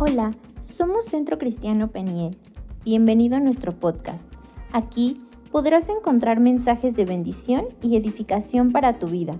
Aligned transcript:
Hola, 0.00 0.30
somos 0.60 1.06
Centro 1.06 1.38
Cristiano 1.38 1.90
Peniel. 1.90 2.36
Bienvenido 2.84 3.36
a 3.36 3.40
nuestro 3.40 3.72
podcast. 3.72 4.32
Aquí 4.70 5.20
podrás 5.50 5.88
encontrar 5.88 6.38
mensajes 6.38 6.94
de 6.94 7.04
bendición 7.04 7.64
y 7.82 7.96
edificación 7.96 8.70
para 8.70 9.00
tu 9.00 9.08
vida. 9.08 9.34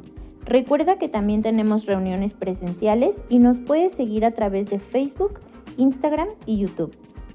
Recuerda 0.44 0.98
que 0.98 1.08
también 1.08 1.42
tenemos 1.42 1.86
reuniones 1.86 2.32
presenciales 2.32 3.22
y 3.28 3.38
nos 3.38 3.60
puedes 3.60 3.92
seguir 3.92 4.24
a 4.24 4.32
través 4.32 4.68
de 4.68 4.80
Facebook, 4.80 5.38
Instagram 5.76 6.26
y 6.44 6.58
YouTube. 6.58 6.90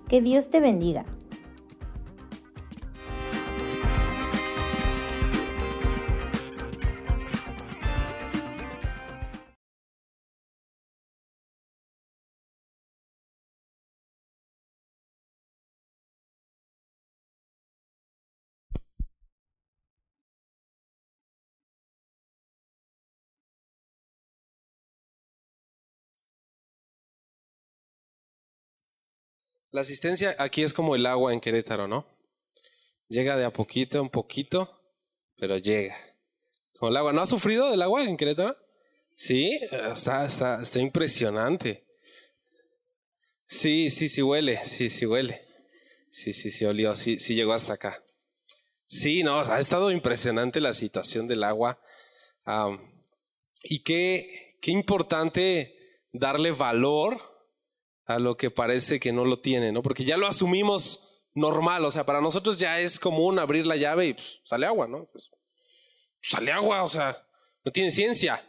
Que 0.09 0.19
Dios 0.19 0.49
te 0.49 0.59
bendiga. 0.59 1.05
La 29.73 29.81
asistencia 29.81 30.35
aquí 30.37 30.61
es 30.61 30.71
como 30.71 30.95
el 30.95 31.03
agua 31.07 31.33
en 31.33 31.41
Querétaro, 31.41 31.87
¿no? 31.87 32.05
Llega 33.09 33.35
de 33.35 33.43
a 33.43 33.51
poquito, 33.51 33.99
un 34.03 34.09
poquito, 34.09 34.79
pero 35.35 35.57
llega. 35.57 35.97
Como 36.77 36.91
el 36.91 36.97
agua. 36.97 37.11
¿No 37.11 37.21
ha 37.21 37.25
sufrido 37.25 37.71
del 37.71 37.81
agua 37.81 38.03
en 38.03 38.15
Querétaro? 38.15 38.55
Sí, 39.15 39.59
está, 39.71 40.27
está, 40.27 40.61
está 40.61 40.79
impresionante. 40.79 41.87
Sí, 43.47 43.89
sí, 43.89 44.09
sí 44.09 44.21
huele, 44.21 44.63
sí, 44.63 44.91
sí 44.91 45.07
huele. 45.07 45.41
Sí, 46.11 46.33
sí, 46.33 46.51
sí 46.51 46.65
olió, 46.65 46.95
sí, 46.95 47.19
sí 47.19 47.33
llegó 47.33 47.53
hasta 47.53 47.73
acá. 47.73 48.03
Sí, 48.85 49.23
no, 49.23 49.39
ha 49.39 49.57
estado 49.57 49.89
impresionante 49.89 50.61
la 50.61 50.75
situación 50.75 51.27
del 51.27 51.43
agua. 51.43 51.81
y 53.63 53.79
qué, 53.79 54.55
qué 54.61 54.69
importante 54.69 56.05
darle 56.11 56.51
valor 56.51 57.32
a 58.05 58.19
lo 58.19 58.35
que 58.37 58.51
parece 58.51 58.99
que 58.99 59.11
no 59.11 59.25
lo 59.25 59.39
tiene, 59.39 59.71
¿no? 59.71 59.81
Porque 59.81 60.03
ya 60.03 60.17
lo 60.17 60.27
asumimos 60.27 61.23
normal, 61.33 61.85
o 61.85 61.91
sea, 61.91 62.05
para 62.05 62.21
nosotros 62.21 62.59
ya 62.59 62.79
es 62.79 62.99
común 62.99 63.39
abrir 63.39 63.65
la 63.65 63.75
llave 63.75 64.07
y 64.07 64.13
pues, 64.13 64.41
sale 64.43 64.65
agua, 64.65 64.87
¿no? 64.87 65.05
Pues, 65.11 65.29
sale 66.21 66.51
agua, 66.51 66.83
o 66.83 66.87
sea, 66.87 67.25
no 67.63 67.71
tiene 67.71 67.91
ciencia. 67.91 68.43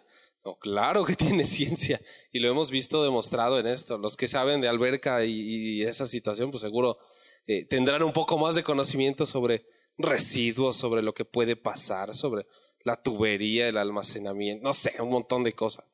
No, 0.44 0.56
claro 0.58 1.05
que 1.05 1.16
tiene 1.16 1.44
ciencia 1.44 2.00
y 2.30 2.38
lo 2.38 2.50
hemos 2.50 2.70
visto 2.70 3.02
demostrado 3.02 3.58
en 3.58 3.66
esto. 3.66 3.98
Los 3.98 4.16
que 4.16 4.28
saben 4.28 4.61
de 4.61 4.69
alberca 4.69 5.24
y, 5.24 5.83
esa 5.83 6.06
situación, 6.06 6.50
pues 6.50 6.61
seguro 6.61 6.98
eh, 7.46 7.64
tendrán 7.66 8.02
un 8.02 8.12
poco 8.12 8.36
más 8.39 8.55
de 8.55 8.62
conocimiento 8.62 9.27
sobre 9.27 9.66
residuos, 9.96 10.77
sobre 10.77 11.02
lo 11.02 11.14
que 11.14 11.24
puede 11.24 11.56
pasar, 11.56 12.14
sobre 12.14 12.46
la 12.80 13.00
tubería, 13.00 13.68
el 13.68 13.78
almacenamiento, 13.78 14.62
no 14.62 14.72
sé, 14.72 14.94
un 15.00 15.08
montón 15.08 15.42
de 15.44 15.55
cosas. 15.55 15.86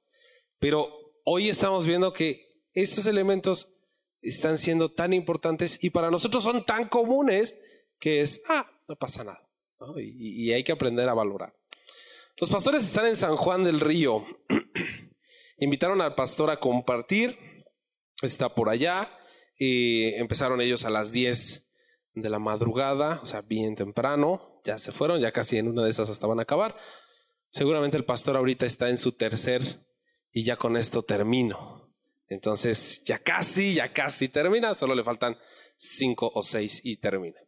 Pero 0.58 0.89
hoy 1.24 1.48
estamos 1.48 1.86
viendo 1.86 2.12
que 2.12 2.50
estos 2.83 3.06
elementos 3.06 3.81
están 4.23 4.59
siendo 4.59 4.92
tan 4.92 5.12
importantes 5.12 5.78
y 5.83 5.91
para 5.91 6.11
nosotros 6.11 6.42
son 6.42 6.64
tan 6.64 6.89
comunes 6.89 7.56
que 7.98 8.20
es, 8.20 8.42
ah, 8.48 8.70
no 8.89 8.97
pasa 8.97 9.25
nada. 9.25 9.47
Y, 9.97 10.53
hay 10.53 10.62
que 10.62 10.73
aprender 10.73 11.08
a 11.08 11.14
valorar. 11.14 11.55
Los 12.36 12.51
pastores 12.51 12.84
están 12.84 13.06
en 13.06 13.17
San 13.17 13.36
Juan 13.36 13.64
del 13.64 13.81
Río. 13.81 14.27
Invitaron 15.58 16.01
al 16.01 16.14
pastor 16.14 16.51
a 16.51 16.61
compartir. 16.61 17.39
Está 18.23 18.55
por 18.55 18.69
allá. 18.69 19.11
Y 19.56 20.14
empezaron 20.14 20.61
ellos 20.61 20.84
a 20.84 20.91
las 20.91 21.12
10 21.12 21.70
de 22.14 22.30
la 22.30 22.39
madrugada, 22.39 23.20
o 23.23 23.27
sea, 23.27 23.42
bien 23.42 23.74
temprano. 23.74 24.61
Ya 24.64 24.79
se 24.79 24.92
fueron, 24.92 25.20
ya 25.20 25.33
casi 25.33 25.58
en 25.58 25.68
una 25.68 25.83
de 25.83 25.91
esas 25.91 26.11
hasta 26.11 26.27
van 26.27 26.39
a 26.39 26.42
acabar. 26.42 26.77
Seguramente 27.51 27.97
el 27.97 28.05
pastor 28.05 28.36
ahorita 28.36 28.67
está 28.67 28.89
en 28.89 28.98
su 28.98 29.12
tercer 29.12 29.62
y 30.33 30.45
ya 30.45 30.57
con 30.57 30.77
esto 30.77 31.02
termino. 31.02 31.80
Entonces 32.30 33.02
ya 33.05 33.18
casi, 33.18 33.74
ya 33.74 33.92
casi 33.92 34.29
termina, 34.29 34.74
solo 34.74 34.95
le 34.95 35.02
faltan 35.02 35.36
cinco 35.77 36.30
o 36.33 36.42
seis 36.42 36.80
y 36.85 36.96
termina. 36.96 37.41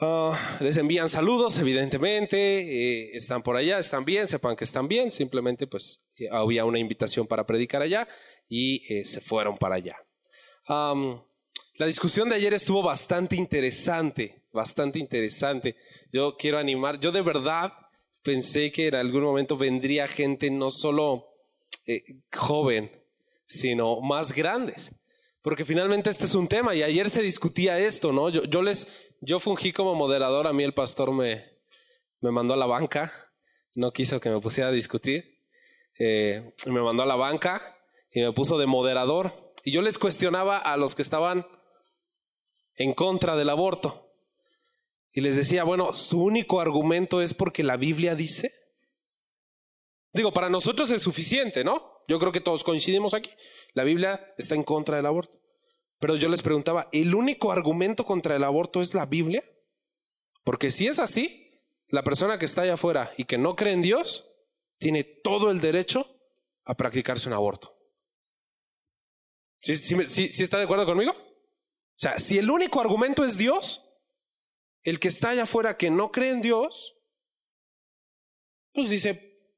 Ah, 0.00 0.58
les 0.60 0.76
envían 0.76 1.08
saludos, 1.08 1.58
evidentemente, 1.58 2.36
eh, 2.36 3.10
están 3.14 3.42
por 3.42 3.56
allá, 3.56 3.80
están 3.80 4.04
bien, 4.04 4.28
sepan 4.28 4.54
que 4.54 4.62
están 4.64 4.86
bien, 4.86 5.10
simplemente 5.10 5.66
pues 5.66 6.08
eh, 6.18 6.28
había 6.30 6.64
una 6.66 6.78
invitación 6.78 7.26
para 7.26 7.46
predicar 7.46 7.82
allá 7.82 8.06
y 8.48 8.94
eh, 8.94 9.04
se 9.04 9.20
fueron 9.20 9.56
para 9.56 9.76
allá. 9.76 9.96
la 10.68 11.86
discusión 11.86 12.28
de 12.28 12.36
ayer 12.36 12.52
estuvo 12.52 12.82
bastante 12.82 13.34
interesante, 13.34 14.44
bastante 14.52 14.98
interesante. 14.98 15.76
Yo 16.12 16.36
quiero 16.36 16.58
animar, 16.58 17.00
yo 17.00 17.10
de 17.12 17.22
verdad 17.22 17.72
pensé 18.22 18.70
que 18.70 18.88
en 18.88 18.94
algún 18.94 19.22
momento 19.22 19.56
vendría 19.56 20.06
gente 20.06 20.50
no 20.50 20.70
solo 20.70 21.24
joven, 22.30 22.90
sino 23.48 24.00
más 24.00 24.32
grandes. 24.32 24.92
Porque 25.42 25.64
finalmente 25.64 26.10
este 26.10 26.24
es 26.24 26.34
un 26.34 26.46
tema 26.46 26.74
y 26.74 26.82
ayer 26.82 27.08
se 27.10 27.22
discutía 27.22 27.78
esto, 27.78 28.12
¿no? 28.12 28.28
Yo, 28.28 28.62
les, 28.62 28.86
yo 29.20 29.40
fungí 29.40 29.72
como 29.72 29.94
moderador, 29.94 30.46
a 30.46 30.52
mí 30.52 30.62
el 30.62 30.74
pastor 30.74 31.10
me, 31.12 31.44
me 32.20 32.30
mandó 32.30 32.54
a 32.54 32.56
la 32.56 32.66
banca, 32.66 33.12
no 33.74 33.92
quiso 33.92 34.20
que 34.20 34.30
me 34.30 34.40
pusiera 34.40 34.68
a 34.68 34.72
discutir, 34.72 35.42
eh, 35.98 36.54
me 36.66 36.80
mandó 36.80 37.02
a 37.02 37.06
la 37.06 37.16
banca 37.16 37.76
y 38.10 38.20
me 38.20 38.32
puso 38.32 38.58
de 38.58 38.66
moderador 38.66 39.32
y 39.64 39.70
yo 39.70 39.80
les 39.80 39.98
cuestionaba 39.98 40.58
a 40.58 40.76
los 40.76 40.94
que 40.94 41.02
estaban 41.02 41.46
en 42.76 42.94
contra 42.94 43.36
del 43.36 43.50
aborto. 43.50 44.12
Y 45.12 45.20
les 45.20 45.36
decía, 45.36 45.64
bueno, 45.64 45.92
su 45.94 46.22
único 46.22 46.60
argumento 46.60 47.22
es 47.22 47.34
porque 47.34 47.64
la 47.64 47.76
Biblia 47.76 48.14
dice. 48.14 48.54
Digo, 50.12 50.32
para 50.32 50.50
nosotros 50.50 50.90
es 50.90 51.02
suficiente, 51.02 51.64
¿no? 51.64 51.97
Yo 52.08 52.18
creo 52.18 52.32
que 52.32 52.40
todos 52.40 52.64
coincidimos 52.64 53.12
aquí. 53.12 53.30
La 53.74 53.84
Biblia 53.84 54.32
está 54.38 54.54
en 54.54 54.64
contra 54.64 54.96
del 54.96 55.06
aborto. 55.06 55.38
Pero 56.00 56.16
yo 56.16 56.28
les 56.28 56.42
preguntaba, 56.42 56.88
¿el 56.92 57.14
único 57.14 57.52
argumento 57.52 58.04
contra 58.04 58.34
el 58.34 58.44
aborto 58.44 58.80
es 58.80 58.94
la 58.94 59.04
Biblia? 59.04 59.44
Porque 60.42 60.70
si 60.70 60.86
es 60.86 60.98
así, 60.98 61.62
la 61.88 62.02
persona 62.02 62.38
que 62.38 62.46
está 62.46 62.62
allá 62.62 62.74
afuera 62.74 63.12
y 63.16 63.24
que 63.24 63.36
no 63.36 63.54
cree 63.54 63.74
en 63.74 63.82
Dios, 63.82 64.24
tiene 64.78 65.04
todo 65.04 65.50
el 65.50 65.60
derecho 65.60 66.06
a 66.64 66.74
practicarse 66.74 67.28
un 67.28 67.34
aborto. 67.34 67.76
¿Sí, 69.60 69.72
está 70.42 70.58
de 70.58 70.64
acuerdo 70.64 70.86
conmigo? 70.86 71.12
O 71.12 72.00
sea, 72.00 72.18
si 72.18 72.38
el 72.38 72.48
único 72.50 72.80
argumento 72.80 73.24
es 73.24 73.36
Dios, 73.36 73.84
el 74.82 75.00
que 75.00 75.08
está 75.08 75.30
allá 75.30 75.42
afuera 75.42 75.76
que 75.76 75.90
no 75.90 76.12
cree 76.12 76.30
en 76.30 76.40
Dios, 76.40 76.94
pues 78.72 78.88
dice, 78.88 79.14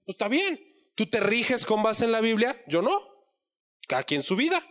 pues 0.07 0.15
está 0.15 0.27
bien, 0.27 0.59
¿Tú 1.01 1.07
te 1.07 1.19
riges 1.19 1.65
con 1.65 1.83
base 1.83 2.05
en 2.05 2.13
la 2.13 2.21
Biblia? 2.21 2.63
Yo 2.67 2.83
no. 2.83 3.01
Cada 3.89 4.03
quien 4.03 4.23
su 4.23 4.37
vida. 4.37 4.63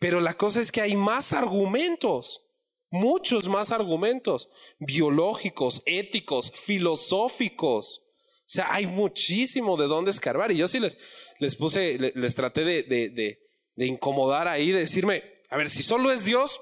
Pero 0.00 0.20
la 0.20 0.36
cosa 0.36 0.60
es 0.60 0.72
que 0.72 0.80
hay 0.80 0.96
más 0.96 1.32
argumentos, 1.32 2.44
muchos 2.90 3.46
más 3.48 3.70
argumentos, 3.70 4.48
biológicos, 4.80 5.84
éticos, 5.86 6.50
filosóficos. 6.56 8.00
O 8.00 8.48
sea, 8.48 8.74
hay 8.74 8.88
muchísimo 8.88 9.76
de 9.76 9.86
dónde 9.86 10.10
escarbar. 10.10 10.50
Y 10.50 10.56
yo 10.56 10.66
sí 10.66 10.80
les, 10.80 10.98
les 11.38 11.54
puse, 11.54 11.96
les, 12.16 12.34
traté 12.34 12.64
de, 12.64 12.82
de, 12.82 13.38
de, 13.76 13.86
incomodar 13.86 14.48
ahí, 14.48 14.72
de 14.72 14.80
decirme, 14.80 15.22
a 15.50 15.56
ver, 15.56 15.70
si 15.70 15.84
solo 15.84 16.10
es 16.10 16.24
Dios, 16.24 16.60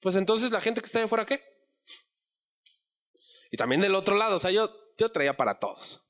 pues 0.00 0.16
entonces 0.16 0.50
la 0.50 0.60
gente 0.60 0.82
que 0.82 0.86
está 0.86 1.00
de 1.00 1.08
fuera, 1.08 1.24
¿qué? 1.24 1.42
Y 3.50 3.56
también 3.56 3.80
del 3.80 3.94
otro 3.94 4.16
lado, 4.16 4.36
o 4.36 4.38
sea, 4.38 4.50
yo, 4.50 4.70
yo 4.98 5.10
traía 5.10 5.34
para 5.34 5.58
todos. 5.58 6.02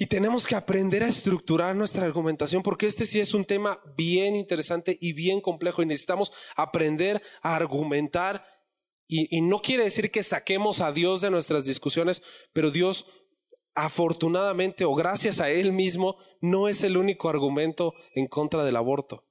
Y 0.00 0.06
tenemos 0.06 0.46
que 0.46 0.54
aprender 0.54 1.02
a 1.02 1.08
estructurar 1.08 1.74
nuestra 1.74 2.06
argumentación 2.06 2.62
porque 2.62 2.86
este 2.86 3.04
sí 3.04 3.18
es 3.18 3.34
un 3.34 3.44
tema 3.44 3.80
bien 3.96 4.36
interesante 4.36 4.96
y 5.00 5.12
bien 5.12 5.40
complejo 5.40 5.82
y 5.82 5.86
necesitamos 5.86 6.30
aprender 6.54 7.20
a 7.42 7.56
argumentar. 7.56 8.44
Y, 9.08 9.40
no 9.40 9.60
quiere 9.60 9.82
decir 9.82 10.12
que 10.12 10.22
saquemos 10.22 10.80
a 10.80 10.92
Dios 10.92 11.20
de 11.20 11.30
nuestras 11.30 11.64
discusiones, 11.64 12.22
pero 12.52 12.70
Dios 12.70 13.06
afortunadamente 13.74 14.84
o 14.84 14.94
gracias 14.94 15.40
a 15.40 15.50
Él 15.50 15.72
mismo 15.72 16.16
no 16.40 16.68
es 16.68 16.84
el 16.84 16.96
único 16.96 17.28
argumento 17.28 17.92
en 18.14 18.28
contra 18.28 18.62
del 18.62 18.76
aborto. 18.76 19.27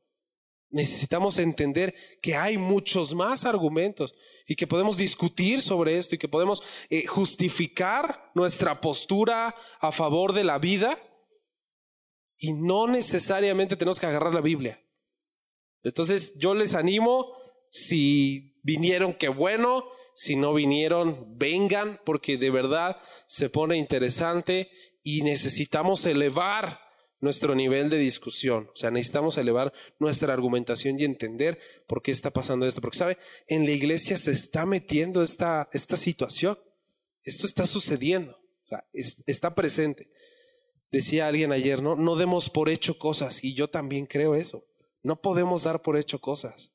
Necesitamos 0.70 1.40
entender 1.40 1.96
que 2.22 2.36
hay 2.36 2.58
muchos 2.58 3.16
más 3.16 3.46
argumentos 3.46 4.14
y 4.48 4.56
que 4.56 4.68
podemos 4.68 4.98
discutir 4.98 5.62
sobre 5.62 5.98
esto 5.98 6.16
y 6.16 6.18
que 6.18 6.28
podemos 6.28 6.62
eh, 6.90 7.06
justificar 7.06 8.32
nuestra 8.36 8.82
postura 8.82 9.56
a 9.80 9.92
favor 9.92 10.34
de 10.34 10.44
la 10.44 10.60
vida 10.60 10.98
y 12.38 12.54
no 12.54 12.88
necesariamente 12.88 13.78
tenemos 13.78 14.00
que 14.00 14.08
agarrar 14.08 14.34
la 14.34 14.42
Biblia. 14.42 14.82
Entonces 15.84 16.34
yo 16.38 16.54
les 16.54 16.74
animo, 16.74 17.34
si 17.72 18.60
vinieron, 18.64 19.14
qué 19.14 19.30
bueno, 19.30 19.86
si 20.16 20.36
no 20.36 20.54
vinieron, 20.54 21.38
vengan 21.38 22.02
porque 22.06 22.38
de 22.38 22.50
verdad 22.50 23.00
se 23.28 23.50
pone 23.50 23.78
interesante 23.78 24.70
y 25.02 25.22
necesitamos 25.22 26.06
elevar 26.06 26.87
nuestro 27.20 27.56
nivel 27.56 27.90
de 27.90 27.98
discusión. 27.98 28.70
O 28.74 28.76
sea, 28.76 28.92
necesitamos 28.92 29.38
elevar 29.38 29.74
nuestra 30.00 30.34
argumentación 30.34 31.00
y 31.00 31.04
entender 31.04 31.60
por 31.88 32.02
qué 32.02 32.12
está 32.12 32.32
pasando 32.32 32.66
esto. 32.66 32.82
Porque, 32.82 32.98
¿sabe? 32.98 33.18
En 33.48 33.66
la 33.66 33.72
iglesia 33.72 34.18
se 34.18 34.32
está 34.32 34.66
metiendo 34.66 35.24
esta, 35.24 35.70
esta 35.74 35.98
situación. 35.98 36.58
Esto 37.24 37.46
está 37.46 37.66
sucediendo. 37.66 38.34
O 38.34 38.68
sea, 38.68 38.86
está 38.94 39.56
presente. 39.56 40.10
Decía 40.92 41.28
alguien 41.28 41.52
ayer, 41.52 41.82
¿no? 41.82 41.96
No 41.96 42.16
demos 42.16 42.50
por 42.50 42.70
hecho 42.70 42.98
cosas. 42.98 43.44
Y 43.44 43.54
yo 43.54 43.70
también 43.70 44.06
creo 44.06 44.36
eso. 44.36 44.64
No 45.04 45.22
podemos 45.22 45.64
dar 45.64 45.82
por 45.82 45.98
hecho 45.98 46.20
cosas. 46.20 46.72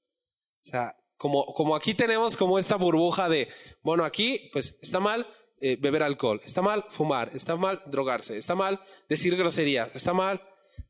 O 0.66 0.70
sea, 0.70 0.96
como, 1.16 1.46
como 1.46 1.76
aquí 1.76 1.94
tenemos 1.94 2.36
como 2.36 2.58
esta 2.58 2.76
burbuja 2.76 3.28
de, 3.28 3.48
bueno, 3.82 4.04
aquí, 4.04 4.50
pues 4.52 4.76
está 4.82 4.98
mal, 4.98 5.26
eh, 5.64 5.76
beber 5.80 6.02
alcohol, 6.02 6.40
está 6.44 6.60
mal 6.60 6.84
fumar, 6.88 7.30
está 7.34 7.54
mal 7.54 7.80
drogarse, 7.86 8.36
está 8.36 8.56
mal 8.56 8.80
decir 9.08 9.36
groserías, 9.36 9.94
está 9.94 10.12
mal, 10.12 10.42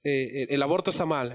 eh, 0.02 0.46
el 0.48 0.62
aborto 0.62 0.88
está 0.88 1.04
mal. 1.04 1.34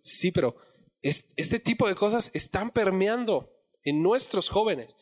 sí, 0.00 0.30
pero 0.30 0.56
este 1.02 1.58
tipo 1.58 1.86
de 1.86 1.94
cosas 1.94 2.30
están 2.32 2.70
permeando 2.70 3.52
en 3.82 4.02
nuestros 4.02 4.48
jóvenes, 4.48 4.96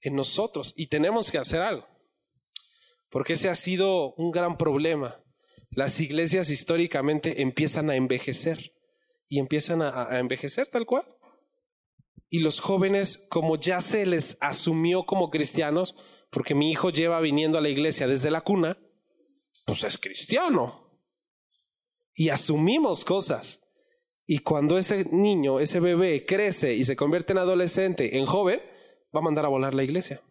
en 0.00 0.16
nosotros, 0.16 0.72
y 0.74 0.86
tenemos 0.86 1.30
que 1.30 1.36
hacer 1.36 1.60
algo. 1.60 1.86
Porque 3.10 3.34
ese 3.34 3.50
ha 3.50 3.54
sido 3.54 4.14
un 4.14 4.30
gran 4.30 4.56
problema. 4.56 5.22
Las 5.70 6.00
iglesias 6.00 6.48
históricamente 6.48 7.42
empiezan 7.42 7.90
a 7.90 7.96
envejecer 7.96 8.72
y 9.28 9.38
empiezan 9.38 9.82
a 9.82 10.18
envejecer 10.18 10.68
tal 10.68 10.86
cual. 10.86 11.04
Y 12.30 12.40
los 12.40 12.60
jóvenes, 12.60 13.26
como 13.28 13.56
ya 13.56 13.80
se 13.80 14.04
les 14.06 14.38
asumió 14.40 15.04
como 15.04 15.30
cristianos, 15.30 15.94
porque 16.30 16.54
mi 16.54 16.70
hijo 16.70 16.90
lleva 16.90 17.20
viniendo 17.20 17.58
a 17.58 17.60
la 17.60 17.68
iglesia 17.68 18.06
desde 18.06 18.30
la 18.30 18.42
cuna, 18.42 18.78
pues 19.64 19.84
es 19.84 19.98
cristiano. 19.98 21.00
Y 22.14 22.30
asumimos 22.30 23.04
cosas. 23.04 23.60
Y 24.26 24.40
cuando 24.40 24.76
ese 24.76 25.06
niño, 25.10 25.60
ese 25.60 25.80
bebé 25.80 26.26
crece 26.26 26.74
y 26.74 26.84
se 26.84 26.96
convierte 26.96 27.32
en 27.32 27.38
adolescente, 27.38 28.18
en 28.18 28.26
joven, 28.26 28.60
va 29.14 29.20
a 29.20 29.22
mandar 29.22 29.46
a 29.46 29.48
volar 29.48 29.74
la 29.74 29.84
iglesia. 29.84 30.22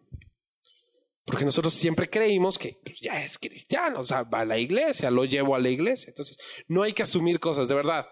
Porque 1.24 1.44
nosotros 1.44 1.74
siempre 1.74 2.08
creímos 2.08 2.58
que 2.58 2.78
pues, 2.84 3.00
ya 3.00 3.22
es 3.22 3.38
cristiano, 3.38 4.00
o 4.00 4.04
sea, 4.04 4.22
va 4.22 4.40
a 4.40 4.44
la 4.44 4.58
iglesia, 4.58 5.10
lo 5.10 5.24
llevo 5.24 5.54
a 5.54 5.58
la 5.58 5.68
iglesia. 5.68 6.10
Entonces, 6.10 6.38
no 6.68 6.82
hay 6.82 6.92
que 6.92 7.02
asumir 7.02 7.40
cosas, 7.40 7.68
de 7.68 7.74
verdad 7.74 8.06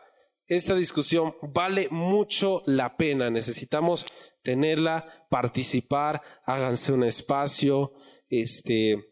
esta 0.47 0.75
discusión 0.75 1.35
vale 1.43 1.89
mucho 1.91 2.62
la 2.67 2.97
pena. 2.97 3.31
Necesitamos 3.31 4.06
tenerla, 4.46 5.26
participar, 5.28 6.22
háganse 6.44 6.93
un 6.93 7.02
espacio, 7.02 7.94
este, 8.28 9.04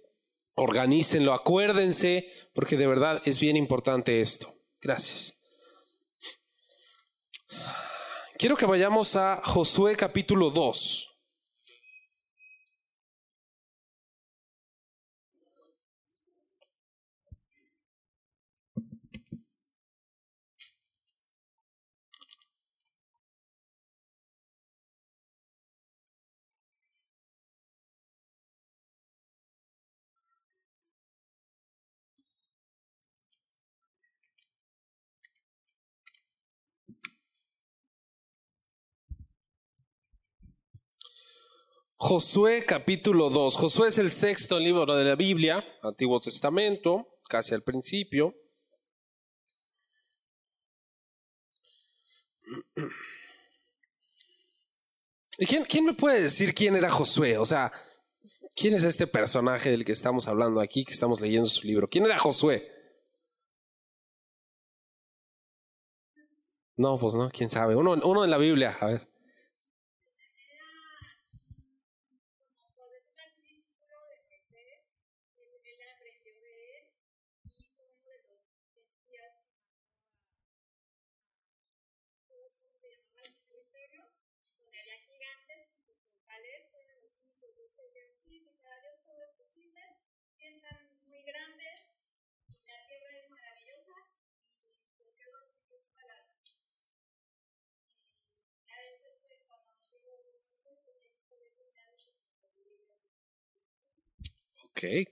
organícenlo, 0.54 1.32
acuérdense, 1.32 2.28
porque 2.54 2.76
de 2.76 2.86
verdad 2.86 3.20
es 3.24 3.40
bien 3.40 3.56
importante 3.56 4.20
esto. 4.20 4.54
Gracias. 4.80 5.34
Quiero 8.38 8.56
que 8.56 8.64
vayamos 8.64 9.16
a 9.16 9.42
Josué 9.44 9.96
capítulo 9.96 10.50
2. 10.50 11.13
Josué 42.06 42.66
capítulo 42.66 43.30
2. 43.30 43.56
Josué 43.56 43.88
es 43.88 43.96
el 43.96 44.12
sexto 44.12 44.60
libro 44.60 44.94
de 44.94 45.04
la 45.06 45.14
Biblia, 45.14 45.64
Antiguo 45.82 46.20
Testamento, 46.20 47.16
casi 47.30 47.54
al 47.54 47.62
principio. 47.62 48.34
¿Y 55.38 55.46
quién, 55.46 55.64
quién, 55.64 55.86
me 55.86 55.94
puede 55.94 56.20
decir 56.20 56.54
quién 56.54 56.76
era 56.76 56.90
Josué? 56.90 57.38
O 57.38 57.46
sea, 57.46 57.72
¿quién 58.54 58.74
es 58.74 58.84
este 58.84 59.06
personaje 59.06 59.70
del 59.70 59.86
que 59.86 59.92
estamos 59.92 60.28
hablando 60.28 60.60
aquí, 60.60 60.84
que 60.84 60.92
estamos 60.92 61.22
leyendo 61.22 61.48
su 61.48 61.66
libro? 61.66 61.88
¿Quién 61.88 62.04
era 62.04 62.18
Josué? 62.18 62.70
No, 66.76 66.98
pues 66.98 67.14
no, 67.14 67.30
quién 67.30 67.48
sabe. 67.48 67.74
Uno, 67.74 67.92
uno 67.92 68.24
en 68.24 68.30
la 68.30 68.36
Biblia, 68.36 68.76
a 68.78 68.86
ver. 68.88 69.13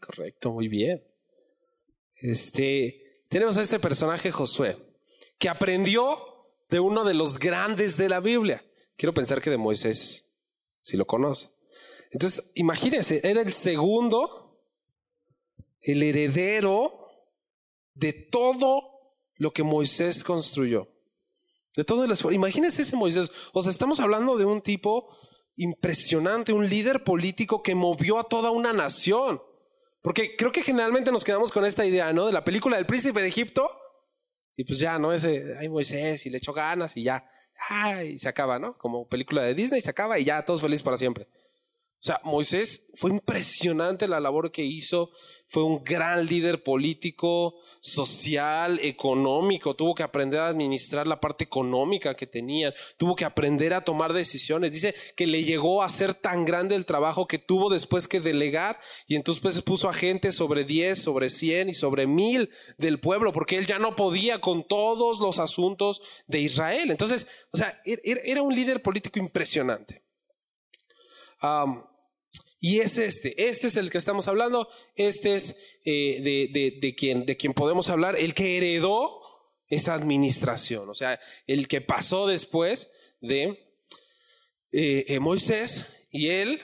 Correcto, 0.01 0.53
muy 0.53 0.69
bien. 0.69 1.03
Este, 2.17 3.25
tenemos 3.29 3.57
a 3.57 3.63
este 3.63 3.79
personaje 3.79 4.31
Josué, 4.31 4.77
que 5.39 5.49
aprendió 5.49 6.19
de 6.71 6.81
uno 6.81 7.05
de 7.05 7.15
los 7.15 7.39
grandes 7.39 7.97
de 7.97 8.09
la 8.09 8.21
Biblia. 8.21 8.65
Quiero 8.97 9.15
pensar 9.15 9.41
que 9.41 9.51
de 9.51 9.59
Moisés, 9.59 10.33
si 10.83 10.97
lo 10.97 11.07
conoce. 11.07 11.51
Entonces, 12.11 12.53
imagínense, 12.55 13.21
era 13.25 13.41
el 13.41 13.53
segundo, 13.53 14.63
el 15.81 16.03
heredero 16.03 17.09
de 17.95 18.13
todo 18.13 19.17
lo 19.37 19.53
que 19.53 19.63
Moisés 19.63 20.23
construyó. 20.23 20.89
De 21.75 21.85
todo 21.85 22.05
el. 22.05 22.13
Imagínense 22.35 22.83
ese 22.83 22.97
Moisés. 22.97 23.31
O 23.53 23.63
sea, 23.63 23.71
estamos 23.71 23.99
hablando 23.99 24.37
de 24.37 24.45
un 24.45 24.61
tipo 24.61 25.09
impresionante, 25.57 26.53
un 26.53 26.69
líder 26.69 27.03
político 27.03 27.63
que 27.63 27.75
movió 27.75 28.19
a 28.19 28.25
toda 28.25 28.51
una 28.51 28.73
nación. 28.73 29.43
Porque 30.03 30.37
creo 30.37 30.53
que 30.53 30.63
generalmente 30.63 31.13
nos 31.13 31.25
quedamos 31.25 31.53
con 31.53 31.65
esta 31.65 31.87
idea, 31.87 32.13
¿no? 32.13 32.27
De 32.27 32.33
la 32.33 32.45
película 32.45 32.77
del 32.77 32.87
príncipe 32.87 33.23
de 33.23 33.29
Egipto. 33.29 33.71
Y 34.57 34.65
pues 34.65 34.79
ya, 34.79 34.99
¿no? 34.99 35.13
Ese, 35.13 35.57
ay, 35.59 35.69
Moisés, 35.69 36.27
y 36.27 36.31
le 36.31 36.39
echó 36.39 36.53
ganas 36.53 36.97
y 36.97 37.05
ya. 37.05 37.25
Ay, 37.69 38.19
se 38.19 38.29
acaba, 38.29 38.59
¿no? 38.59 38.77
Como 38.77 39.09
película 39.09 39.43
de 39.43 39.55
Disney, 39.55 39.81
se 39.81 39.91
acaba 39.91 40.19
y 40.19 40.25
ya, 40.25 40.45
todos 40.45 40.61
felices 40.61 40.83
para 40.83 40.97
siempre. 40.97 41.29
O 42.03 42.05
sea, 42.05 42.21
Moisés 42.25 42.91
fue 42.95 43.13
impresionante 43.13 44.09
la 44.09 44.19
labor 44.19 44.51
que 44.51 44.65
hizo, 44.65 45.13
fue 45.47 45.63
un 45.63 45.85
gran 45.85 46.27
líder 46.27 46.65
político, 46.65 47.61
social, 47.81 48.81
económico, 48.83 49.77
tuvo 49.77 49.95
que 49.95 50.03
aprender 50.03 50.41
a 50.41 50.49
administrar 50.49 51.07
la 51.07 51.21
parte 51.21 51.45
económica 51.45 52.17
que 52.17 52.27
tenía, 52.27 52.75
tuvo 52.97 53.15
que 53.15 53.25
aprender 53.25 53.73
a 53.73 53.85
tomar 53.85 54.15
decisiones. 54.15 54.73
Dice 54.73 54.97
que 55.15 55.29
le 55.29 55.45
llegó 55.45 55.85
a 55.85 55.89
ser 55.89 56.13
tan 56.13 56.45
grande 56.45 56.75
el 56.75 56.87
trabajo 56.87 57.29
que 57.29 57.39
tuvo 57.39 57.71
después 57.71 58.09
que 58.09 58.19
delegar 58.19 58.81
y 59.07 59.15
entonces 59.15 59.41
pues, 59.41 59.63
puso 59.63 59.89
a 59.89 59.93
gente 59.93 60.33
sobre 60.33 60.65
10, 60.65 61.01
sobre 61.01 61.31
100 61.31 61.71
y 61.71 61.75
sobre 61.75 62.09
mil 62.09 62.51
del 62.79 62.99
pueblo, 62.99 63.33
porque 63.33 63.59
él 63.59 63.67
ya 63.67 63.79
no 63.79 63.95
podía 63.95 64.41
con 64.41 64.67
todos 64.67 65.21
los 65.21 65.39
asuntos 65.39 66.03
de 66.27 66.41
Israel. 66.41 66.91
Entonces, 66.91 67.29
o 67.53 67.57
sea, 67.57 67.81
er, 67.85 68.01
er, 68.03 68.23
era 68.25 68.43
un 68.43 68.53
líder 68.53 68.83
político 68.83 69.21
impresionante. 69.21 70.03
Y 72.65 72.79
es 72.79 72.97
este, 72.97 73.49
este 73.49 73.67
es 73.67 73.77
el 73.77 73.91
que 73.91 73.99
estamos 73.99 74.29
hablando, 74.29 74.69
este 74.95 75.35
es 75.35 75.57
eh, 75.85 76.21
de, 76.23 76.79
de, 76.81 76.95
quien, 76.95 77.27
de 77.27 77.35
podemos 77.57 77.89
hablar, 77.89 78.15
el 78.15 78.35
que 78.35 78.57
heredó 78.57 79.21
esa 79.67 79.95
administración, 79.95 80.89
o 80.89 80.95
sea, 80.95 81.19
el 81.49 81.67
que 81.67 81.81
pasó 81.81 82.29
después 82.29 82.89
de 83.21 83.75
eh, 84.71 85.05
eh, 85.09 85.19
Moisés 85.19 85.89
y 86.13 86.29
él, 86.29 86.63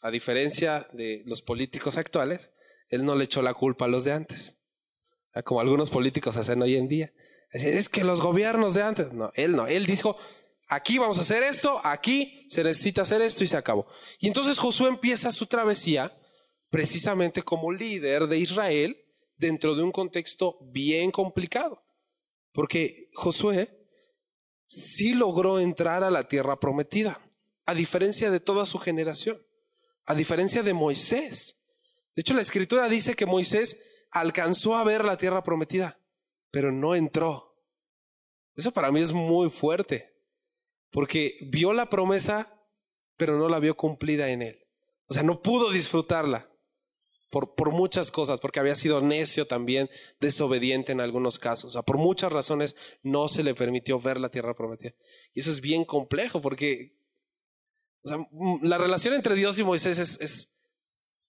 a 0.00 0.12
diferencia 0.12 0.88
de 0.92 1.24
los 1.26 1.42
políticos 1.42 1.96
actuales, 1.96 2.52
él 2.88 3.04
no 3.04 3.16
le 3.16 3.24
echó 3.24 3.42
la 3.42 3.54
culpa 3.54 3.86
a 3.86 3.88
los 3.88 4.04
de 4.04 4.12
antes, 4.12 4.58
como 5.44 5.60
algunos 5.60 5.90
políticos 5.90 6.36
hacen 6.36 6.62
hoy 6.62 6.76
en 6.76 6.86
día. 6.86 7.12
Es 7.50 7.88
que 7.88 8.04
los 8.04 8.20
gobiernos 8.20 8.74
de 8.74 8.82
antes, 8.82 9.12
no, 9.12 9.32
él 9.34 9.56
no, 9.56 9.66
él 9.66 9.86
dijo, 9.86 10.16
aquí 10.68 10.98
vamos 10.98 11.18
a 11.18 11.22
hacer 11.22 11.42
esto, 11.42 11.80
aquí 11.84 12.46
se 12.50 12.64
necesita 12.64 13.02
hacer 13.02 13.22
esto 13.22 13.44
y 13.44 13.46
se 13.46 13.56
acabó. 13.56 13.86
Y 14.18 14.26
entonces 14.26 14.58
Josué 14.58 14.88
empieza 14.88 15.30
su 15.32 15.46
travesía 15.46 16.12
precisamente 16.70 17.42
como 17.42 17.72
líder 17.72 18.26
de 18.26 18.38
Israel 18.38 18.96
dentro 19.36 19.74
de 19.74 19.82
un 19.82 19.92
contexto 19.92 20.58
bien 20.70 21.10
complicado. 21.10 21.82
Porque 22.52 23.10
Josué 23.14 23.88
sí 24.66 25.14
logró 25.14 25.60
entrar 25.60 26.02
a 26.02 26.10
la 26.10 26.28
tierra 26.28 26.58
prometida, 26.58 27.20
a 27.66 27.74
diferencia 27.74 28.30
de 28.30 28.40
toda 28.40 28.64
su 28.64 28.78
generación, 28.78 29.40
a 30.04 30.14
diferencia 30.14 30.62
de 30.62 30.72
Moisés. 30.72 31.62
De 32.14 32.22
hecho, 32.22 32.34
la 32.34 32.42
escritura 32.42 32.88
dice 32.88 33.14
que 33.14 33.26
Moisés 33.26 33.78
alcanzó 34.10 34.76
a 34.76 34.84
ver 34.84 35.04
la 35.04 35.16
tierra 35.16 35.42
prometida, 35.42 36.00
pero 36.50 36.72
no 36.72 36.94
entró. 36.94 37.54
Eso 38.54 38.72
para 38.72 38.90
mí 38.90 39.00
es 39.00 39.12
muy 39.12 39.50
fuerte, 39.50 40.15
porque 40.90 41.38
vio 41.42 41.72
la 41.72 41.88
promesa, 41.88 42.52
pero 43.16 43.38
no 43.38 43.48
la 43.48 43.58
vio 43.58 43.76
cumplida 43.76 44.28
en 44.30 44.42
él. 44.42 44.66
O 45.08 45.14
sea, 45.14 45.22
no 45.22 45.42
pudo 45.42 45.70
disfrutarla 45.70 46.50
por, 47.30 47.54
por, 47.54 47.72
muchas 47.72 48.10
cosas, 48.10 48.40
porque 48.40 48.60
había 48.60 48.74
sido 48.74 49.00
necio 49.00 49.46
también, 49.46 49.90
desobediente 50.20 50.92
en 50.92 51.00
algunos 51.00 51.38
casos. 51.38 51.68
O 51.68 51.70
sea, 51.70 51.82
por 51.82 51.98
muchas 51.98 52.32
razones 52.32 52.76
no 53.02 53.28
se 53.28 53.42
le 53.42 53.54
permitió 53.54 54.00
ver 54.00 54.18
la 54.18 54.30
tierra 54.30 54.54
prometida. 54.54 54.94
Y 55.34 55.40
eso 55.40 55.50
es 55.50 55.60
bien 55.60 55.84
complejo, 55.84 56.40
porque 56.40 56.96
sea, 58.06 58.18
la 58.62 58.78
relación 58.78 59.14
entre 59.14 59.34
Dios 59.34 59.58
y 59.58 59.64
Moisés 59.64 59.98
es, 59.98 60.20
es 60.20 60.52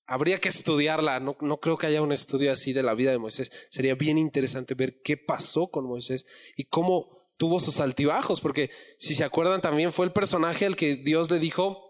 habría 0.05 0.39
que 0.39 0.49
estudiarla. 0.49 1.19
No, 1.19 1.35
no 1.41 1.59
creo 1.59 1.77
que 1.77 1.87
haya 1.87 2.01
un 2.01 2.11
estudio 2.11 2.51
así 2.51 2.73
de 2.73 2.83
la 2.83 2.93
vida 2.93 3.11
de 3.11 3.17
Moisés. 3.17 3.51
Sería 3.69 3.95
bien 3.95 4.17
interesante 4.17 4.75
ver 4.75 5.01
qué 5.01 5.17
pasó 5.17 5.67
con 5.67 5.85
Moisés 5.85 6.25
y 6.55 6.65
cómo 6.65 7.16
tuvo 7.37 7.59
sus 7.59 7.79
altibajos, 7.79 8.41
porque 8.41 8.69
si 8.99 9.15
se 9.15 9.23
acuerdan 9.23 9.61
también 9.61 9.91
fue 9.91 10.05
el 10.05 10.11
personaje 10.11 10.65
al 10.65 10.75
que 10.75 10.95
Dios 10.95 11.31
le 11.31 11.39
dijo, 11.39 11.87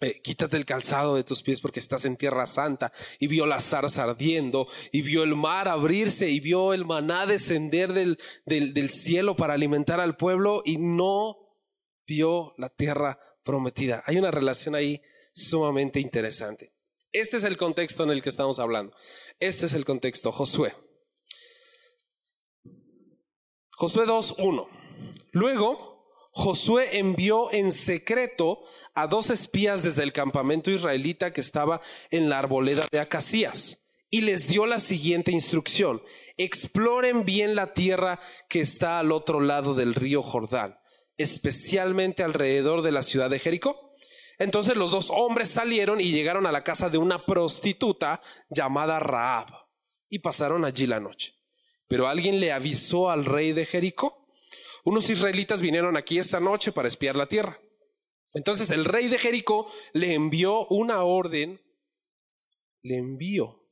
eh, 0.00 0.20
quítate 0.22 0.56
el 0.56 0.64
calzado 0.64 1.16
de 1.16 1.24
tus 1.24 1.42
pies 1.42 1.60
porque 1.60 1.80
estás 1.80 2.04
en 2.04 2.16
tierra 2.16 2.46
santa. 2.46 2.92
Y 3.18 3.26
vio 3.26 3.46
la 3.46 3.60
zarza 3.60 4.04
ardiendo, 4.04 4.68
y 4.92 5.02
vio 5.02 5.22
el 5.22 5.34
mar 5.34 5.68
abrirse, 5.68 6.30
y 6.30 6.40
vio 6.40 6.72
el 6.74 6.84
maná 6.84 7.26
descender 7.26 7.92
del, 7.92 8.18
del, 8.44 8.74
del 8.74 8.90
cielo 8.90 9.36
para 9.36 9.54
alimentar 9.54 10.00
al 10.00 10.16
pueblo, 10.16 10.62
y 10.64 10.78
no 10.78 11.36
vio 12.06 12.54
la 12.58 12.68
tierra 12.68 13.18
prometida. 13.44 14.02
Hay 14.06 14.16
una 14.16 14.30
relación 14.30 14.74
ahí 14.74 15.00
sumamente 15.32 16.00
interesante. 16.00 16.72
Este 17.12 17.36
es 17.36 17.44
el 17.44 17.56
contexto 17.56 18.02
en 18.02 18.10
el 18.10 18.22
que 18.22 18.28
estamos 18.28 18.58
hablando. 18.58 18.94
Este 19.38 19.66
es 19.66 19.74
el 19.74 19.84
contexto, 19.84 20.32
Josué. 20.32 20.74
Josué 23.70 24.04
2.1. 24.06 24.83
Luego, 25.32 25.94
Josué 26.36 26.98
envió 26.98 27.52
en 27.52 27.70
secreto 27.70 28.60
a 28.92 29.06
dos 29.06 29.30
espías 29.30 29.84
desde 29.84 30.02
el 30.02 30.12
campamento 30.12 30.70
israelita 30.70 31.32
que 31.32 31.40
estaba 31.40 31.80
en 32.10 32.28
la 32.28 32.40
arboleda 32.40 32.86
de 32.90 32.98
Acacías 32.98 33.84
y 34.10 34.22
les 34.22 34.48
dio 34.48 34.66
la 34.66 34.80
siguiente 34.80 35.30
instrucción. 35.30 36.02
Exploren 36.36 37.24
bien 37.24 37.54
la 37.54 37.72
tierra 37.72 38.20
que 38.48 38.60
está 38.60 38.98
al 38.98 39.12
otro 39.12 39.40
lado 39.40 39.74
del 39.74 39.94
río 39.94 40.22
Jordán, 40.22 40.76
especialmente 41.16 42.24
alrededor 42.24 42.82
de 42.82 42.90
la 42.90 43.02
ciudad 43.02 43.30
de 43.30 43.38
Jericó. 43.38 43.92
Entonces 44.38 44.76
los 44.76 44.90
dos 44.90 45.10
hombres 45.10 45.50
salieron 45.50 46.00
y 46.00 46.10
llegaron 46.10 46.46
a 46.46 46.52
la 46.52 46.64
casa 46.64 46.90
de 46.90 46.98
una 46.98 47.24
prostituta 47.24 48.20
llamada 48.50 48.98
Raab 48.98 49.46
y 50.08 50.18
pasaron 50.18 50.64
allí 50.64 50.86
la 50.86 50.98
noche. 50.98 51.34
Pero 51.86 52.08
alguien 52.08 52.40
le 52.40 52.50
avisó 52.50 53.08
al 53.08 53.24
rey 53.24 53.52
de 53.52 53.66
Jericó 53.66 54.23
unos 54.84 55.08
israelitas 55.10 55.60
vinieron 55.60 55.96
aquí 55.96 56.18
esta 56.18 56.40
noche 56.40 56.70
para 56.70 56.88
espiar 56.88 57.16
la 57.16 57.26
tierra. 57.26 57.58
Entonces 58.34 58.70
el 58.70 58.84
rey 58.84 59.08
de 59.08 59.18
Jericó 59.18 59.70
le 59.92 60.12
envió 60.12 60.66
una 60.66 61.02
orden, 61.04 61.60
le 62.82 62.96
envió, 62.96 63.64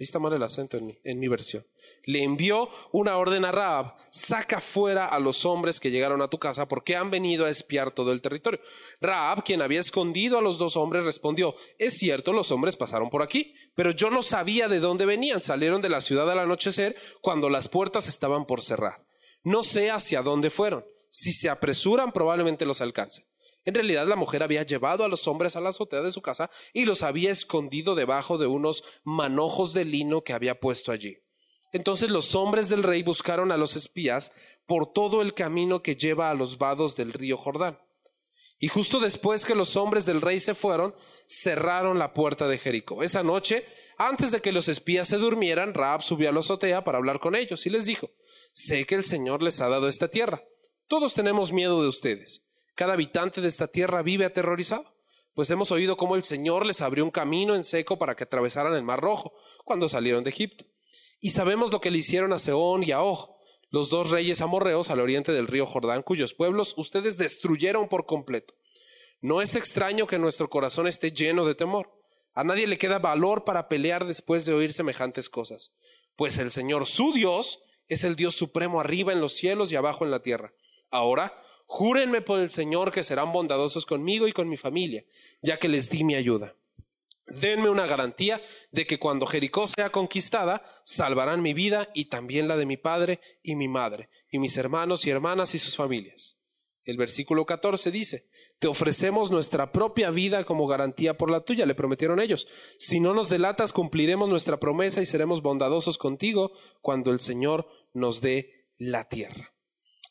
ahí 0.00 0.04
está 0.04 0.18
mal 0.18 0.32
el 0.32 0.42
acento 0.42 0.78
en 0.78 0.86
mi, 0.86 0.98
en 1.04 1.20
mi 1.20 1.28
versión, 1.28 1.66
le 2.04 2.22
envió 2.22 2.70
una 2.92 3.18
orden 3.18 3.44
a 3.44 3.52
Raab, 3.52 3.94
saca 4.10 4.60
fuera 4.62 5.06
a 5.06 5.20
los 5.20 5.44
hombres 5.44 5.80
que 5.80 5.90
llegaron 5.90 6.22
a 6.22 6.30
tu 6.30 6.38
casa 6.38 6.66
porque 6.66 6.96
han 6.96 7.10
venido 7.10 7.44
a 7.44 7.50
espiar 7.50 7.90
todo 7.90 8.10
el 8.10 8.22
territorio. 8.22 8.60
Raab, 9.02 9.44
quien 9.44 9.60
había 9.60 9.80
escondido 9.80 10.38
a 10.38 10.42
los 10.42 10.56
dos 10.56 10.76
hombres, 10.76 11.04
respondió, 11.04 11.54
es 11.78 11.98
cierto, 11.98 12.32
los 12.32 12.50
hombres 12.50 12.74
pasaron 12.74 13.10
por 13.10 13.22
aquí, 13.22 13.54
pero 13.76 13.90
yo 13.90 14.08
no 14.08 14.22
sabía 14.22 14.66
de 14.66 14.80
dónde 14.80 15.04
venían, 15.04 15.42
salieron 15.42 15.82
de 15.82 15.90
la 15.90 16.00
ciudad 16.00 16.28
al 16.30 16.38
anochecer 16.38 16.96
cuando 17.20 17.50
las 17.50 17.68
puertas 17.68 18.08
estaban 18.08 18.46
por 18.46 18.62
cerrar. 18.62 19.07
No 19.42 19.62
sé 19.62 19.90
hacia 19.90 20.22
dónde 20.22 20.50
fueron. 20.50 20.84
Si 21.10 21.32
se 21.32 21.48
apresuran, 21.48 22.12
probablemente 22.12 22.66
los 22.66 22.80
alcancen. 22.80 23.24
En 23.64 23.74
realidad 23.74 24.06
la 24.06 24.16
mujer 24.16 24.42
había 24.42 24.62
llevado 24.62 25.04
a 25.04 25.08
los 25.08 25.28
hombres 25.28 25.56
a 25.56 25.60
la 25.60 25.70
azotea 25.70 26.00
de 26.00 26.12
su 26.12 26.22
casa 26.22 26.50
y 26.72 26.84
los 26.84 27.02
había 27.02 27.30
escondido 27.30 27.94
debajo 27.94 28.38
de 28.38 28.46
unos 28.46 28.82
manojos 29.04 29.74
de 29.74 29.84
lino 29.84 30.22
que 30.22 30.32
había 30.32 30.58
puesto 30.58 30.92
allí. 30.92 31.18
Entonces 31.72 32.10
los 32.10 32.34
hombres 32.34 32.68
del 32.70 32.82
rey 32.82 33.02
buscaron 33.02 33.52
a 33.52 33.58
los 33.58 33.76
espías 33.76 34.32
por 34.66 34.90
todo 34.92 35.20
el 35.20 35.34
camino 35.34 35.82
que 35.82 35.96
lleva 35.96 36.30
a 36.30 36.34
los 36.34 36.56
vados 36.56 36.96
del 36.96 37.12
río 37.12 37.36
Jordán. 37.36 37.78
Y 38.60 38.68
justo 38.68 38.98
después 38.98 39.44
que 39.44 39.54
los 39.54 39.76
hombres 39.76 40.04
del 40.04 40.20
rey 40.20 40.40
se 40.40 40.54
fueron, 40.54 40.94
cerraron 41.28 41.98
la 41.98 42.12
puerta 42.12 42.48
de 42.48 42.58
Jericó. 42.58 43.04
Esa 43.04 43.22
noche, 43.22 43.64
antes 43.98 44.32
de 44.32 44.40
que 44.40 44.50
los 44.50 44.68
espías 44.68 45.06
se 45.06 45.18
durmieran, 45.18 45.74
Raab 45.74 46.02
subió 46.02 46.28
a 46.28 46.32
la 46.32 46.40
azotea 46.40 46.82
para 46.82 46.98
hablar 46.98 47.20
con 47.20 47.36
ellos 47.36 47.66
y 47.66 47.70
les 47.70 47.86
dijo, 47.86 48.10
Sé 48.60 48.86
que 48.86 48.96
el 48.96 49.04
Señor 49.04 49.40
les 49.40 49.60
ha 49.60 49.68
dado 49.68 49.86
esta 49.86 50.08
tierra. 50.08 50.42
Todos 50.88 51.14
tenemos 51.14 51.52
miedo 51.52 51.80
de 51.80 51.86
ustedes. 51.86 52.48
Cada 52.74 52.94
habitante 52.94 53.40
de 53.40 53.46
esta 53.46 53.68
tierra 53.68 54.02
vive 54.02 54.24
aterrorizado, 54.24 54.96
pues 55.32 55.48
hemos 55.50 55.70
oído 55.70 55.96
cómo 55.96 56.16
el 56.16 56.24
Señor 56.24 56.66
les 56.66 56.80
abrió 56.80 57.04
un 57.04 57.12
camino 57.12 57.54
en 57.54 57.62
seco 57.62 58.00
para 58.00 58.16
que 58.16 58.24
atravesaran 58.24 58.74
el 58.74 58.82
Mar 58.82 59.00
Rojo 59.00 59.32
cuando 59.64 59.88
salieron 59.88 60.24
de 60.24 60.30
Egipto. 60.30 60.64
Y 61.20 61.30
sabemos 61.30 61.70
lo 61.70 61.80
que 61.80 61.92
le 61.92 61.98
hicieron 61.98 62.32
a 62.32 62.40
Seón 62.40 62.82
y 62.82 62.90
a 62.90 63.00
Og, 63.00 63.30
los 63.70 63.90
dos 63.90 64.10
reyes 64.10 64.40
amorreos 64.40 64.90
al 64.90 64.98
oriente 64.98 65.30
del 65.30 65.46
río 65.46 65.64
Jordán, 65.64 66.02
cuyos 66.02 66.34
pueblos 66.34 66.74
ustedes 66.76 67.16
destruyeron 67.16 67.86
por 67.86 68.06
completo. 68.06 68.54
No 69.20 69.40
es 69.40 69.54
extraño 69.54 70.08
que 70.08 70.18
nuestro 70.18 70.50
corazón 70.50 70.88
esté 70.88 71.12
lleno 71.12 71.46
de 71.46 71.54
temor. 71.54 71.96
A 72.34 72.42
nadie 72.42 72.66
le 72.66 72.76
queda 72.76 72.98
valor 72.98 73.44
para 73.44 73.68
pelear 73.68 74.04
después 74.04 74.44
de 74.46 74.52
oír 74.52 74.72
semejantes 74.72 75.28
cosas, 75.28 75.76
pues 76.16 76.38
el 76.38 76.50
Señor, 76.50 76.86
su 76.86 77.12
Dios, 77.12 77.60
es 77.88 78.04
el 78.04 78.16
Dios 78.16 78.34
supremo 78.34 78.80
arriba 78.80 79.12
en 79.12 79.20
los 79.20 79.32
cielos 79.32 79.72
y 79.72 79.76
abajo 79.76 80.04
en 80.04 80.10
la 80.10 80.22
tierra. 80.22 80.52
Ahora, 80.90 81.36
júrenme 81.66 82.20
por 82.20 82.40
el 82.40 82.50
Señor 82.50 82.92
que 82.92 83.02
serán 83.02 83.32
bondadosos 83.32 83.86
conmigo 83.86 84.28
y 84.28 84.32
con 84.32 84.48
mi 84.48 84.56
familia, 84.56 85.04
ya 85.42 85.58
que 85.58 85.68
les 85.68 85.88
di 85.88 86.04
mi 86.04 86.14
ayuda. 86.14 86.54
Denme 87.26 87.68
una 87.68 87.86
garantía 87.86 88.40
de 88.70 88.86
que 88.86 88.98
cuando 88.98 89.26
Jericó 89.26 89.66
sea 89.66 89.90
conquistada, 89.90 90.64
salvarán 90.84 91.42
mi 91.42 91.52
vida 91.52 91.90
y 91.92 92.06
también 92.06 92.48
la 92.48 92.56
de 92.56 92.64
mi 92.64 92.78
padre 92.78 93.20
y 93.42 93.54
mi 93.54 93.68
madre, 93.68 94.08
y 94.30 94.38
mis 94.38 94.56
hermanos 94.56 95.06
y 95.06 95.10
hermanas 95.10 95.54
y 95.54 95.58
sus 95.58 95.76
familias. 95.76 96.38
El 96.84 96.96
versículo 96.96 97.44
14 97.44 97.90
dice, 97.90 98.30
te 98.58 98.66
ofrecemos 98.66 99.30
nuestra 99.30 99.72
propia 99.72 100.10
vida 100.10 100.44
como 100.44 100.66
garantía 100.66 101.18
por 101.18 101.30
la 101.30 101.42
tuya, 101.42 101.66
le 101.66 101.74
prometieron 101.74 102.18
ellos. 102.18 102.48
Si 102.78 102.98
no 102.98 103.12
nos 103.12 103.28
delatas, 103.28 103.74
cumpliremos 103.74 104.28
nuestra 104.28 104.58
promesa 104.58 105.02
y 105.02 105.06
seremos 105.06 105.42
bondadosos 105.42 105.98
contigo 105.98 106.52
cuando 106.80 107.12
el 107.12 107.20
Señor 107.20 107.68
nos 107.98 108.20
dé 108.20 108.68
la 108.78 109.08
tierra. 109.08 109.52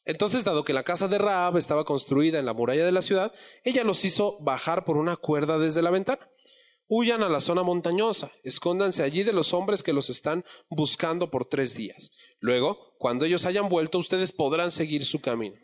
Entonces, 0.06 0.44
dado 0.44 0.64
que 0.64 0.74
la 0.74 0.84
casa 0.84 1.08
de 1.08 1.18
Raab 1.18 1.58
estaba 1.58 1.84
construida 1.84 2.40
en 2.40 2.46
la 2.46 2.54
muralla 2.54 2.86
de 2.86 2.92
la 2.94 3.02
ciudad, 3.02 3.34
ella 3.64 3.84
los 3.84 4.06
hizo 4.06 4.38
bajar 4.42 4.86
por 4.86 4.96
una 4.96 5.18
cuerda 5.18 5.60
desde 5.60 5.82
la 5.82 5.92
ventana. 5.92 6.30
Huyan 6.88 7.22
a 7.24 7.30
la 7.30 7.42
zona 7.42 7.64
montañosa, 7.64 8.32
escóndanse 8.44 9.04
allí 9.04 9.24
de 9.24 9.34
los 9.34 9.54
hombres 9.54 9.84
que 9.84 9.92
los 9.92 10.10
están 10.10 10.46
buscando 10.70 11.30
por 11.30 11.44
tres 11.44 11.76
días. 11.76 12.12
Luego, 12.40 12.96
cuando 12.98 13.26
ellos 13.26 13.46
hayan 13.46 13.68
vuelto, 13.68 13.98
ustedes 13.98 14.32
podrán 14.32 14.72
seguir 14.72 15.04
su 15.04 15.20
camino. 15.20 15.58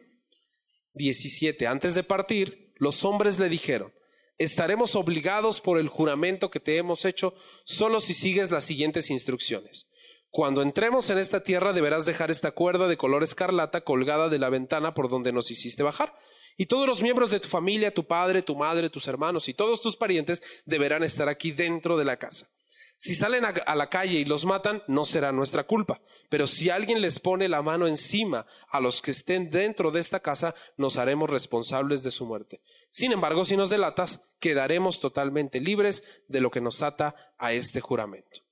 17. 0.95 1.65
Antes 1.65 1.95
de 1.95 2.03
partir, 2.03 2.73
los 2.75 3.05
hombres 3.05 3.39
le 3.39 3.47
dijeron, 3.47 3.93
estaremos 4.37 4.95
obligados 4.95 5.61
por 5.61 5.79
el 5.79 5.87
juramento 5.87 6.51
que 6.51 6.59
te 6.59 6.75
hemos 6.75 7.05
hecho 7.05 7.33
solo 7.63 8.01
si 8.01 8.13
sigues 8.13 8.51
las 8.51 8.65
siguientes 8.65 9.09
instrucciones. 9.09 9.92
Cuando 10.33 10.63
entremos 10.63 11.11
en 11.11 11.19
esta 11.19 11.43
tierra 11.43 11.73
deberás 11.73 12.07
dejar 12.07 12.31
esta 12.31 12.49
cuerda 12.49 12.87
de 12.87 12.97
color 12.97 13.21
escarlata 13.21 13.81
colgada 13.81 14.29
de 14.29 14.39
la 14.39 14.49
ventana 14.49 14.95
por 14.95 15.07
donde 15.07 15.31
nos 15.31 15.51
hiciste 15.51 15.83
bajar. 15.83 16.17
Y 16.57 16.65
todos 16.65 16.87
los 16.87 17.03
miembros 17.03 17.29
de 17.29 17.39
tu 17.39 17.47
familia, 17.47 17.93
tu 17.93 18.07
padre, 18.07 18.41
tu 18.41 18.55
madre, 18.55 18.89
tus 18.89 19.07
hermanos 19.07 19.47
y 19.47 19.53
todos 19.53 19.83
tus 19.83 19.95
parientes 19.95 20.41
deberán 20.65 21.03
estar 21.03 21.29
aquí 21.29 21.51
dentro 21.51 21.97
de 21.97 22.05
la 22.05 22.17
casa. 22.17 22.49
Si 22.97 23.13
salen 23.13 23.45
a, 23.45 23.75
la 23.75 23.91
calle 23.91 24.17
y 24.17 24.25
los 24.25 24.45
matan, 24.45 24.81
no 24.87 25.05
será 25.05 25.31
nuestra 25.31 25.65
culpa. 25.65 26.01
Pero 26.29 26.47
si 26.47 26.71
alguien 26.71 26.99
les 27.01 27.19
pone 27.19 27.47
la 27.47 27.61
mano 27.61 27.85
encima 27.85 28.47
a 28.69 28.79
los 28.79 29.03
que 29.03 29.11
estén 29.11 29.51
dentro 29.51 29.91
de 29.91 29.99
esta 29.99 30.19
casa, 30.19 30.55
nos 30.77 30.97
haremos 30.97 31.29
responsables 31.29 32.01
de 32.01 32.09
su 32.09 32.25
muerte. 32.25 32.59
Sin 32.89 33.11
embargo, 33.11 33.45
si 33.45 33.55
nos 33.55 33.69
delatas, 33.69 34.29
quedaremos 34.39 34.99
totalmente 34.99 35.61
libres 35.61 36.03
de 36.27 36.41
lo 36.41 36.49
que 36.49 36.59
nos 36.59 36.81
ata 36.81 37.15
a 37.37 37.53
este 37.53 37.81
juramento. 37.81 38.42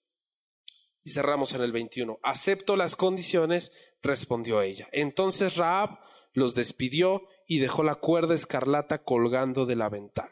Y 1.03 1.12
cerramos 1.12 1.53
en 1.53 1.62
el 1.62 1.72
21. 1.72 2.20
Acepto 2.24 2.75
las 2.75 2.96
condiciones, 2.96 3.72
respondió 4.01 4.62
ella. 4.62 4.88
Entonces 4.91 5.58
Raab 5.58 6.00
los 6.34 6.55
despidió 6.55 7.24
y 7.48 7.60
dejó 7.60 7.84
la 7.84 7.96
cuerda 7.96 8.36
escarlata 8.36 9.03
colgando 9.03 9.65
de 9.65 9.75
la 9.75 9.89
ventana. 9.89 10.31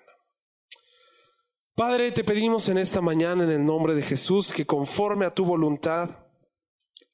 Padre, 1.75 2.11
te 2.11 2.23
pedimos 2.23 2.67
en 2.69 2.77
esta 2.77 3.01
mañana 3.01 3.45
en 3.45 3.51
el 3.51 3.65
nombre 3.65 3.93
de 3.95 4.01
Jesús 4.01 4.51
que 4.51 4.65
conforme 4.65 5.25
a 5.25 5.33
tu 5.33 5.45
voluntad 5.45 6.28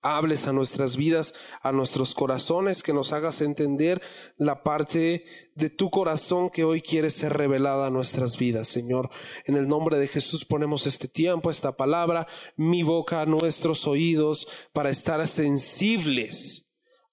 hables 0.06 0.46
a 0.46 0.54
nuestras 0.54 0.98
vidas, 0.98 1.34
a 1.62 1.72
nuestros 1.72 2.14
corazones, 2.14 2.84
que 2.84 2.94
nos 2.94 3.12
hagas 3.12 3.42
entender 3.42 4.02
la 4.38 4.62
parte 4.64 5.26
de 5.56 5.70
tu 5.72 5.90
corazón 5.90 6.52
que 6.52 6.64
hoy 6.64 6.82
quiere 6.82 7.10
ser 7.10 7.34
revelada 7.34 7.88
a 7.88 7.90
nuestras 7.90 8.38
vidas, 8.38 8.68
Señor. 8.68 9.10
En 9.46 9.56
el 9.56 9.68
nombre 9.68 9.98
de 9.98 10.08
Jesús 10.08 10.46
ponemos 10.46 10.86
este 10.86 11.08
tiempo, 11.08 11.50
esta 11.50 11.72
palabra, 11.72 12.28
mi 12.56 12.84
boca, 12.84 13.26
nuestros 13.26 13.88
oídos, 13.88 14.48
para 14.74 14.92
estar 14.92 15.28
sensibles 15.28 16.66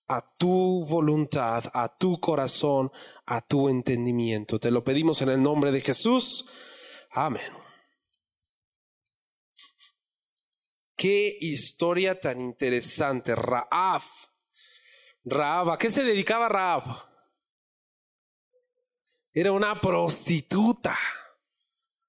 a 0.06 0.22
tu 0.36 0.84
voluntad, 0.84 1.64
a 1.72 1.96
tu 1.96 2.20
corazón, 2.20 2.92
a 3.24 3.40
tu 3.40 3.70
entendimiento. 3.70 4.58
Te 4.58 4.70
lo 4.70 4.84
pedimos 4.84 5.22
en 5.22 5.30
el 5.30 5.42
nombre 5.42 5.72
de 5.72 5.80
Jesús. 5.80 6.46
Amén. 7.10 7.61
Qué 11.02 11.36
historia 11.40 12.20
tan 12.20 12.40
interesante. 12.40 13.34
Raab. 13.34 14.02
Raab, 15.24 15.70
¿a 15.70 15.76
qué 15.76 15.90
se 15.90 16.04
dedicaba 16.04 16.48
Raab? 16.48 16.84
Era 19.34 19.50
una 19.50 19.80
prostituta. 19.80 20.96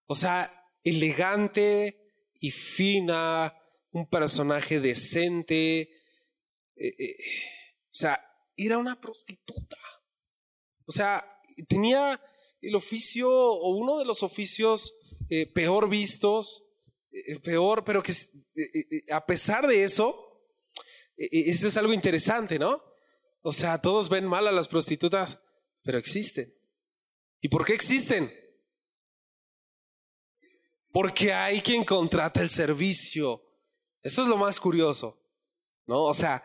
O 0.05 0.13
sea, 0.13 0.69
elegante 0.83 2.13
y 2.39 2.51
fina, 2.51 3.59
un 3.93 4.07
personaje 4.11 4.79
decente. 4.79 5.79
Eh, 6.75 6.93
eh, 6.99 7.15
o 7.85 7.95
sea, 7.95 8.23
era 8.55 8.77
una 8.77 9.01
prostituta. 9.01 9.77
O 10.85 10.91
sea, 10.91 11.41
tenía 11.67 12.21
el 12.61 12.75
oficio 12.75 13.27
o 13.27 13.69
uno 13.69 13.97
de 13.97 14.05
los 14.05 14.21
oficios 14.21 14.93
eh, 15.29 15.51
peor 15.51 15.89
vistos 15.89 16.63
eh, 17.13 17.39
peor, 17.39 17.83
pero 17.83 18.01
que 18.01 18.11
eh, 18.11 18.15
eh, 18.55 19.13
a 19.13 19.25
pesar 19.25 19.67
de 19.67 19.83
eso, 19.83 20.45
eso 21.15 21.67
es 21.67 21.77
algo 21.77 21.93
interesante, 21.93 22.57
¿no? 22.57 22.83
O 23.41 23.51
sea, 23.51 23.79
todos 23.79 24.09
ven 24.09 24.25
mal 24.25 24.47
a 24.47 24.51
las 24.51 24.67
prostitutas, 24.67 25.43
pero 25.83 25.99
existen. 25.99 26.53
¿Y 27.39 27.49
por 27.49 27.65
qué 27.65 27.73
existen? 27.73 28.33
Porque 30.91 31.31
hay 31.31 31.61
quien 31.61 31.83
contrata 31.83 32.41
el 32.41 32.49
servicio. 32.49 33.43
Eso 34.01 34.23
es 34.23 34.27
lo 34.27 34.37
más 34.37 34.59
curioso, 34.59 35.21
¿no? 35.85 36.03
O 36.03 36.13
sea, 36.13 36.43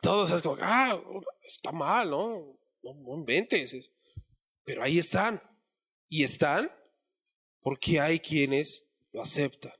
todos 0.00 0.30
es 0.30 0.42
como, 0.42 0.58
ah, 0.60 1.00
está 1.42 1.72
mal, 1.72 2.10
¿no? 2.10 2.58
No, 2.82 2.94
no 2.94 3.16
inventes. 3.16 3.92
Pero 4.64 4.82
ahí 4.82 4.98
están. 4.98 5.42
Y 6.08 6.22
están 6.22 6.70
porque 7.60 8.00
hay 8.00 8.20
quienes 8.20 8.92
lo 9.12 9.22
aceptan. 9.22 9.72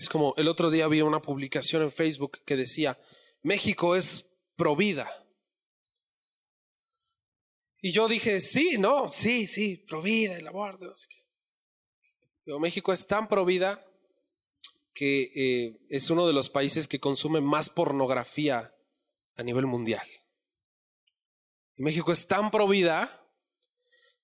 Es 0.00 0.08
como 0.08 0.32
el 0.38 0.48
otro 0.48 0.70
día 0.70 0.88
vi 0.88 1.02
una 1.02 1.20
publicación 1.20 1.82
en 1.82 1.90
Facebook 1.90 2.40
que 2.46 2.56
decía, 2.56 2.98
México 3.42 3.94
es 3.94 4.40
provida. 4.56 5.06
Y 7.82 7.92
yo 7.92 8.08
dije, 8.08 8.40
sí, 8.40 8.78
no, 8.78 9.10
sí, 9.10 9.46
sí, 9.46 9.76
provida, 9.76 10.38
el 10.38 10.48
aborto, 10.48 10.86
no 10.86 10.96
sé 10.96 11.06
qué. 11.10 12.58
México 12.58 12.94
es 12.94 13.06
tan 13.06 13.28
provida 13.28 13.86
que 14.94 15.32
eh, 15.34 15.86
es 15.90 16.08
uno 16.08 16.26
de 16.26 16.32
los 16.32 16.48
países 16.48 16.88
que 16.88 16.98
consume 16.98 17.42
más 17.42 17.68
pornografía 17.68 18.74
a 19.36 19.42
nivel 19.42 19.66
mundial. 19.66 20.08
Y 21.76 21.82
México 21.82 22.10
es 22.10 22.26
tan 22.26 22.50
provida 22.50 23.30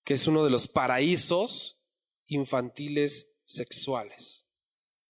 que 0.04 0.14
es 0.14 0.26
uno 0.26 0.42
de 0.42 0.48
los 0.50 0.68
paraísos 0.68 1.86
infantiles 2.28 3.36
sexuales 3.44 4.45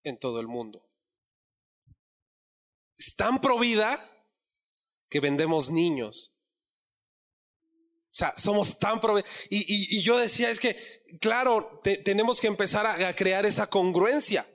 en 0.06 0.18
todo 0.18 0.40
el 0.40 0.46
mundo. 0.46 0.88
Es 2.96 3.14
tan 3.14 3.40
provida 3.40 4.00
que 5.10 5.20
vendemos 5.20 5.71
niños. 5.71 6.40
O 8.06 8.19
sea, 8.19 8.32
somos 8.36 8.78
tan 8.78 9.00
providos. 9.00 9.28
Y, 9.50 10.00
yo 10.00 10.16
decía, 10.16 10.49
es 10.49 10.58
que, 10.58 10.76
claro, 11.21 11.80
tenemos 12.04 12.40
que 12.40 12.47
empezar 12.47 12.86
a, 12.86 13.14
crear 13.14 13.45
esa 13.45 13.69
congruencia. 13.69 14.49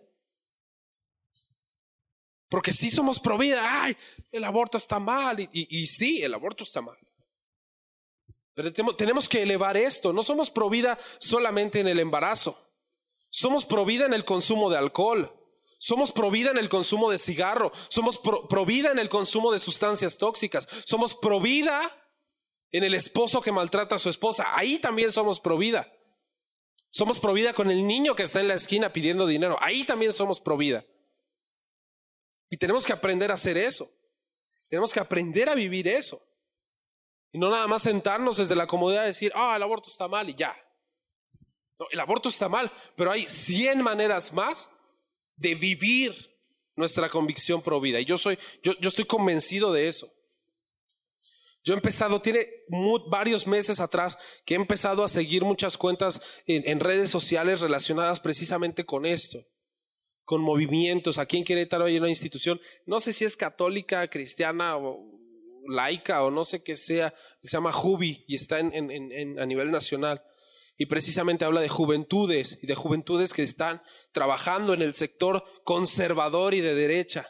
Porque 2.50 2.72
si 2.72 2.90
somos 2.90 3.20
provida, 3.20 3.84
ay, 3.84 3.96
el 4.32 4.44
aborto 4.46 4.78
está 4.78 5.00
mal. 5.00 5.40
Y, 5.40 5.50
y, 5.52 5.86
sí, 5.86 6.24
el 6.24 6.34
aborto 6.34 6.64
está 6.64 6.82
mal. 6.82 6.98
Pero 8.54 8.74
tenemos 8.74 9.30
que 9.30 9.44
elevar 9.44 9.78
esto. 9.78 10.12
No 10.12 10.24
somos 10.24 10.50
provida 10.50 10.98
solamente 11.20 11.80
en 11.82 11.88
el 11.88 12.00
embarazo. 12.00 12.58
Somos 13.30 13.66
provida 13.66 14.06
en 14.06 14.14
el 14.14 14.26
consumo 14.26 14.70
de 14.70 14.78
alcohol. 14.78 15.41
Somos 15.84 16.12
provida 16.12 16.52
en 16.52 16.60
el 16.60 16.70
consumo 16.70 17.10
de 17.10 17.17
cigarro. 17.17 17.72
Somos 17.89 18.20
provida 18.20 18.91
en 18.91 19.00
el 19.00 19.10
consumo 19.10 19.52
de 19.52 19.58
sustancias 19.58 20.20
tóxicas. 20.20 20.70
Somos 20.86 21.15
provida 21.15 21.82
en 22.70 22.84
el 22.84 22.94
esposo 22.94 23.41
que 23.41 23.52
maltrata 23.52 23.96
a 23.96 23.98
su 23.98 24.08
esposa. 24.08 24.46
Ahí 24.56 24.78
también 24.78 25.12
somos 25.12 25.39
provida. 25.39 25.91
Somos 26.91 27.20
provida 27.20 27.54
con 27.54 27.72
el 27.72 27.88
niño 27.88 28.13
que 28.13 28.22
está 28.22 28.39
en 28.41 28.48
la 28.48 28.54
esquina 28.54 28.94
pidiendo 28.94 29.26
dinero. 29.26 29.58
Ahí 29.60 29.84
también 29.84 30.13
somos 30.13 30.39
provida. 30.39 30.86
Y 32.52 32.58
tenemos 32.58 32.86
que 32.86 32.94
aprender 32.94 33.32
a 33.32 33.34
hacer 33.34 33.58
eso. 33.58 33.89
Tenemos 34.67 34.94
que 34.94 35.00
aprender 35.00 35.50
a 35.50 35.56
vivir 35.56 35.88
eso. 35.88 36.22
Y 37.32 37.39
no 37.39 37.50
nada 37.50 37.65
más 37.65 37.82
sentarnos 37.82 38.38
desde 38.38 38.56
la 38.56 38.67
comodidad 38.67 39.02
de 39.02 39.08
decir, 39.08 39.32
ah, 39.34 39.56
el 39.56 39.63
aborto 39.63 39.89
está 39.89 40.08
mal 40.08 40.30
y 40.30 40.36
ya. 40.36 40.56
No, 41.80 41.88
el 41.89 42.00
aborto 42.00 42.30
está 42.30 42.48
mal, 42.48 42.72
pero 42.96 43.12
hay 43.12 43.24
cien 43.24 43.82
maneras 43.82 44.32
más 44.32 44.70
de 45.42 45.56
vivir 45.56 46.14
nuestra 46.76 47.10
convicción 47.10 47.62
pro 47.62 47.82
vida. 47.82 48.00
Y 48.00 48.06
yo 48.06 48.18
soy, 48.18 48.38
yo, 48.64 48.74
yo 48.80 48.88
estoy 48.88 49.06
convencido 49.06 49.74
de 49.74 49.88
eso. 49.88 50.12
Yo 51.64 51.74
he 51.74 51.78
empezado, 51.78 52.22
tiene 52.22 52.48
varios 53.10 53.46
meses 53.46 53.80
atrás 53.80 54.18
que 54.46 54.56
he 54.56 54.58
empezado 54.58 55.04
a 55.04 55.08
seguir 55.08 55.44
muchas 55.44 55.78
cuentas 55.78 56.22
en, 56.48 56.80
redes 56.80 57.10
sociales 57.12 57.62
relacionadas 57.62 58.20
precisamente 58.20 58.84
con 58.84 59.06
esto, 59.06 59.46
con 60.26 60.42
movimientos. 60.42 61.20
Aquí 61.20 61.38
en 61.38 61.44
Querétaro 61.44 61.86
hay 61.86 61.98
una 61.98 62.10
institución, 62.10 62.60
no 62.88 63.00
sé 63.00 63.14
si 63.14 63.26
es 63.26 63.38
católica, 63.38 64.10
cristiana 64.10 64.76
o 64.76 65.06
laica 65.68 66.24
o 66.24 66.32
no 66.32 66.44
sé 66.44 66.64
qué 66.64 66.76
sea, 66.76 67.14
se 67.44 67.50
llama 67.50 67.72
Jubi 67.72 68.26
y 68.28 68.36
está 68.36 68.60
en, 68.60 69.40
a 69.40 69.46
nivel 69.46 69.70
nacional 69.70 70.24
y 70.78 70.86
precisamente 70.88 71.46
habla 71.46 71.62
de 71.62 71.70
juventudes 71.70 72.60
y 72.62 72.68
de 72.68 72.76
juventudes 72.76 73.34
que 73.34 73.44
están 73.44 73.82
trabajando 74.12 74.74
en 74.74 74.82
el 74.82 74.94
sector 74.94 75.44
conservador 75.64 76.54
y 76.54 76.62
de 76.62 76.74
derecha. 76.74 77.28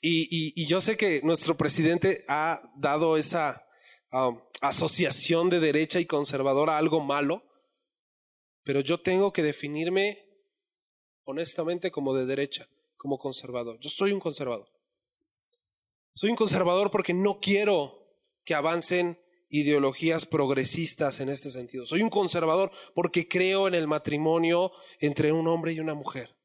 Y, 0.00 0.66
yo 0.66 0.80
sé 0.80 0.96
que 0.96 1.22
nuestro 1.22 1.56
presidente 1.56 2.24
ha 2.28 2.62
dado 2.76 3.16
esa 3.16 3.64
um, 4.12 4.40
asociación 4.60 5.50
de 5.50 5.60
derecha 5.60 5.98
y 6.00 6.06
conservadora 6.06 6.74
a 6.74 6.78
algo 6.78 7.00
malo, 7.00 7.42
pero 8.62 8.80
yo 8.80 9.00
tengo 9.00 9.32
que 9.32 9.42
definirme 9.42 10.24
honestamente 11.24 11.90
como 11.90 12.14
de 12.14 12.26
derecha, 12.26 12.68
como 12.96 13.18
conservador. 13.18 13.78
Yo 13.80 13.90
soy 13.90 14.12
un 14.12 14.20
conservador. 14.20 14.68
Soy 16.14 16.30
un 16.30 16.36
conservador 16.36 16.90
porque 16.90 17.14
no 17.14 17.38
quiero 17.40 17.98
que 18.44 18.54
avancen 18.54 19.20
ideologías 19.48 20.26
progresistas 20.26 21.20
en 21.20 21.28
este 21.28 21.50
sentido. 21.50 21.86
Soy 21.86 22.02
un 22.02 22.10
conservador 22.10 22.70
porque 22.94 23.28
creo 23.28 23.68
en 23.68 23.74
el 23.74 23.86
matrimonio 23.86 24.72
entre 25.00 25.32
un 25.32 25.48
hombre 25.48 25.72
y 25.72 25.80
una 25.80 25.94
mujer. 25.94 26.36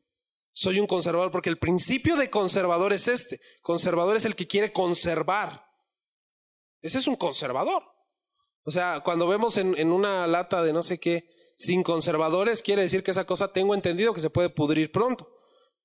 Soy 0.52 0.80
un 0.80 0.88
conservador 0.88 1.32
porque 1.32 1.50
el 1.50 1.58
principio 1.58 2.16
de 2.16 2.30
conservador 2.30 2.94
es 2.94 3.08
este. 3.08 3.42
Conservador 3.62 4.16
es 4.16 4.26
el 4.26 4.36
que 4.36 4.48
quiere 4.48 4.72
conservar. 4.72 5.66
Ese 6.82 7.00
es 7.00 7.08
un 7.08 7.16
conservador. 7.16 7.84
O 8.66 8.72
sea, 8.72 9.02
cuando 9.04 9.28
vemos 9.28 9.58
en, 9.58 9.78
en 9.78 9.92
una 9.92 10.28
lata 10.28 10.62
de 10.64 10.72
no 10.72 10.82
sé 10.82 11.00
qué, 11.00 11.28
sin 11.58 11.84
conservadores, 11.84 12.62
quiere 12.62 12.84
decir 12.84 13.04
que 13.04 13.12
esa 13.12 13.26
cosa 13.26 13.52
tengo 13.52 13.74
entendido 13.74 14.14
que 14.14 14.22
se 14.22 14.30
puede 14.30 14.50
pudrir 14.50 14.92
pronto. 14.92 15.30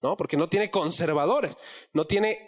¿No? 0.01 0.17
Porque 0.17 0.37
no 0.37 0.49
tiene 0.49 0.71
conservadores. 0.71 1.57
No 1.93 2.05
tiene 2.05 2.39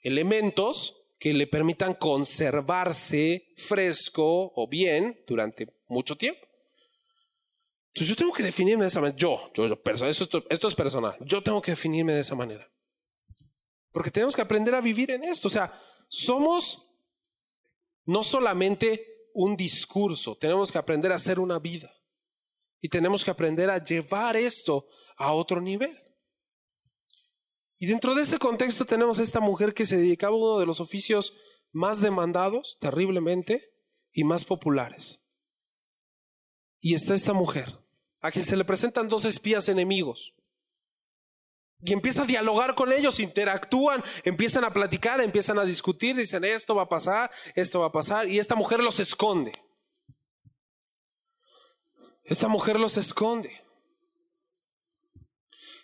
elementos 0.00 1.05
que 1.18 1.32
le 1.32 1.46
permitan 1.46 1.94
conservarse 1.94 3.54
fresco 3.56 4.52
o 4.54 4.68
bien 4.68 5.22
durante 5.26 5.66
mucho 5.88 6.16
tiempo. 6.16 6.46
Entonces 7.88 8.08
yo 8.08 8.16
tengo 8.16 8.32
que 8.32 8.42
definirme 8.42 8.82
de 8.84 8.88
esa 8.88 9.00
manera. 9.00 9.16
Yo, 9.16 9.50
yo, 9.54 9.68
yo 9.68 10.06
esto, 10.06 10.44
esto 10.50 10.68
es 10.68 10.74
personal. 10.74 11.16
Yo 11.20 11.42
tengo 11.42 11.62
que 11.62 11.72
definirme 11.72 12.12
de 12.12 12.20
esa 12.20 12.34
manera. 12.34 12.70
Porque 13.90 14.10
tenemos 14.10 14.36
que 14.36 14.42
aprender 14.42 14.74
a 14.74 14.82
vivir 14.82 15.10
en 15.10 15.24
esto. 15.24 15.48
O 15.48 15.50
sea, 15.50 15.72
somos 16.08 16.86
no 18.04 18.22
solamente 18.22 19.30
un 19.32 19.56
discurso, 19.56 20.36
tenemos 20.36 20.70
que 20.70 20.78
aprender 20.78 21.12
a 21.12 21.16
hacer 21.16 21.38
una 21.38 21.58
vida. 21.58 21.92
Y 22.80 22.88
tenemos 22.88 23.24
que 23.24 23.30
aprender 23.30 23.70
a 23.70 23.82
llevar 23.82 24.36
esto 24.36 24.86
a 25.16 25.32
otro 25.32 25.60
nivel. 25.60 25.98
Y 27.78 27.86
dentro 27.86 28.14
de 28.14 28.22
ese 28.22 28.38
contexto 28.38 28.84
tenemos 28.84 29.18
a 29.18 29.22
esta 29.22 29.40
mujer 29.40 29.74
que 29.74 29.84
se 29.84 29.96
dedicaba 29.96 30.34
a 30.34 30.38
uno 30.38 30.58
de 30.58 30.66
los 30.66 30.80
oficios 30.80 31.34
más 31.72 32.00
demandados, 32.00 32.78
terriblemente, 32.80 33.70
y 34.12 34.24
más 34.24 34.44
populares. 34.44 35.26
Y 36.80 36.94
está 36.94 37.14
esta 37.14 37.34
mujer, 37.34 37.78
a 38.20 38.30
quien 38.30 38.44
se 38.44 38.56
le 38.56 38.64
presentan 38.64 39.08
dos 39.08 39.26
espías 39.26 39.68
enemigos. 39.68 40.34
Y 41.82 41.92
empieza 41.92 42.22
a 42.22 42.26
dialogar 42.26 42.74
con 42.74 42.92
ellos, 42.92 43.20
interactúan, 43.20 44.02
empiezan 44.24 44.64
a 44.64 44.72
platicar, 44.72 45.20
empiezan 45.20 45.58
a 45.58 45.64
discutir, 45.64 46.16
dicen 46.16 46.44
esto 46.44 46.74
va 46.74 46.82
a 46.82 46.88
pasar, 46.88 47.30
esto 47.54 47.80
va 47.80 47.86
a 47.86 47.92
pasar, 47.92 48.26
y 48.26 48.38
esta 48.38 48.54
mujer 48.54 48.80
los 48.80 48.98
esconde. 48.98 49.52
Esta 52.24 52.48
mujer 52.48 52.80
los 52.80 52.96
esconde. 52.96 53.62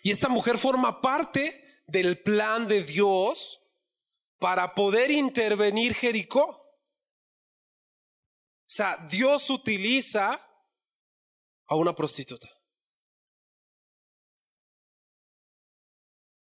Y 0.01 0.09
esta 0.09 0.27
mujer 0.27 0.57
forma 0.57 0.99
parte 0.99 1.63
del 1.85 2.21
plan 2.21 2.67
de 2.67 2.83
Dios 2.83 3.61
para 4.39 4.75
poder 4.75 5.11
intervenir 5.11 5.93
Jericó. 5.93 6.43
O 6.43 6.75
sea, 8.65 8.97
Dios 9.09 9.49
utiliza 9.49 10.33
a 11.67 11.75
una 11.75 11.93
prostituta. 11.93 12.49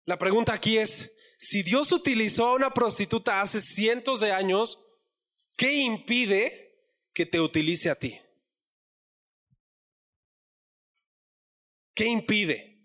La 0.06 0.18
pregunta 0.18 0.54
aquí 0.54 0.78
es, 0.78 1.14
si 1.38 1.64
Dios 1.64 1.92
utilizó 1.92 2.48
a 2.48 2.54
una 2.54 2.74
prostituta 2.74 3.42
hace 3.42 3.62
cientos 3.62 4.20
de 4.20 4.32
años, 4.32 4.84
¿qué 5.58 5.74
impide 5.74 6.94
que 7.14 7.26
te 7.26 7.40
utilice 7.40 7.90
a 7.90 7.96
ti? 7.96 8.20
¿Qué 11.94 12.06
impide? 12.06 12.77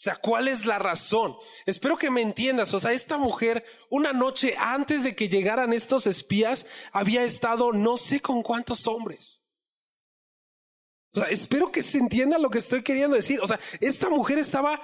O 0.00 0.02
sea, 0.02 0.16
¿cuál 0.16 0.48
es 0.48 0.64
la 0.64 0.78
razón? 0.78 1.36
Espero 1.66 1.98
que 1.98 2.08
me 2.08 2.22
entiendas. 2.22 2.72
O 2.72 2.80
sea, 2.80 2.92
esta 2.92 3.18
mujer, 3.18 3.62
una 3.90 4.14
noche 4.14 4.54
antes 4.56 5.04
de 5.04 5.14
que 5.14 5.28
llegaran 5.28 5.74
estos 5.74 6.06
espías, 6.06 6.64
había 6.90 7.22
estado 7.22 7.70
no 7.74 7.98
sé 7.98 8.22
con 8.22 8.42
cuántos 8.42 8.86
hombres. 8.86 9.44
O 11.12 11.20
sea, 11.20 11.28
espero 11.28 11.70
que 11.70 11.82
se 11.82 11.98
entienda 11.98 12.38
lo 12.38 12.48
que 12.48 12.56
estoy 12.56 12.82
queriendo 12.82 13.14
decir. 13.14 13.40
O 13.42 13.46
sea, 13.46 13.60
esta 13.82 14.08
mujer 14.08 14.38
estaba 14.38 14.80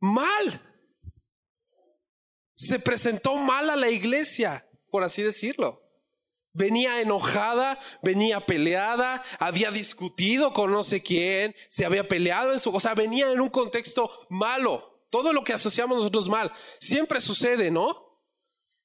mal. 0.00 0.60
Se 2.56 2.80
presentó 2.80 3.36
mal 3.36 3.70
a 3.70 3.76
la 3.76 3.88
iglesia, 3.88 4.68
por 4.90 5.04
así 5.04 5.22
decirlo. 5.22 5.80
Venía 6.56 7.00
enojada, 7.00 7.80
venía 8.00 8.46
peleada, 8.46 9.24
había 9.40 9.72
discutido 9.72 10.52
con 10.52 10.70
no 10.70 10.84
sé 10.84 11.02
quién, 11.02 11.52
se 11.66 11.84
había 11.84 12.06
peleado 12.06 12.52
en 12.52 12.60
su, 12.60 12.70
o 12.70 12.78
sea, 12.78 12.94
venía 12.94 13.28
en 13.32 13.40
un 13.40 13.50
contexto 13.50 14.08
malo. 14.30 15.04
Todo 15.10 15.32
lo 15.32 15.42
que 15.42 15.52
asociamos 15.52 15.98
nosotros 15.98 16.28
mal 16.28 16.52
siempre 16.78 17.20
sucede, 17.20 17.72
¿no? 17.72 18.22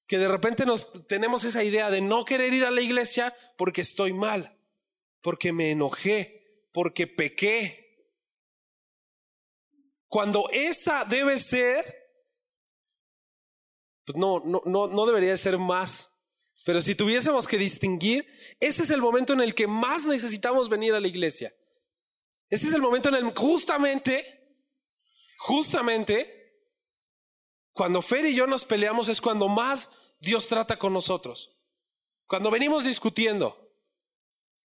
Que 0.07 0.17
de 0.17 0.27
repente 0.27 0.65
nos 0.65 1.07
tenemos 1.07 1.43
esa 1.43 1.63
idea 1.63 1.91
de 1.91 2.01
no 2.01 2.25
querer 2.25 2.53
ir 2.53 2.65
a 2.65 2.71
la 2.71 2.81
iglesia 2.81 3.35
porque 3.55 3.81
estoy 3.81 4.13
mal, 4.13 4.59
porque 5.21 5.53
me 5.53 5.69
enojé, 5.69 6.65
porque 6.73 7.05
pequé. 7.05 8.09
Cuando 10.07 10.49
esa 10.51 11.05
debe 11.05 11.37
ser, 11.37 11.85
pues 14.05 14.17
no, 14.17 14.41
no, 14.43 14.63
no, 14.65 14.87
no 14.87 15.05
debería 15.05 15.37
ser 15.37 15.59
más 15.59 16.18
pero 16.65 16.81
si 16.81 16.95
tuviésemos 16.95 17.47
que 17.47 17.57
distinguir, 17.57 18.27
ese 18.59 18.83
es 18.83 18.89
el 18.89 19.01
momento 19.01 19.33
en 19.33 19.41
el 19.41 19.55
que 19.55 19.67
más 19.67 20.05
necesitamos 20.05 20.69
venir 20.69 20.93
a 20.93 20.99
la 20.99 21.07
iglesia. 21.07 21.53
Ese 22.49 22.67
es 22.67 22.73
el 22.73 22.81
momento 22.81 23.09
en 23.09 23.15
el 23.15 23.33
justamente, 23.35 24.23
justamente, 25.37 26.35
cuando 27.73 28.01
Fer 28.01 28.25
y 28.25 28.35
yo 28.35 28.47
nos 28.47 28.65
peleamos 28.65 29.07
es 29.07 29.21
cuando 29.21 29.47
más 29.47 29.89
Dios 30.19 30.47
trata 30.47 30.77
con 30.77 30.91
nosotros. 30.91 31.57
Cuando 32.27 32.51
venimos 32.51 32.83
discutiendo 32.83 33.71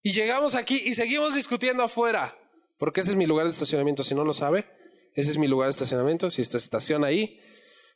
y 0.01 0.13
llegamos 0.13 0.55
aquí 0.55 0.81
y 0.83 0.95
seguimos 0.95 1.35
discutiendo 1.35 1.83
afuera, 1.83 2.37
porque 2.77 3.01
ese 3.01 3.11
es 3.11 3.15
mi 3.15 3.25
lugar 3.25 3.45
de 3.45 3.51
estacionamiento, 3.51 4.03
si 4.03 4.15
no 4.15 4.23
lo 4.23 4.33
sabe, 4.33 4.67
ese 5.13 5.29
es 5.29 5.37
mi 5.37 5.47
lugar 5.47 5.67
de 5.67 5.71
estacionamiento, 5.71 6.29
si 6.29 6.41
esta 6.41 6.57
estación 6.57 7.03
ahí, 7.03 7.39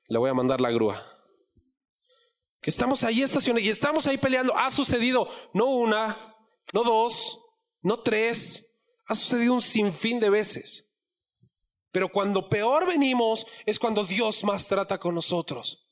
le 0.08 0.20
voy 0.20 0.30
a 0.30 0.34
mandar 0.34 0.62
la 0.62 0.72
grúa 0.72 1.17
estamos 2.68 3.04
ahí 3.04 3.22
estacionados 3.22 3.66
y 3.66 3.70
estamos 3.70 4.08
ahí 4.08 4.18
peleando. 4.18 4.56
Ha 4.56 4.70
sucedido 4.70 5.30
no 5.54 5.68
una, 5.68 6.18
no 6.74 6.84
dos, 6.84 7.40
no 7.82 8.00
tres, 8.00 8.76
ha 9.06 9.16
sucedido 9.16 9.54
un 9.54 9.62
sinfín 9.62 10.20
de 10.20 10.30
veces. 10.30 10.92
Pero 11.92 12.12
cuando 12.12 12.50
peor 12.50 12.86
venimos 12.86 13.48
es 13.66 13.80
cuando 13.80 14.04
Dios 14.04 14.44
más 14.44 14.68
trata 14.68 15.00
con 15.00 15.16
nosotros. 15.16 15.90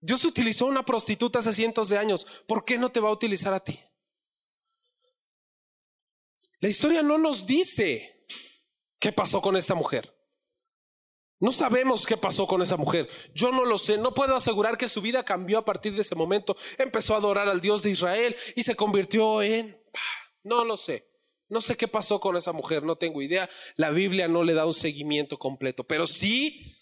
Dios 0.00 0.24
utilizó 0.24 0.66
una 0.66 0.84
prostituta 0.84 1.38
hace 1.38 1.54
cientos 1.54 1.88
de 1.88 1.98
años. 1.98 2.26
¿Por 2.46 2.64
qué 2.64 2.78
no 2.78 2.92
te 2.92 3.00
va 3.00 3.08
a 3.08 3.12
utilizar 3.12 3.54
a 3.54 3.60
ti? 3.60 3.80
La 6.58 6.68
historia 6.68 7.02
no 7.02 7.16
nos 7.16 7.46
dice 7.46 8.26
qué 8.98 9.12
pasó 9.12 9.40
con 9.40 9.56
esta 9.56 9.74
mujer. 9.74 10.14
No 11.40 11.52
sabemos 11.52 12.04
qué 12.04 12.18
pasó 12.18 12.46
con 12.46 12.60
esa 12.60 12.76
mujer. 12.76 13.08
Yo 13.34 13.50
no 13.50 13.64
lo 13.64 13.78
sé. 13.78 13.96
No 13.96 14.12
puedo 14.12 14.36
asegurar 14.36 14.76
que 14.76 14.88
su 14.88 15.00
vida 15.00 15.24
cambió 15.24 15.58
a 15.58 15.64
partir 15.64 15.94
de 15.94 16.02
ese 16.02 16.14
momento. 16.14 16.54
Empezó 16.76 17.14
a 17.14 17.16
adorar 17.16 17.48
al 17.48 17.62
Dios 17.62 17.82
de 17.82 17.90
Israel 17.90 18.36
y 18.54 18.62
se 18.62 18.76
convirtió 18.76 19.42
en... 19.42 19.82
No 20.42 20.66
lo 20.66 20.76
sé. 20.76 21.08
No 21.48 21.62
sé 21.62 21.78
qué 21.78 21.88
pasó 21.88 22.20
con 22.20 22.36
esa 22.36 22.52
mujer. 22.52 22.82
No 22.82 22.96
tengo 22.96 23.22
idea. 23.22 23.48
La 23.76 23.90
Biblia 23.90 24.28
no 24.28 24.44
le 24.44 24.52
da 24.52 24.66
un 24.66 24.74
seguimiento 24.74 25.38
completo. 25.38 25.84
Pero 25.84 26.06
sí, 26.06 26.76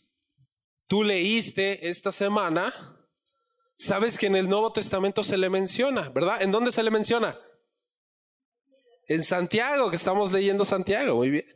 tú 0.89 1.05
leíste 1.05 1.89
esta 1.89 2.11
semana. 2.11 2.97
Sabes 3.77 4.19
que 4.19 4.27
en 4.27 4.35
el 4.35 4.49
Nuevo 4.49 4.73
Testamento 4.73 5.23
se 5.23 5.39
le 5.39 5.49
menciona, 5.51 6.09
¿verdad? 6.09 6.43
¿En 6.43 6.51
dónde 6.51 6.73
se 6.73 6.83
le 6.83 6.91
menciona? 6.91 7.39
En 9.07 9.23
Santiago, 9.23 9.89
que 9.89 9.97
estamos 9.97 10.33
leyendo 10.33 10.65
Santiago. 10.65 11.15
Muy 11.15 11.31
bien. 11.31 11.47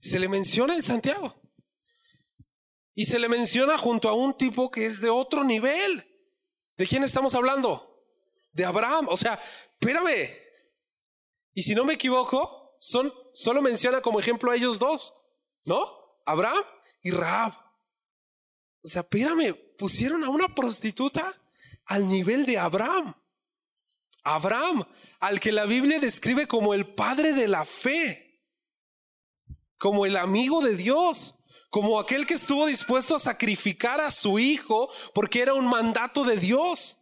Se 0.00 0.18
le 0.18 0.28
menciona 0.28 0.74
en 0.74 0.82
Santiago. 0.82 1.43
Y 2.94 3.06
se 3.06 3.18
le 3.18 3.28
menciona 3.28 3.76
junto 3.76 4.08
a 4.08 4.14
un 4.14 4.34
tipo 4.38 4.70
que 4.70 4.86
es 4.86 5.00
de 5.00 5.10
otro 5.10 5.42
nivel. 5.44 6.06
¿De 6.76 6.86
quién 6.86 7.02
estamos 7.02 7.34
hablando? 7.34 8.04
De 8.52 8.64
Abraham. 8.64 9.08
O 9.10 9.16
sea, 9.16 9.40
espérame. 9.72 10.30
Y 11.52 11.62
si 11.62 11.74
no 11.74 11.84
me 11.84 11.94
equivoco, 11.94 12.76
son, 12.80 13.12
solo 13.32 13.60
menciona 13.60 14.00
como 14.00 14.20
ejemplo 14.20 14.50
a 14.50 14.56
ellos 14.56 14.78
dos. 14.78 15.12
¿No? 15.64 15.88
Abraham 16.24 16.62
y 17.02 17.10
Rahab. 17.10 17.54
O 18.82 18.88
sea, 18.88 19.02
espérame, 19.02 19.54
pusieron 19.76 20.22
a 20.24 20.28
una 20.28 20.54
prostituta 20.54 21.40
al 21.86 22.08
nivel 22.08 22.46
de 22.46 22.58
Abraham. 22.58 23.14
Abraham, 24.22 24.86
al 25.20 25.40
que 25.40 25.52
la 25.52 25.66
Biblia 25.66 25.98
describe 25.98 26.46
como 26.46 26.74
el 26.74 26.94
padre 26.94 27.32
de 27.32 27.48
la 27.48 27.64
fe, 27.64 28.42
como 29.78 30.06
el 30.06 30.16
amigo 30.16 30.62
de 30.62 30.76
Dios 30.76 31.43
como 31.74 31.98
aquel 31.98 32.24
que 32.24 32.34
estuvo 32.34 32.66
dispuesto 32.66 33.16
a 33.16 33.18
sacrificar 33.18 34.00
a 34.00 34.08
su 34.12 34.38
hijo 34.38 34.88
porque 35.12 35.42
era 35.42 35.54
un 35.54 35.66
mandato 35.66 36.22
de 36.22 36.36
Dios. 36.36 36.96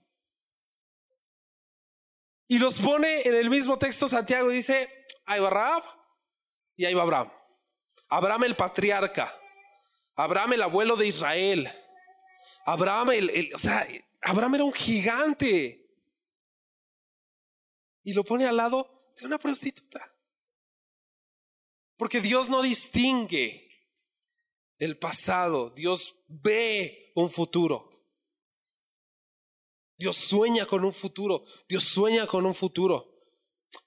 Y 2.48 2.58
los 2.58 2.80
pone 2.80 3.20
en 3.20 3.34
el 3.34 3.50
mismo 3.50 3.78
texto 3.78 4.08
Santiago 4.08 4.50
y 4.50 4.56
dice, 4.56 5.06
ahí 5.26 5.40
va 5.40 5.50
Rahab 5.50 5.82
y 6.74 6.86
ahí 6.86 6.94
va 6.94 7.02
Abraham. 7.02 7.30
Abraham 8.08 8.44
el 8.44 8.56
patriarca, 8.56 9.38
Abraham 10.14 10.54
el 10.54 10.62
abuelo 10.62 10.96
de 10.96 11.06
Israel, 11.06 11.70
Abraham 12.64 13.10
el, 13.10 13.50
o 13.54 13.58
sea, 13.58 13.86
Abraham 14.22 14.54
era 14.54 14.64
un 14.64 14.72
gigante. 14.72 15.86
Y 18.04 18.14
lo 18.14 18.24
pone 18.24 18.46
al 18.46 18.56
lado 18.56 19.12
de 19.20 19.26
una 19.26 19.36
prostituta. 19.36 20.00
Porque 21.98 22.22
Dios 22.22 22.48
no 22.48 22.62
distingue 22.62 23.68
el 24.84 24.98
pasado, 24.98 25.70
Dios 25.70 26.24
ve 26.26 27.12
un 27.14 27.30
futuro. 27.30 27.88
Dios 29.96 30.16
sueña 30.16 30.66
con 30.66 30.84
un 30.84 30.92
futuro, 30.92 31.44
Dios 31.68 31.84
sueña 31.84 32.26
con 32.26 32.44
un 32.46 32.54
futuro. 32.54 33.08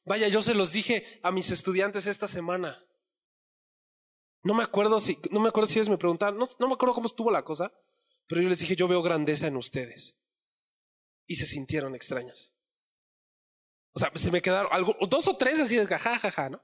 Vaya, 0.05 0.29
yo 0.29 0.41
se 0.41 0.53
los 0.53 0.71
dije 0.71 1.19
a 1.21 1.33
mis 1.33 1.51
estudiantes 1.51 2.05
esta 2.05 2.29
semana. 2.29 2.81
No 4.41 4.53
me 4.53 4.63
acuerdo 4.63 5.01
si, 5.01 5.19
no 5.31 5.41
me 5.41 5.49
acuerdo 5.49 5.67
si 5.67 5.79
ellos 5.79 5.89
me 5.89 5.97
preguntaron, 5.97 6.39
no, 6.39 6.67
me 6.67 6.73
acuerdo 6.73 6.95
cómo 6.95 7.07
estuvo 7.07 7.29
la 7.29 7.43
cosa, 7.43 7.73
pero 8.25 8.41
yo 8.41 8.47
les 8.47 8.59
dije, 8.59 8.77
yo 8.77 8.87
veo 8.87 9.01
grandeza 9.01 9.47
en 9.47 9.57
ustedes. 9.57 10.21
Y 11.27 11.35
se 11.35 11.45
sintieron 11.45 11.93
extraños. 11.93 12.53
O 13.91 13.99
sea, 13.99 14.13
se 14.15 14.31
me 14.31 14.41
quedaron 14.41 14.71
algo, 14.71 14.95
dos 15.09 15.27
o 15.27 15.35
tres 15.35 15.59
así 15.59 15.75
de 15.75 15.87
jajaja, 15.87 16.49
¿no? 16.49 16.63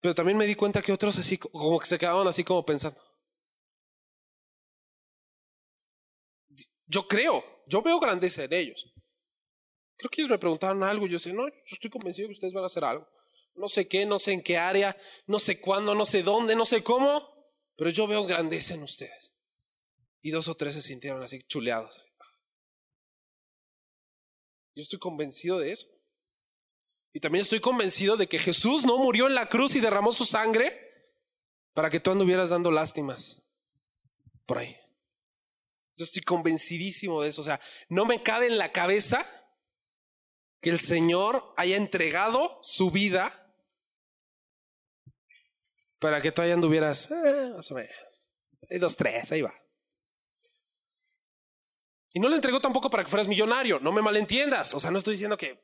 Pero 0.00 0.14
también 0.14 0.38
me 0.38 0.46
di 0.46 0.54
cuenta 0.54 0.82
que 0.82 0.92
otros 0.92 1.18
así, 1.18 1.38
como 1.38 1.78
que 1.78 1.86
se 1.86 1.98
quedaban 1.98 2.26
así 2.28 2.44
como 2.44 2.64
pensando. 2.64 3.00
Yo 6.86 7.08
creo, 7.08 7.44
yo 7.66 7.82
veo 7.82 7.98
grandeza 7.98 8.44
en 8.44 8.52
ellos. 8.52 8.92
Creo 9.96 10.10
que 10.10 10.20
ellos 10.20 10.30
me 10.30 10.38
preguntaron 10.38 10.82
algo 10.82 11.06
y 11.06 11.10
yo 11.10 11.18
sé, 11.18 11.32
no, 11.32 11.48
yo 11.48 11.54
estoy 11.72 11.90
convencido 11.90 12.28
que 12.28 12.34
ustedes 12.34 12.52
van 12.52 12.64
a 12.64 12.68
hacer 12.68 12.84
algo. 12.84 13.08
No 13.54 13.68
sé 13.68 13.88
qué, 13.88 14.04
no 14.04 14.18
sé 14.18 14.32
en 14.32 14.42
qué 14.42 14.58
área, 14.58 14.96
no 15.26 15.38
sé 15.38 15.60
cuándo, 15.60 15.94
no 15.94 16.04
sé 16.04 16.22
dónde, 16.22 16.54
no 16.54 16.66
sé 16.66 16.84
cómo, 16.84 17.34
pero 17.76 17.90
yo 17.90 18.06
veo 18.06 18.24
grandeza 18.24 18.74
en 18.74 18.82
ustedes. 18.82 19.34
Y 20.20 20.30
dos 20.30 20.48
o 20.48 20.54
tres 20.54 20.74
se 20.74 20.82
sintieron 20.82 21.22
así 21.22 21.42
chuleados. 21.42 22.12
Yo 24.74 24.82
estoy 24.82 24.98
convencido 24.98 25.58
de 25.58 25.72
eso. 25.72 25.88
Y 27.12 27.20
también 27.20 27.42
estoy 27.42 27.60
convencido 27.60 28.16
de 28.16 28.28
que 28.28 28.38
Jesús 28.38 28.84
no 28.84 28.98
murió 28.98 29.26
en 29.26 29.34
la 29.34 29.48
cruz 29.48 29.74
y 29.74 29.80
derramó 29.80 30.12
su 30.12 30.26
sangre 30.26 30.86
para 31.72 31.90
que 31.90 32.00
tú 32.00 32.10
anduvieras 32.10 32.50
dando 32.50 32.70
lástimas 32.70 33.42
por 34.44 34.58
ahí. 34.58 34.76
Yo 35.96 36.04
estoy 36.04 36.22
convencidísimo 36.22 37.22
de 37.22 37.30
eso. 37.30 37.40
O 37.40 37.44
sea, 37.44 37.60
no 37.88 38.04
me 38.04 38.22
cabe 38.22 38.46
en 38.46 38.58
la 38.58 38.70
cabeza 38.70 39.26
que 40.60 40.70
el 40.70 40.80
Señor 40.80 41.54
haya 41.56 41.76
entregado 41.76 42.58
su 42.62 42.90
vida 42.90 43.32
para 45.98 46.20
que 46.20 46.32
tú 46.32 46.42
ahí 46.42 46.50
anduvieras, 46.50 47.10
eh, 47.10 47.52
más 47.54 47.70
o 47.70 47.74
menos. 47.74 48.30
Hay 48.70 48.78
dos, 48.78 48.96
tres, 48.96 49.32
ahí 49.32 49.42
va. 49.42 49.54
Y 52.12 52.20
no 52.20 52.28
le 52.28 52.36
entregó 52.36 52.60
tampoco 52.60 52.88
para 52.88 53.04
que 53.04 53.10
fueras 53.10 53.28
millonario, 53.28 53.78
no 53.80 53.92
me 53.92 54.02
malentiendas. 54.02 54.74
O 54.74 54.80
sea, 54.80 54.90
no 54.90 54.98
estoy 54.98 55.12
diciendo 55.14 55.36
que 55.36 55.62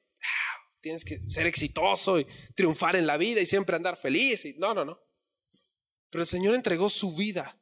tienes 0.83 1.05
que 1.05 1.23
ser 1.31 1.47
exitoso 1.47 2.21
y 2.21 2.27
triunfar 2.55 2.97
en 2.97 3.07
la 3.07 3.17
vida 3.17 3.41
y 3.41 3.47
siempre 3.47 3.77
andar 3.77 3.97
feliz. 3.97 4.45
Y, 4.45 4.55
no, 4.55 4.75
no, 4.75 4.85
no. 4.85 5.01
Pero 6.11 6.23
el 6.23 6.29
Señor 6.29 6.55
entregó 6.55 6.89
su 6.91 7.17
vida 7.17 7.59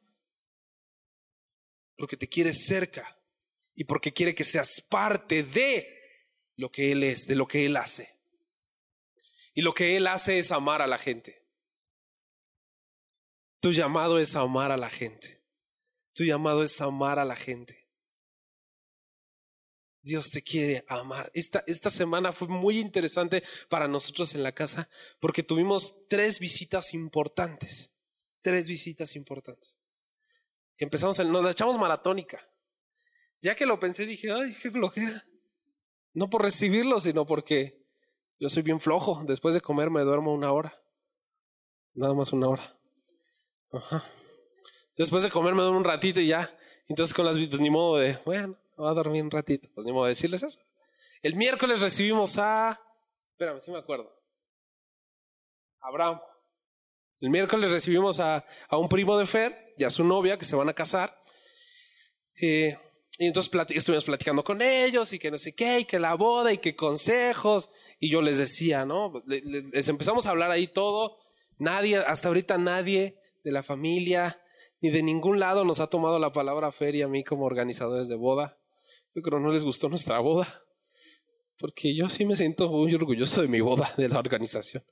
porque 1.95 2.17
te 2.17 2.27
quiere 2.27 2.53
cerca 2.53 3.17
y 3.75 3.85
porque 3.85 4.11
quiere 4.11 4.35
que 4.35 4.43
seas 4.43 4.81
parte 4.81 5.43
de 5.43 5.97
lo 6.57 6.71
que 6.71 6.91
Él 6.91 7.03
es, 7.03 7.27
de 7.27 7.35
lo 7.35 7.47
que 7.47 7.65
Él 7.65 7.77
hace. 7.77 8.19
Y 9.53 9.61
lo 9.61 9.73
que 9.73 9.95
Él 9.95 10.07
hace 10.07 10.39
es 10.39 10.51
amar 10.51 10.81
a 10.81 10.87
la 10.87 10.97
gente. 10.97 11.45
Tu 13.61 13.71
llamado 13.71 14.17
es 14.17 14.35
amar 14.35 14.71
a 14.71 14.77
la 14.77 14.89
gente. 14.89 15.39
Tu 16.13 16.25
llamado 16.25 16.63
es 16.63 16.81
amar 16.81 17.19
a 17.19 17.25
la 17.25 17.35
gente. 17.35 17.80
Dios 20.03 20.31
te 20.31 20.41
quiere 20.41 20.83
amar. 20.87 21.31
Esta, 21.33 21.63
esta 21.67 21.89
semana 21.89 22.33
fue 22.33 22.47
muy 22.47 22.79
interesante 22.79 23.43
para 23.69 23.87
nosotros 23.87 24.33
en 24.33 24.43
la 24.43 24.51
casa 24.51 24.89
porque 25.19 25.43
tuvimos 25.43 26.07
tres 26.09 26.39
visitas 26.39 26.93
importantes. 26.93 27.93
Tres 28.41 28.67
visitas 28.67 29.15
importantes. 29.15 29.77
Empezamos, 30.77 31.19
el, 31.19 31.31
nos 31.31 31.43
la 31.43 31.51
echamos 31.51 31.77
maratónica. 31.77 32.47
Ya 33.41 33.55
que 33.55 33.65
lo 33.65 33.79
pensé, 33.79 34.05
dije, 34.05 34.31
ay, 34.31 34.55
qué 34.61 34.71
flojera. 34.71 35.23
No 36.13 36.29
por 36.29 36.41
recibirlo, 36.41 36.99
sino 36.99 37.25
porque 37.25 37.85
yo 38.39 38.49
soy 38.49 38.63
bien 38.63 38.81
flojo. 38.81 39.23
Después 39.27 39.53
de 39.53 39.61
comer 39.61 39.91
me 39.91 40.01
duermo 40.01 40.33
una 40.33 40.51
hora. 40.51 40.75
Nada 41.93 42.13
más 42.13 42.33
una 42.33 42.47
hora. 42.47 42.79
Ajá. 43.71 44.03
Después 44.97 45.23
de 45.23 45.29
comer 45.29 45.53
me 45.53 45.61
duermo 45.61 45.77
un 45.77 45.85
ratito 45.85 46.19
y 46.19 46.27
ya. 46.27 46.55
Entonces 46.89 47.13
con 47.13 47.25
las 47.25 47.37
pues 47.37 47.59
ni 47.59 47.69
modo 47.69 47.97
de, 47.97 48.17
bueno, 48.25 48.57
voy 48.77 48.89
a 48.89 48.93
dormir 48.93 49.23
un 49.23 49.31
ratito. 49.31 49.69
Pues 49.73 49.85
ni 49.85 49.93
modo 49.93 50.05
de 50.05 50.09
decirles 50.09 50.43
eso. 50.43 50.59
El 51.21 51.35
miércoles 51.35 51.81
recibimos 51.81 52.37
a, 52.37 52.79
espérame, 53.31 53.59
si 53.59 53.71
me 53.71 53.79
acuerdo. 53.79 54.11
Abraham. 55.79 56.19
El 57.19 57.29
miércoles 57.29 57.71
recibimos 57.71 58.19
a, 58.19 58.45
a, 58.67 58.77
un 58.77 58.89
primo 58.89 59.17
de 59.17 59.25
Fer 59.25 59.73
y 59.77 59.83
a 59.83 59.89
su 59.89 60.03
novia 60.03 60.37
que 60.39 60.45
se 60.45 60.55
van 60.55 60.69
a 60.69 60.73
casar. 60.73 61.15
Eh, 62.41 62.77
y 63.19 63.27
entonces 63.27 63.51
estuvimos 63.75 64.05
platicando 64.05 64.43
con 64.43 64.61
ellos 64.61 65.13
y 65.13 65.19
que 65.19 65.29
no 65.29 65.37
sé 65.37 65.53
qué, 65.53 65.81
y 65.81 65.85
que 65.85 65.99
la 65.99 66.15
boda 66.15 66.51
y 66.51 66.57
que 66.57 66.75
consejos. 66.75 67.69
Y 67.99 68.09
yo 68.09 68.21
les 68.21 68.39
decía, 68.39 68.85
¿no? 68.85 69.21
Les 69.27 69.87
empezamos 69.89 70.25
a 70.25 70.31
hablar 70.31 70.49
ahí 70.49 70.65
todo. 70.67 71.17
Nadie, 71.59 71.97
hasta 71.97 72.29
ahorita 72.29 72.57
nadie 72.57 73.19
de 73.43 73.51
la 73.51 73.61
familia, 73.61 74.41
ni 74.79 74.89
de 74.89 75.03
ningún 75.03 75.39
lado 75.39 75.65
nos 75.65 75.79
ha 75.79 75.87
tomado 75.87 76.17
la 76.17 76.31
palabra 76.31 76.71
Fer 76.71 76.95
y 76.95 77.03
a 77.03 77.07
mí 77.07 77.23
como 77.23 77.45
organizadores 77.45 78.07
de 78.07 78.15
boda. 78.15 78.57
Yo 79.13 79.21
creo 79.21 79.39
no 79.39 79.51
les 79.51 79.63
gustó 79.63 79.89
nuestra 79.89 80.19
boda, 80.19 80.63
porque 81.57 81.93
yo 81.93 82.07
sí 82.09 82.25
me 82.25 82.35
siento 82.35 82.69
muy 82.69 82.93
orgulloso 82.95 83.41
de 83.41 83.47
mi 83.47 83.61
boda, 83.61 83.93
de 83.97 84.09
la 84.09 84.19
organización. 84.19 84.83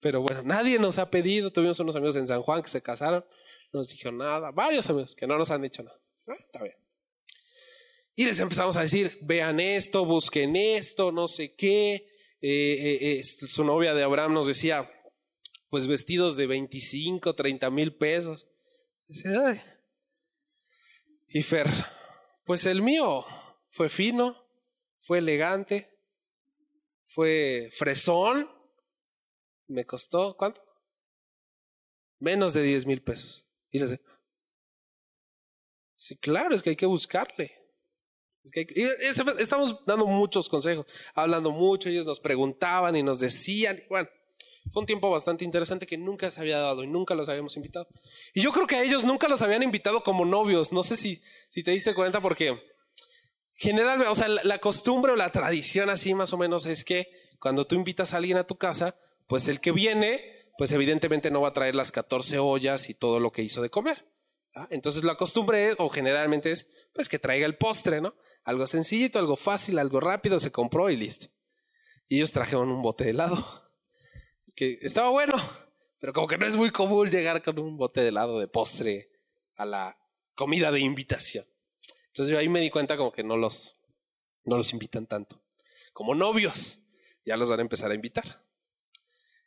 Pero 0.00 0.20
bueno, 0.20 0.42
nadie 0.42 0.78
nos 0.78 0.98
ha 0.98 1.10
pedido, 1.10 1.52
tuvimos 1.52 1.78
unos 1.78 1.96
amigos 1.96 2.16
en 2.16 2.26
San 2.26 2.42
Juan 2.42 2.62
que 2.62 2.68
se 2.68 2.82
casaron, 2.82 3.24
no 3.72 3.80
nos 3.80 3.88
dijeron 3.88 4.18
nada, 4.18 4.50
varios 4.50 4.88
amigos 4.90 5.14
que 5.14 5.26
no 5.26 5.38
nos 5.38 5.50
han 5.50 5.62
dicho 5.62 5.82
nada. 5.82 5.98
Ah, 6.26 6.36
está 6.38 6.62
bien. 6.62 6.76
Y 8.14 8.24
les 8.24 8.40
empezamos 8.40 8.76
a 8.76 8.82
decir, 8.82 9.16
vean 9.22 9.60
esto, 9.60 10.04
busquen 10.04 10.56
esto, 10.56 11.12
no 11.12 11.28
sé 11.28 11.54
qué. 11.54 12.06
Eh, 12.40 12.98
eh, 13.00 13.18
eh, 13.18 13.22
su 13.22 13.62
novia 13.62 13.94
de 13.94 14.02
Abraham 14.02 14.34
nos 14.34 14.48
decía, 14.48 14.90
pues 15.68 15.86
vestidos 15.86 16.36
de 16.36 16.48
25, 16.48 17.34
30 17.36 17.70
mil 17.70 17.94
pesos. 17.94 18.48
Y 21.28 21.42
Fer, 21.42 21.68
pues 22.44 22.66
el 22.66 22.82
mío 22.82 23.24
fue 23.70 23.88
fino, 23.88 24.36
fue 24.96 25.18
elegante, 25.18 25.98
fue 27.04 27.70
fresón. 27.72 28.50
Me 29.66 29.84
costó, 29.84 30.36
¿cuánto? 30.36 30.62
Menos 32.18 32.52
de 32.52 32.62
10 32.62 32.86
mil 32.86 33.02
pesos. 33.02 33.46
Y 33.70 33.78
le 33.78 34.00
sí, 35.94 36.16
claro, 36.16 36.54
es 36.54 36.62
que 36.62 36.70
hay 36.70 36.76
que 36.76 36.86
buscarle. 36.86 37.54
Es 38.42 38.52
que 38.52 38.66
estamos 39.38 39.84
dando 39.84 40.06
muchos 40.06 40.48
consejos, 40.48 40.86
hablando 41.14 41.50
mucho, 41.50 41.88
ellos 41.88 42.06
nos 42.06 42.20
preguntaban 42.20 42.96
y 42.96 43.02
nos 43.02 43.20
decían, 43.20 43.82
bueno, 43.90 44.08
fue 44.72 44.80
un 44.80 44.86
tiempo 44.86 45.10
bastante 45.10 45.44
interesante 45.44 45.86
que 45.86 45.98
nunca 45.98 46.30
se 46.30 46.40
había 46.40 46.58
dado 46.58 46.82
y 46.82 46.86
nunca 46.86 47.14
los 47.14 47.28
habíamos 47.28 47.56
invitado. 47.56 47.86
Y 48.34 48.40
yo 48.42 48.52
creo 48.52 48.66
que 48.66 48.76
a 48.76 48.82
ellos 48.82 49.04
nunca 49.04 49.28
los 49.28 49.42
habían 49.42 49.62
invitado 49.62 50.02
como 50.02 50.24
novios. 50.24 50.72
No 50.72 50.82
sé 50.82 50.96
si, 50.96 51.22
si 51.50 51.62
te 51.62 51.70
diste 51.70 51.94
cuenta 51.94 52.20
porque 52.20 52.58
generalmente, 53.58 54.08
o 54.08 54.14
sea, 54.14 54.28
la, 54.28 54.58
costumbre 54.58 55.12
o 55.12 55.16
la 55.16 55.32
tradición 55.32 55.90
así 55.90 56.14
más 56.14 56.32
o 56.32 56.38
menos 56.38 56.64
es 56.64 56.84
que 56.84 57.10
cuando 57.40 57.66
tú 57.66 57.74
invitas 57.74 58.14
a 58.14 58.18
alguien 58.18 58.38
a 58.38 58.46
tu 58.46 58.56
casa, 58.56 58.96
pues 59.26 59.48
el 59.48 59.60
que 59.60 59.72
viene, 59.72 60.46
pues 60.56 60.70
evidentemente 60.72 61.30
no 61.30 61.40
va 61.40 61.48
a 61.48 61.52
traer 61.52 61.74
las 61.74 61.90
14 61.90 62.38
ollas 62.38 62.88
y 62.88 62.94
todo 62.94 63.18
lo 63.18 63.32
que 63.32 63.42
hizo 63.42 63.60
de 63.60 63.68
comer. 63.68 64.06
Entonces 64.70 65.04
la 65.04 65.16
costumbre 65.16 65.74
o 65.78 65.88
generalmente 65.88 66.52
es 66.52 66.70
pues 66.94 67.08
que 67.08 67.18
traiga 67.18 67.46
el 67.46 67.56
postre, 67.56 68.00
¿no? 68.00 68.14
Algo 68.44 68.66
sencillito, 68.66 69.18
algo 69.18 69.36
fácil, 69.36 69.78
algo 69.78 70.00
rápido, 70.00 70.40
se 70.40 70.52
compró 70.52 70.88
y 70.88 70.96
listo. 70.96 71.26
Y 72.06 72.16
ellos 72.16 72.32
trajeron 72.32 72.70
un 72.70 72.80
bote 72.80 73.04
de 73.04 73.10
helado 73.10 73.36
que 74.56 74.78
estaba 74.82 75.10
bueno, 75.10 75.34
pero 76.00 76.12
como 76.12 76.26
que 76.26 76.38
no 76.38 76.46
es 76.46 76.56
muy 76.56 76.70
común 76.70 77.10
llegar 77.10 77.42
con 77.42 77.58
un 77.58 77.76
bote 77.76 78.00
de 78.00 78.08
helado 78.08 78.38
de 78.38 78.48
postre 78.48 79.10
a 79.56 79.64
la 79.64 79.98
comida 80.34 80.70
de 80.70 80.80
invitación. 80.80 81.44
Entonces 82.18 82.32
yo 82.32 82.38
ahí 82.40 82.48
me 82.48 82.60
di 82.60 82.68
cuenta 82.68 82.96
como 82.96 83.12
que 83.12 83.22
no 83.22 83.36
los, 83.36 83.76
no 84.44 84.56
los 84.56 84.72
invitan 84.72 85.06
tanto. 85.06 85.40
Como 85.92 86.16
novios, 86.16 86.80
ya 87.24 87.36
los 87.36 87.48
van 87.48 87.60
a 87.60 87.62
empezar 87.62 87.92
a 87.92 87.94
invitar. 87.94 88.44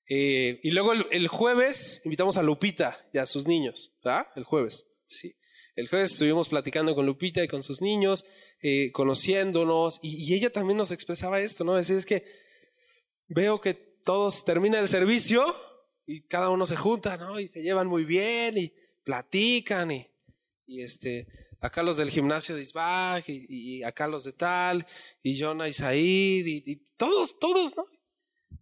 Eh, 0.07 0.57
y 0.63 0.71
luego 0.71 0.93
el, 0.93 1.27
jueves 1.27 2.01
invitamos 2.05 2.37
a 2.37 2.43
Lupita 2.43 2.97
y 3.11 3.17
a 3.17 3.25
sus 3.25 3.45
niños, 3.45 3.91
¿verdad? 4.01 4.27
El 4.37 4.45
jueves, 4.45 4.85
sí. 5.05 5.35
El 5.75 5.89
jueves 5.89 6.13
estuvimos 6.13 6.47
platicando 6.47 6.95
con 6.95 7.05
Lupita 7.05 7.43
y 7.43 7.49
con 7.49 7.61
sus 7.61 7.81
niños, 7.81 8.23
eh, 8.61 8.93
conociéndonos, 8.93 9.99
y, 10.01 10.33
ella 10.33 10.49
también 10.49 10.77
nos 10.77 10.91
expresaba 10.91 11.41
esto, 11.41 11.65
¿no? 11.65 11.75
Decir, 11.75 11.97
es 11.97 12.05
que 12.05 12.23
veo 13.27 13.59
que 13.59 13.73
todos 13.73 14.45
terminan 14.45 14.81
el 14.81 14.87
servicio 14.87 15.43
y 16.05 16.21
cada 16.21 16.49
uno 16.49 16.65
se 16.65 16.77
junta, 16.77 17.17
¿no? 17.17 17.37
Y 17.37 17.49
se 17.49 17.63
llevan 17.63 17.87
muy 17.87 18.05
bien 18.05 18.57
y 18.57 18.73
platican 19.03 19.91
y 19.91 20.81
este, 20.81 21.27
acá 21.61 21.83
los 21.83 21.95
del 21.97 22.09
gimnasio 22.09 22.55
de 22.55 22.63
Isbach 22.63 23.23
y, 23.27 23.83
acá 23.83 24.07
los 24.07 24.23
de 24.23 24.33
tal 24.33 24.85
y 25.23 25.39
Jonah 25.39 25.69
y 25.69 25.73
Said 25.73 26.45
y, 26.45 26.75
todos, 26.97 27.39
todos, 27.39 27.77
¿no? 27.77 27.85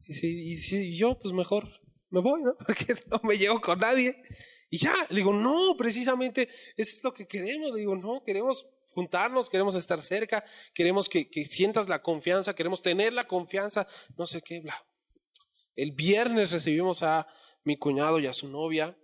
Y, 0.07 0.57
si 0.57 0.95
yo 0.95 1.17
pues 1.17 1.33
mejor 1.33 1.67
me 2.09 2.21
voy, 2.21 2.43
¿no? 2.43 2.55
Porque 2.67 2.93
no 3.09 3.19
me 3.23 3.37
llevo 3.37 3.59
con 3.61 3.79
nadie. 3.79 4.21
Y 4.69 4.77
ya, 4.77 4.93
le 5.09 5.17
digo, 5.17 5.33
no, 5.33 5.75
precisamente 5.77 6.47
eso 6.77 6.95
es 6.95 7.03
lo 7.03 7.13
que 7.13 7.27
queremos. 7.27 7.71
Le 7.71 7.79
digo, 7.79 7.95
no, 7.95 8.23
queremos 8.23 8.69
juntarnos, 8.93 9.49
queremos 9.49 9.75
estar 9.75 10.01
cerca, 10.01 10.43
queremos 10.73 11.09
que, 11.09 11.29
que 11.29 11.45
sientas 11.45 11.89
la 11.89 12.01
confianza, 12.01 12.53
queremos 12.53 12.81
tener 12.81 13.13
la 13.13 13.27
confianza, 13.27 13.87
no 14.17 14.25
sé 14.25 14.41
qué, 14.41 14.59
bla. 14.59 14.85
El 15.75 15.93
viernes 15.93 16.51
recibimos 16.51 17.01
a 17.03 17.27
mi 17.63 17.77
cuñado 17.77 18.19
y 18.19 18.27
a 18.27 18.33
su 18.33 18.49
novia. 18.49 18.97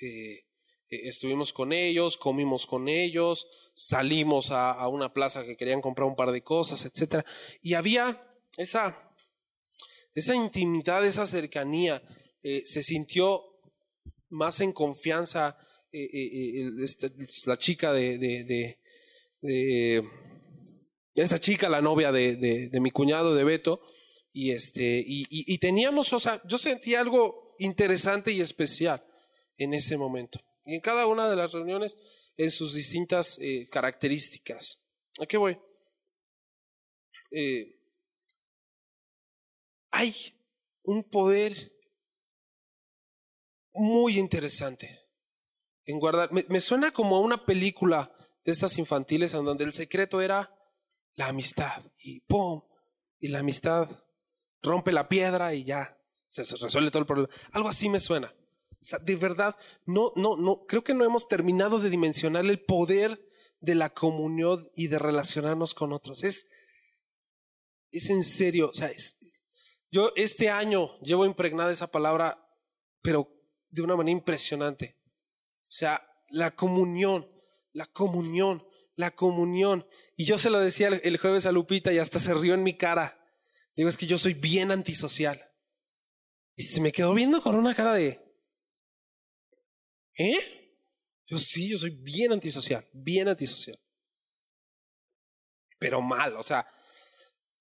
Eh, 0.00 0.47
estuvimos 0.88 1.52
con 1.52 1.72
ellos, 1.72 2.16
comimos 2.16 2.66
con 2.66 2.88
ellos, 2.88 3.46
salimos 3.74 4.50
a, 4.50 4.86
una 4.88 5.12
plaza 5.12 5.44
que 5.44 5.56
querían 5.56 5.80
comprar 5.80 6.08
un 6.08 6.16
par 6.16 6.32
de 6.32 6.42
cosas, 6.42 6.84
etc. 6.84 7.24
Y 7.62 7.74
había 7.74 8.26
esa, 8.56 9.12
esa 10.14 10.34
intimidad, 10.34 11.04
esa 11.04 11.26
cercanía. 11.26 12.02
Eh, 12.42 12.62
se 12.64 12.82
sintió 12.82 13.42
más 14.30 14.60
en 14.60 14.72
confianza 14.72 15.58
este, 15.90 17.10
la 17.46 17.56
chica 17.56 17.92
de, 17.92 18.18
de, 18.18 18.78
de, 19.40 20.04
esta 21.14 21.38
chica, 21.38 21.68
la 21.68 21.80
novia 21.80 22.12
de, 22.12 22.70
mi 22.80 22.90
cuñado 22.90 23.34
de 23.34 23.44
Beto, 23.44 23.80
y, 24.32 24.52
este, 24.52 25.02
y, 25.04 25.58
teníamos, 25.58 26.12
o 26.12 26.20
sea, 26.20 26.40
yo 26.46 26.58
sentí 26.58 26.94
algo 26.94 27.56
interesante 27.58 28.30
y 28.30 28.40
especial 28.40 29.04
en 29.56 29.74
ese 29.74 29.96
momento. 29.96 30.40
Y 30.68 30.74
en 30.74 30.82
cada 30.82 31.06
una 31.06 31.30
de 31.30 31.34
las 31.34 31.54
reuniones, 31.54 31.96
en 32.36 32.50
sus 32.50 32.74
distintas 32.74 33.38
eh, 33.40 33.70
características. 33.70 34.86
¿A 35.18 35.24
qué 35.24 35.38
voy? 35.38 35.58
Eh, 37.30 37.80
hay 39.90 40.14
un 40.82 41.04
poder 41.04 41.54
muy 43.72 44.18
interesante 44.18 45.08
en 45.86 45.98
guardar. 45.98 46.30
Me, 46.34 46.44
me 46.50 46.60
suena 46.60 46.90
como 46.90 47.16
a 47.16 47.20
una 47.20 47.46
película 47.46 48.14
de 48.44 48.52
estas 48.52 48.76
infantiles 48.76 49.32
en 49.32 49.46
donde 49.46 49.64
el 49.64 49.72
secreto 49.72 50.20
era 50.20 50.54
la 51.14 51.28
amistad 51.28 51.82
y 51.96 52.20
¡pum! 52.20 52.60
Y 53.18 53.28
la 53.28 53.38
amistad 53.38 53.88
rompe 54.60 54.92
la 54.92 55.08
piedra 55.08 55.54
y 55.54 55.64
ya 55.64 55.98
se 56.26 56.42
resuelve 56.58 56.90
todo 56.90 57.00
el 57.00 57.06
problema. 57.06 57.30
Algo 57.52 57.70
así 57.70 57.88
me 57.88 58.00
suena. 58.00 58.34
O 58.80 58.84
sea, 58.84 58.98
de 59.00 59.16
verdad, 59.16 59.56
no, 59.86 60.12
no, 60.14 60.36
no, 60.36 60.64
creo 60.66 60.84
que 60.84 60.94
no 60.94 61.04
hemos 61.04 61.28
terminado 61.28 61.80
de 61.80 61.90
dimensionar 61.90 62.44
el 62.46 62.60
poder 62.60 63.20
de 63.60 63.74
la 63.74 63.90
comunión 63.90 64.70
y 64.76 64.86
de 64.86 64.98
relacionarnos 64.98 65.74
con 65.74 65.92
otros. 65.92 66.22
Es, 66.22 66.46
es 67.90 68.08
en 68.10 68.22
serio, 68.22 68.70
o 68.70 68.74
sea, 68.74 68.88
es, 68.88 69.18
yo 69.90 70.12
este 70.16 70.50
año 70.50 70.98
llevo 71.00 71.24
impregnada 71.24 71.72
esa 71.72 71.90
palabra, 71.90 72.38
pero 73.02 73.28
de 73.70 73.82
una 73.82 73.96
manera 73.96 74.16
impresionante. 74.16 74.98
O 75.62 75.70
sea, 75.70 76.02
la 76.28 76.54
comunión, 76.54 77.28
la 77.72 77.86
comunión, 77.86 78.66
la 78.96 79.10
comunión. 79.12 79.86
Y 80.16 80.24
yo 80.24 80.38
se 80.38 80.50
lo 80.50 80.60
decía 80.60 80.88
el, 80.88 81.18
jueves 81.18 81.46
a 81.46 81.52
Lupita 81.52 81.92
y 81.92 81.98
hasta 81.98 82.18
se 82.18 82.34
rió 82.34 82.54
en 82.54 82.62
mi 82.62 82.76
cara. 82.76 83.18
Digo, 83.76 83.88
es 83.88 83.96
que 83.96 84.06
yo 84.06 84.18
soy 84.18 84.34
bien 84.34 84.70
antisocial. 84.70 85.42
Y 86.54 86.64
se 86.64 86.80
me 86.80 86.92
quedó 86.92 87.14
viendo 87.14 87.40
con 87.40 87.54
una 87.54 87.74
cara 87.74 87.92
de, 87.92 88.20
¿eh? 90.18 90.58
Yo 91.26 91.38
sí, 91.38 91.68
yo 91.68 91.78
soy 91.78 91.90
bien 91.90 92.32
antisocial, 92.32 92.86
bien 92.92 93.28
antisocial. 93.28 93.78
Pero 95.78 96.00
mal, 96.00 96.36
o 96.36 96.42
sea, 96.42 96.66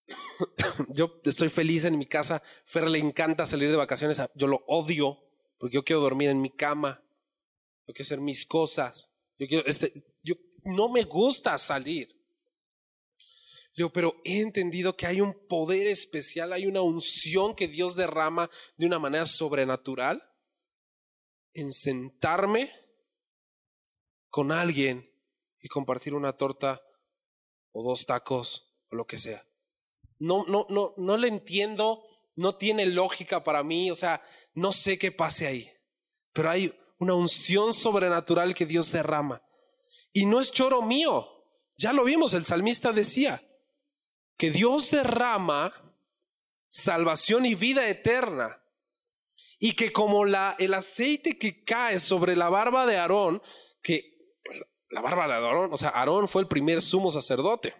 yo 0.90 1.22
estoy 1.24 1.50
feliz 1.50 1.86
en 1.86 1.98
mi 1.98 2.06
casa. 2.06 2.42
Fer 2.66 2.90
le 2.90 3.00
encanta 3.00 3.46
salir 3.46 3.70
de 3.70 3.78
vacaciones. 3.78 4.22
Yo 4.36 4.48
lo 4.48 4.64
odio 4.68 5.20
porque 5.58 5.76
yo 5.76 5.84
quiero 5.84 6.02
dormir 6.02 6.30
en 6.30 6.42
mi 6.42 6.50
cama. 6.50 7.04
Yo 7.88 7.94
quiero 7.94 8.08
hacer 8.08 8.22
mis 8.22 8.46
cosas. 8.46 9.14
Yo 9.38 9.60
este, 9.66 9.92
yo 10.24 10.36
no 10.64 10.90
me 10.90 11.04
gusta 11.04 11.58
salir. 11.58 12.16
Digo, 13.76 13.92
pero 13.94 14.20
he 14.26 14.40
entendido 14.40 14.98
que 14.98 15.06
hay 15.06 15.22
un 15.22 15.48
poder 15.48 15.86
especial, 15.86 16.52
hay 16.52 16.66
una 16.66 16.82
unción 16.82 17.54
que 17.54 17.68
Dios 17.68 17.96
derrama 17.96 18.50
de 18.76 18.88
una 18.88 18.98
manera 18.98 19.26
sobrenatural 19.26 20.24
en 21.58 21.74
sentarme 21.74 22.72
con 24.30 24.52
alguien 24.52 25.12
y 25.60 25.68
compartir 25.68 26.14
una 26.14 26.34
torta 26.34 26.82
o 27.72 27.82
dos 27.82 28.06
tacos 28.06 28.72
o 28.92 28.96
lo 28.96 29.08
que 29.08 29.18
sea. 29.18 29.44
No, 30.20 30.46
no, 30.46 30.68
no, 30.70 30.94
no 30.98 31.18
le 31.18 31.28
entiendo, 31.28 32.04
no 32.36 32.56
tiene 32.56 32.86
lógica 32.86 33.44
para 33.44 33.64
mí, 33.64 33.90
o 33.90 33.96
sea, 33.96 34.22
no 34.54 34.72
sé 34.72 35.00
qué 35.00 35.12
pase 35.12 35.48
ahí, 35.48 35.72
pero 36.32 36.52
hay 36.52 36.80
una 37.00 37.16
unción 37.16 37.74
sobrenatural 37.74 38.54
que 38.54 38.68
Dios 38.68 38.92
derrama. 38.92 39.42
Y 40.14 40.28
no 40.28 40.40
es 40.40 40.52
choro 40.52 40.84
mío, 40.84 41.28
ya 41.76 41.92
lo 41.92 42.04
vimos, 42.04 42.36
el 42.36 42.46
salmista 42.46 42.92
decía 42.92 43.44
que 44.38 44.52
Dios 44.52 44.92
derrama 44.92 45.74
salvación 46.70 47.48
y 47.48 47.56
vida 47.56 47.90
eterna. 47.90 48.62
Y 49.60 49.74
que 49.74 49.92
como 49.92 50.26
la, 50.26 50.56
el 50.60 50.74
aceite 50.74 51.38
que 51.38 51.64
cae 51.64 52.00
sobre 52.00 52.36
la 52.36 52.50
barba 52.50 52.86
de 52.86 52.98
Aarón, 52.98 53.42
que 53.82 54.18
la 54.90 55.02
barba 55.02 55.28
de 55.28 55.34
Aarón, 55.34 55.74
o 55.74 55.78
sea, 55.78 55.90
Aarón 55.90 56.28
fue 56.28 56.42
el 56.42 56.48
primer 56.48 56.82
sumo 56.82 57.10
sacerdote. 57.10 57.74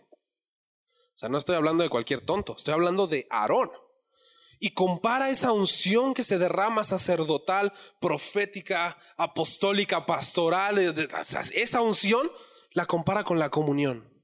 O 1.18 1.20
sea, 1.20 1.30
no 1.30 1.38
estoy 1.38 1.56
hablando 1.56 1.84
de 1.84 1.90
cualquier 1.90 2.22
tonto, 2.22 2.56
estoy 2.56 2.74
hablando 2.74 3.08
de 3.08 3.28
Aarón. 3.30 3.72
Y 4.60 4.72
compara 4.72 5.30
esa 5.30 5.52
unción 5.52 6.14
que 6.14 6.24
se 6.24 6.40
derrama 6.40 6.84
sacerdotal, 6.84 7.72
profética, 8.00 8.98
apostólica, 9.18 10.06
pastoral, 10.06 10.80
esa 11.54 11.82
unción 11.82 12.32
la 12.72 12.86
compara 12.86 13.24
con 13.24 13.38
la 13.38 13.50
comunión. 13.50 14.18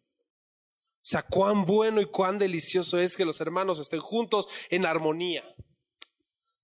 O 1.04 1.06
sea, 1.06 1.22
cuán 1.22 1.66
bueno 1.66 2.00
y 2.02 2.06
cuán 2.06 2.39
delicioso 2.39 2.98
es 2.98 3.18
que 3.18 3.26
los 3.26 3.42
hermanos 3.42 3.80
estén 3.80 4.00
juntos 4.00 4.48
en 4.70 4.86
armonía. 4.86 5.44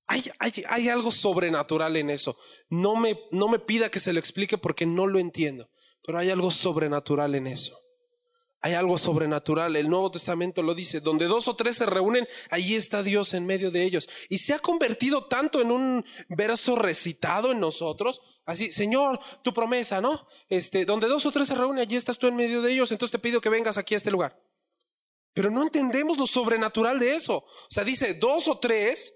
Hay, 0.09 0.89
algo 0.89 1.11
sobrenatural 1.11 1.95
en 1.95 2.09
eso. 2.09 2.35
No 2.67 2.95
me, 2.95 3.19
no 3.29 3.47
me 3.47 3.59
pida 3.59 3.91
que 3.91 3.99
se 3.99 4.11
lo 4.11 4.17
explique 4.17 4.57
porque 4.57 4.87
no 4.87 5.05
lo 5.05 5.19
entiendo, 5.19 5.69
pero 6.03 6.17
hay 6.17 6.31
algo 6.31 6.49
sobrenatural 6.49 7.35
en 7.35 7.45
eso. 7.45 7.77
Hay 8.61 8.73
algo 8.73 8.97
sobrenatural. 8.97 9.75
El 9.75 9.87
Nuevo 9.87 10.09
Testamento 10.09 10.63
lo 10.63 10.73
dice. 10.73 10.99
Donde 10.99 11.27
dos 11.27 11.47
o 11.47 11.55
tres 11.55 11.75
se 11.75 11.85
reúnen, 11.85 12.27
ahí 12.49 12.73
está 12.73 13.03
Dios 13.03 13.35
en 13.35 13.45
medio 13.45 13.69
de 13.69 13.83
ellos. 13.83 14.09
Y 14.29 14.39
se 14.39 14.55
ha 14.55 14.59
convertido 14.59 15.25
tanto 15.25 15.61
en 15.61 15.71
un 15.71 16.03
verso 16.27 16.75
recitado 16.75 17.51
en 17.51 17.59
nosotros. 17.59 18.19
Así, 18.45 18.71
Señor, 18.71 19.19
tu 19.43 19.53
promesa, 19.53 20.01
¿no? 20.01 20.27
Este, 20.49 20.85
donde 20.85 21.07
dos 21.07 21.25
o 21.27 21.31
tres 21.31 21.47
se 21.47 21.55
reúnen, 21.55 21.83
allí 21.83 21.95
estás 21.95 22.17
tú 22.17 22.25
en 22.25 22.35
medio 22.35 22.63
de 22.63 22.73
ellos. 22.73 22.91
Entonces 22.91 23.11
te 23.11 23.19
pido 23.19 23.41
que 23.41 23.49
vengas 23.49 23.77
aquí 23.77 23.93
a 23.93 23.97
este 23.97 24.11
lugar. 24.11 24.37
Pero 25.35 25.51
no 25.51 25.61
entendemos 25.61 26.17
lo 26.17 26.25
sobrenatural 26.25 26.99
de 26.99 27.15
eso. 27.15 27.37
O 27.37 27.67
sea, 27.69 27.83
dice, 27.83 28.15
dos 28.15 28.47
o 28.47 28.57
tres 28.57 29.13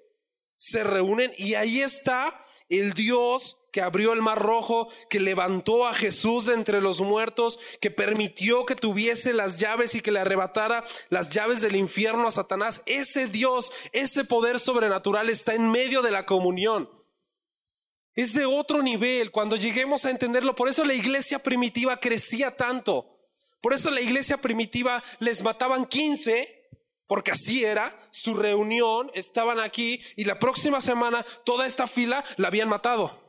se 0.64 0.82
reúnen 0.86 1.34
y 1.38 1.56
ahí 1.56 1.82
está 1.82 2.42
el 2.70 2.94
Dios 2.94 3.58
que 3.74 3.82
abrió 3.82 4.14
el 4.14 4.22
mar 4.22 4.42
rojo, 4.42 4.88
que 5.10 5.20
levantó 5.20 5.86
a 5.86 5.94
Jesús 5.94 6.46
de 6.46 6.54
entre 6.54 6.80
los 6.80 7.02
muertos, 7.02 7.60
que 7.82 7.92
permitió 7.92 8.66
que 8.66 8.76
tuviese 8.76 9.34
las 9.34 9.60
llaves 9.60 9.94
y 9.94 10.00
que 10.00 10.14
le 10.14 10.22
arrebatara 10.22 10.82
las 11.10 11.32
llaves 11.32 11.60
del 11.60 11.76
infierno 11.76 12.28
a 12.28 12.32
Satanás. 12.32 12.82
Ese 12.86 13.28
Dios, 13.28 13.74
ese 13.92 14.24
poder 14.24 14.58
sobrenatural 14.58 15.28
está 15.30 15.54
en 15.54 15.70
medio 15.70 16.02
de 16.02 16.12
la 16.12 16.26
comunión. 16.26 16.90
Es 18.16 18.32
de 18.34 18.46
otro 18.46 18.82
nivel 18.82 19.32
cuando 19.32 19.58
lleguemos 19.58 20.06
a 20.06 20.12
entenderlo. 20.12 20.56
Por 20.56 20.70
eso 20.70 20.86
la 20.86 20.94
iglesia 20.94 21.40
primitiva 21.40 22.00
crecía 22.00 22.56
tanto. 22.56 23.20
Por 23.60 23.74
eso 23.74 23.92
la 23.92 24.00
iglesia 24.00 24.38
primitiva 24.38 25.04
les 25.20 25.44
mataban 25.44 25.86
15, 25.88 26.63
porque 27.08 27.32
así 27.32 27.64
era 27.64 27.96
su 28.12 28.36
reunión, 28.36 29.12
estaban 29.14 29.60
aquí 29.60 30.02
y 30.16 30.26
la 30.26 30.40
próxima 30.40 30.82
semana 30.82 31.26
toda 31.46 31.66
esta 31.66 31.88
fila 31.88 32.24
la 32.38 32.48
habían 32.48 32.70
matado. 32.70 33.24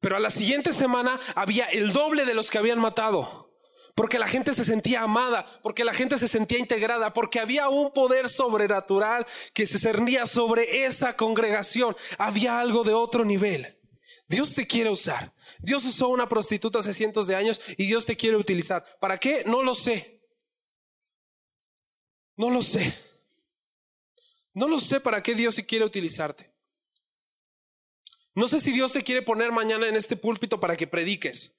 Pero 0.00 0.16
a 0.16 0.20
la 0.20 0.30
siguiente 0.30 0.72
semana 0.72 1.18
había 1.34 1.64
el 1.66 1.92
doble 1.92 2.24
de 2.24 2.34
los 2.34 2.50
que 2.50 2.58
habían 2.58 2.78
matado. 2.78 3.46
Porque 3.96 4.18
la 4.18 4.28
gente 4.28 4.52
se 4.52 4.62
sentía 4.62 5.00
amada, 5.02 5.46
porque 5.62 5.82
la 5.82 5.94
gente 5.94 6.18
se 6.18 6.28
sentía 6.28 6.58
integrada, 6.58 7.14
porque 7.14 7.40
había 7.40 7.70
un 7.70 7.90
poder 7.92 8.28
sobrenatural 8.28 9.26
que 9.54 9.66
se 9.66 9.78
cernía 9.78 10.26
sobre 10.26 10.84
esa 10.84 11.16
congregación. 11.16 11.96
Había 12.18 12.60
algo 12.60 12.84
de 12.84 12.92
otro 12.92 13.24
nivel. 13.24 13.80
Dios 14.28 14.54
te 14.54 14.66
quiere 14.66 14.90
usar. 14.90 15.32
Dios 15.60 15.84
usó 15.84 16.08
una 16.08 16.28
prostituta 16.28 16.80
hace 16.80 16.92
cientos 16.92 17.26
de 17.26 17.36
años 17.36 17.60
y 17.78 17.86
Dios 17.86 18.04
te 18.04 18.16
quiere 18.16 18.36
utilizar. 18.36 18.84
¿Para 19.00 19.18
qué? 19.18 19.44
No 19.46 19.62
lo 19.62 19.74
sé. 19.74 20.15
No 22.36 22.50
lo 22.50 22.62
sé. 22.62 22.94
No 24.52 24.68
lo 24.68 24.78
sé 24.78 25.00
para 25.00 25.22
qué 25.22 25.34
Dios 25.34 25.56
quiere 25.66 25.84
utilizarte. 25.84 26.54
No 28.34 28.48
sé 28.48 28.60
si 28.60 28.72
Dios 28.72 28.92
te 28.92 29.02
quiere 29.02 29.22
poner 29.22 29.50
mañana 29.50 29.88
en 29.88 29.96
este 29.96 30.16
púlpito 30.16 30.60
para 30.60 30.76
que 30.76 30.86
prediques. 30.86 31.58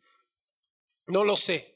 No 1.08 1.24
lo 1.24 1.36
sé. 1.36 1.76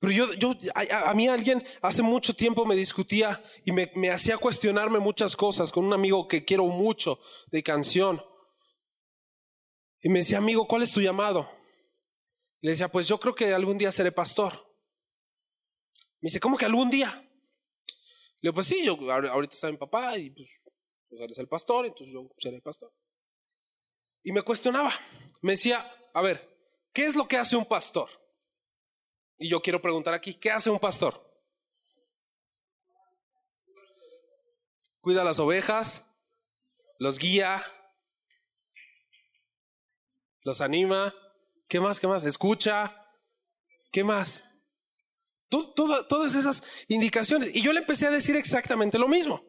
Pero 0.00 0.12
yo, 0.12 0.32
yo 0.34 0.54
a, 0.74 1.14
mí 1.14 1.26
alguien 1.26 1.64
hace 1.82 2.02
mucho 2.02 2.34
tiempo 2.34 2.64
me 2.64 2.76
discutía 2.76 3.42
y 3.64 3.72
me, 3.72 3.90
me 3.96 4.10
hacía 4.10 4.38
cuestionarme 4.38 5.00
muchas 5.00 5.34
cosas 5.34 5.72
con 5.72 5.84
un 5.84 5.92
amigo 5.92 6.28
que 6.28 6.44
quiero 6.44 6.66
mucho 6.66 7.20
de 7.50 7.62
canción. 7.62 8.22
Y 10.00 10.08
me 10.08 10.20
decía, 10.20 10.38
amigo, 10.38 10.68
¿cuál 10.68 10.82
es 10.82 10.92
tu 10.92 11.00
llamado? 11.00 11.50
Le 12.60 12.70
decía, 12.70 12.88
pues 12.88 13.08
yo 13.08 13.18
creo 13.18 13.34
que 13.34 13.52
algún 13.52 13.78
día 13.78 13.90
seré 13.90 14.12
pastor. 14.12 14.67
Me 16.20 16.26
dice, 16.26 16.40
¿cómo 16.40 16.56
que 16.56 16.64
algún 16.64 16.90
día? 16.90 17.10
Le 17.10 18.40
digo, 18.42 18.54
pues 18.54 18.66
sí, 18.66 18.84
yo 18.84 18.96
ahorita 19.10 19.54
está 19.54 19.70
mi 19.70 19.76
papá 19.76 20.16
y 20.16 20.30
pues 20.30 20.62
pues 21.08 21.22
eres 21.22 21.38
el 21.38 21.48
pastor, 21.48 21.86
entonces 21.86 22.12
yo 22.12 22.30
seré 22.38 22.56
el 22.56 22.62
pastor. 22.62 22.92
Y 24.22 24.32
me 24.32 24.42
cuestionaba, 24.42 24.92
me 25.40 25.52
decía, 25.52 25.90
a 26.12 26.22
ver, 26.22 26.46
¿qué 26.92 27.06
es 27.06 27.16
lo 27.16 27.26
que 27.26 27.36
hace 27.36 27.56
un 27.56 27.64
pastor? 27.64 28.10
Y 29.38 29.48
yo 29.48 29.62
quiero 29.62 29.80
preguntar 29.80 30.12
aquí, 30.12 30.34
¿qué 30.34 30.50
hace 30.50 30.68
un 30.70 30.78
pastor? 30.78 31.24
Cuida 35.00 35.24
las 35.24 35.38
ovejas, 35.38 36.04
los 36.98 37.18
guía, 37.18 37.64
los 40.42 40.60
anima, 40.60 41.14
¿qué 41.68 41.80
más? 41.80 42.00
¿Qué 42.00 42.06
más? 42.06 42.24
Escucha, 42.24 43.06
¿qué 43.92 44.04
más? 44.04 44.44
Todas 45.48 46.34
esas 46.34 46.62
indicaciones. 46.88 47.54
Y 47.54 47.62
yo 47.62 47.72
le 47.72 47.80
empecé 47.80 48.06
a 48.06 48.10
decir 48.10 48.36
exactamente 48.36 48.98
lo 48.98 49.08
mismo. 49.08 49.44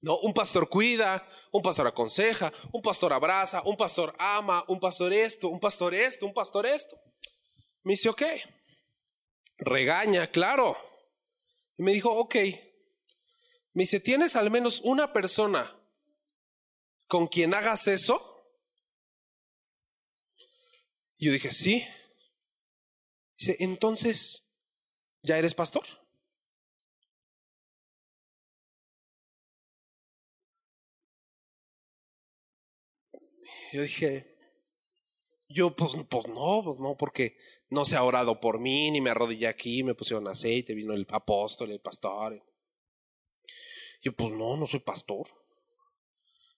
No, 0.00 0.18
un 0.18 0.34
pastor 0.34 0.68
cuida, 0.68 1.26
un 1.52 1.62
pastor 1.62 1.86
aconseja, 1.86 2.52
un 2.72 2.82
pastor 2.82 3.12
abraza, 3.12 3.62
un 3.64 3.76
pastor 3.76 4.14
ama, 4.18 4.64
un 4.68 4.78
pastor 4.78 5.12
esto, 5.12 5.48
un 5.48 5.58
pastor 5.58 5.94
esto, 5.94 6.26
un 6.26 6.34
pastor 6.34 6.66
esto. 6.66 6.96
Me 7.82 7.92
dice, 7.92 8.08
ok, 8.08 8.22
regaña, 9.58 10.30
claro. 10.30 10.76
Y 11.78 11.82
me 11.82 11.92
dijo, 11.92 12.10
ok. 12.10 12.34
Me 13.72 13.82
dice, 13.82 14.00
¿tienes 14.00 14.36
al 14.36 14.50
menos 14.50 14.80
una 14.84 15.12
persona 15.12 15.74
con 17.08 17.26
quien 17.26 17.54
hagas 17.54 17.88
eso? 17.88 18.44
Y 21.18 21.26
yo 21.26 21.32
dije, 21.32 21.50
sí. 21.50 21.86
Dice, 23.38 23.56
entonces, 23.60 24.45
¿ya 25.26 25.36
eres 25.38 25.54
pastor? 25.54 25.84
Yo 33.72 33.82
dije, 33.82 34.36
yo 35.48 35.74
pues, 35.74 35.92
pues 36.08 36.28
no, 36.28 36.62
pues 36.64 36.78
no, 36.78 36.96
porque 36.96 37.36
no 37.68 37.84
se 37.84 37.96
ha 37.96 38.02
orado 38.02 38.40
por 38.40 38.58
mí, 38.60 38.90
ni 38.90 39.00
me 39.00 39.10
arrodillé 39.10 39.48
aquí, 39.48 39.82
me 39.82 39.94
pusieron 39.94 40.28
aceite, 40.28 40.74
vino 40.74 40.92
el 40.92 41.06
apóstol, 41.10 41.70
el 41.70 41.80
pastor. 41.80 42.42
Yo 44.02 44.12
pues 44.14 44.32
no, 44.32 44.56
no 44.56 44.66
soy 44.66 44.80
pastor. 44.80 45.26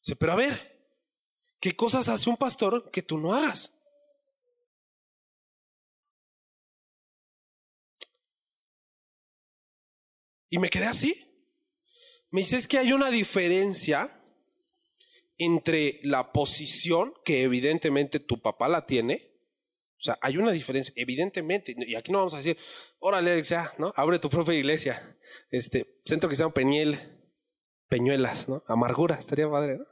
Dice, 0.02 0.16
pero 0.16 0.32
a 0.32 0.36
ver, 0.36 0.90
¿qué 1.60 1.74
cosas 1.74 2.08
hace 2.08 2.30
un 2.30 2.36
pastor 2.36 2.90
que 2.90 3.02
tú 3.02 3.18
no 3.18 3.34
hagas? 3.34 3.77
Y 10.50 10.58
me 10.58 10.70
quedé 10.70 10.86
así. 10.86 11.28
Me 12.30 12.40
dice, 12.40 12.56
es 12.56 12.68
que 12.68 12.78
hay 12.78 12.92
una 12.92 13.10
diferencia 13.10 14.14
entre 15.38 16.00
la 16.02 16.32
posición 16.32 17.14
que 17.24 17.42
evidentemente 17.42 18.18
tu 18.18 18.40
papá 18.42 18.68
la 18.68 18.86
tiene. 18.86 19.32
O 19.98 20.00
sea, 20.00 20.18
hay 20.20 20.36
una 20.36 20.52
diferencia, 20.52 20.92
evidentemente. 20.96 21.74
Y 21.78 21.94
aquí 21.94 22.12
no 22.12 22.18
vamos 22.18 22.34
a 22.34 22.38
decir, 22.38 22.56
órale, 22.98 23.32
Alexia, 23.32 23.72
¿no? 23.78 23.92
Abre 23.96 24.18
tu 24.18 24.28
propia 24.28 24.54
iglesia. 24.54 25.16
Este, 25.50 26.00
Centro 26.04 26.28
Cristiano 26.28 26.52
Peñiel, 26.52 26.98
Peñuelas, 27.88 28.48
¿no? 28.48 28.62
Amargura, 28.66 29.16
estaría 29.16 29.48
padre, 29.50 29.78
¿no? 29.78 29.86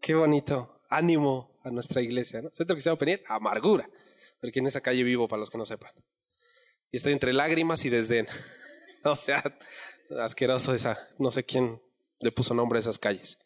Qué 0.00 0.14
bonito. 0.14 0.80
Ánimo 0.88 1.58
a 1.64 1.70
nuestra 1.70 2.00
iglesia, 2.00 2.42
¿no? 2.42 2.50
Centro 2.52 2.76
Cristiano 2.76 2.98
Peñiel, 2.98 3.22
Amargura. 3.26 3.88
Porque 4.40 4.60
en 4.60 4.66
esa 4.66 4.80
calle 4.80 5.02
vivo, 5.02 5.28
para 5.28 5.40
los 5.40 5.50
que 5.50 5.58
no 5.58 5.64
sepan. 5.64 5.92
Y 6.90 6.98
estoy 6.98 7.12
entre 7.12 7.32
lágrimas 7.32 7.84
y 7.84 7.90
desdén. 7.90 8.28
o 9.10 9.14
sea, 9.14 9.42
asqueroso 10.20 10.74
esa. 10.74 10.98
No 11.18 11.30
sé 11.30 11.44
quién 11.44 11.80
le 12.20 12.32
puso 12.32 12.54
nombre 12.54 12.78
a 12.78 12.80
esas 12.80 12.98
calles. 12.98 13.38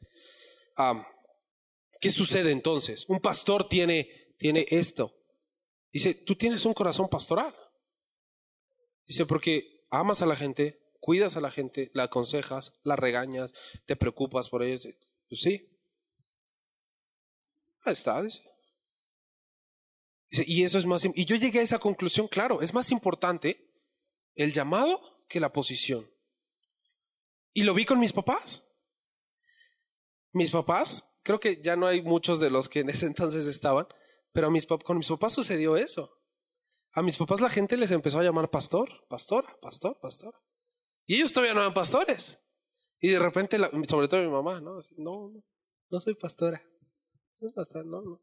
¿Qué 2.01 2.11
sucede 2.11 2.53
entonces? 2.53 3.05
Un 3.09 3.21
pastor 3.21 3.69
tiene, 3.69 4.09
tiene 4.39 4.67
esto. 4.71 5.13
Dice, 5.93 6.15
tú 6.15 6.37
tienes 6.37 6.65
un 6.65 6.75
corazón 6.75 7.09
pastoral. 7.09 7.55
Dice, 9.07 9.27
porque 9.27 9.87
amas 9.91 10.23
a 10.23 10.27
la 10.27 10.37
gente, 10.37 10.81
cuidas 11.01 11.37
a 11.37 11.41
la 11.41 11.51
gente, 11.51 11.91
la 11.95 12.05
aconsejas, 12.05 12.79
la 12.85 12.95
regañas, 12.95 13.53
te 13.87 13.97
preocupas 13.97 14.49
por 14.49 14.63
ellos. 14.63 14.87
Pues 15.29 15.41
sí. 15.41 15.67
Ahí 17.83 17.95
está, 17.95 18.23
dice. 18.23 18.45
dice. 20.31 20.45
Y 20.47 20.63
eso 20.63 20.79
es 20.79 20.87
más. 20.87 21.05
Y 21.05 21.25
yo 21.25 21.35
llegué 21.35 21.59
a 21.59 21.63
esa 21.63 21.81
conclusión, 21.81 22.29
claro, 22.29 22.61
es 22.63 22.75
más 22.75 22.93
importante 22.93 23.65
el 24.37 24.53
llamado 24.53 25.18
que 25.29 25.41
la 25.41 25.53
posición. 25.53 26.09
Y 27.53 27.63
lo 27.63 27.75
vi 27.75 27.85
con 27.85 27.99
mis 27.99 28.13
papás. 28.13 28.65
Mis 30.33 30.51
papás, 30.51 31.19
creo 31.23 31.41
que 31.41 31.61
ya 31.61 31.77
no 31.77 31.87
hay 31.87 32.03
muchos 32.03 32.41
de 32.41 32.51
los 32.51 32.69
que 32.69 32.81
en 32.81 32.91
ese 32.91 33.07
entonces 33.07 33.47
estaban, 33.47 33.87
pero 34.33 34.51
mis 34.51 34.67
con 34.67 34.99
mis 34.99 35.09
papás 35.09 35.33
sucedió 35.33 35.77
eso. 35.77 36.19
A 36.93 37.03
mis 37.03 37.17
papás 37.17 37.41
la 37.41 37.51
gente 37.51 37.77
les 37.77 37.91
empezó 37.91 38.19
a 38.19 38.25
llamar 38.25 38.51
pastor, 38.51 39.07
pastora, 39.09 39.57
pastor, 39.61 39.99
pastor. 40.01 40.35
Y 41.07 41.17
ellos 41.17 41.33
todavía 41.33 41.55
no 41.55 41.61
eran 41.61 41.75
pastores. 41.75 42.39
Y 43.01 43.09
de 43.09 43.19
repente, 43.19 43.59
sobre 43.87 44.09
todo 44.09 44.23
mi 44.23 44.29
mamá, 44.29 44.61
¿no? 44.61 44.81
no, 44.97 45.31
no, 45.31 45.45
no 45.91 46.01
soy 46.01 46.15
pastora. 46.15 46.63
No 47.41 47.65
soy 47.65 47.85
no, 47.85 48.03
no. 48.03 48.21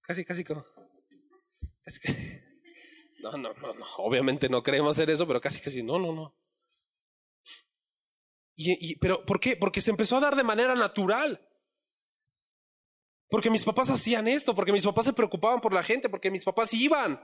Casi, 0.00 0.24
casi 0.24 0.44
como. 0.44 0.64
Casi, 1.82 2.00
casi. 2.00 2.16
No, 3.18 3.32
no, 3.32 3.52
no, 3.54 3.74
no. 3.74 3.86
Obviamente 3.96 4.48
no 4.48 4.62
queremos 4.62 4.94
hacer 4.94 5.10
eso, 5.10 5.26
pero 5.26 5.40
casi, 5.40 5.60
casi, 5.60 5.82
no, 5.82 5.98
no, 5.98 6.12
no. 6.12 6.36
Y, 8.56 8.96
pero, 8.96 9.24
¿por 9.26 9.38
qué? 9.38 9.54
Porque 9.54 9.82
se 9.82 9.90
empezó 9.90 10.16
a 10.16 10.20
dar 10.20 10.34
de 10.34 10.42
manera 10.42 10.74
natural. 10.74 11.46
Porque 13.28 13.50
mis 13.50 13.64
papás 13.64 13.90
hacían 13.90 14.26
esto, 14.28 14.54
porque 14.54 14.72
mis 14.72 14.84
papás 14.84 15.04
se 15.04 15.12
preocupaban 15.12 15.60
por 15.60 15.74
la 15.74 15.82
gente, 15.82 16.08
porque 16.08 16.30
mis 16.30 16.44
papás 16.44 16.72
iban. 16.72 17.20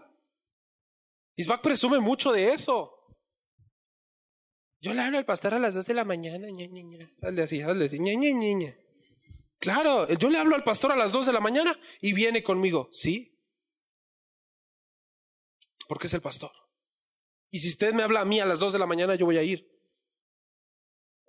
Isbak 1.36 1.62
presume 1.62 2.00
mucho 2.00 2.32
de 2.32 2.52
eso. 2.52 2.92
Yo 4.80 4.92
le 4.92 5.00
hablo 5.00 5.16
al 5.16 5.24
pastor 5.24 5.54
a 5.54 5.58
las 5.58 5.74
dos 5.74 5.86
de 5.86 5.94
la 5.94 6.04
mañana, 6.04 6.48
ña, 6.50 6.66
ña, 6.66 6.82
ña. 6.82 7.10
Hazle 7.22 7.42
así, 7.42 7.62
hazle 7.62 7.86
así, 7.86 7.98
ña, 7.98 8.14
ña, 8.14 8.32
ña, 8.32 8.76
Claro, 9.58 10.08
yo 10.08 10.28
le 10.28 10.38
hablo 10.38 10.56
al 10.56 10.64
pastor 10.64 10.90
a 10.90 10.96
las 10.96 11.12
dos 11.12 11.24
de 11.24 11.32
la 11.32 11.40
mañana 11.40 11.78
y 12.00 12.12
viene 12.12 12.42
conmigo. 12.42 12.88
Sí. 12.90 13.40
Porque 15.86 16.08
es 16.08 16.14
el 16.14 16.20
pastor. 16.20 16.50
Y 17.50 17.60
si 17.60 17.68
usted 17.68 17.94
me 17.94 18.02
habla 18.02 18.20
a 18.20 18.24
mí 18.24 18.40
a 18.40 18.44
las 18.44 18.58
dos 18.58 18.72
de 18.72 18.80
la 18.80 18.86
mañana, 18.86 19.14
yo 19.14 19.24
voy 19.24 19.38
a 19.38 19.42
ir 19.44 19.71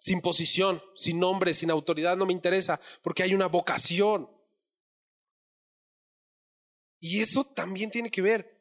sin 0.04 0.20
posición, 0.20 0.84
sin 0.96 1.18
nombre, 1.18 1.54
sin 1.54 1.72
autoridad, 1.72 2.18
no 2.18 2.26
me 2.26 2.34
interesa, 2.34 2.78
porque 3.02 3.24
hay 3.24 3.34
una 3.34 3.48
vocación. 3.48 4.30
Y 7.00 7.22
eso 7.22 7.46
también 7.46 7.90
tiene 7.90 8.12
que 8.12 8.22
ver, 8.22 8.60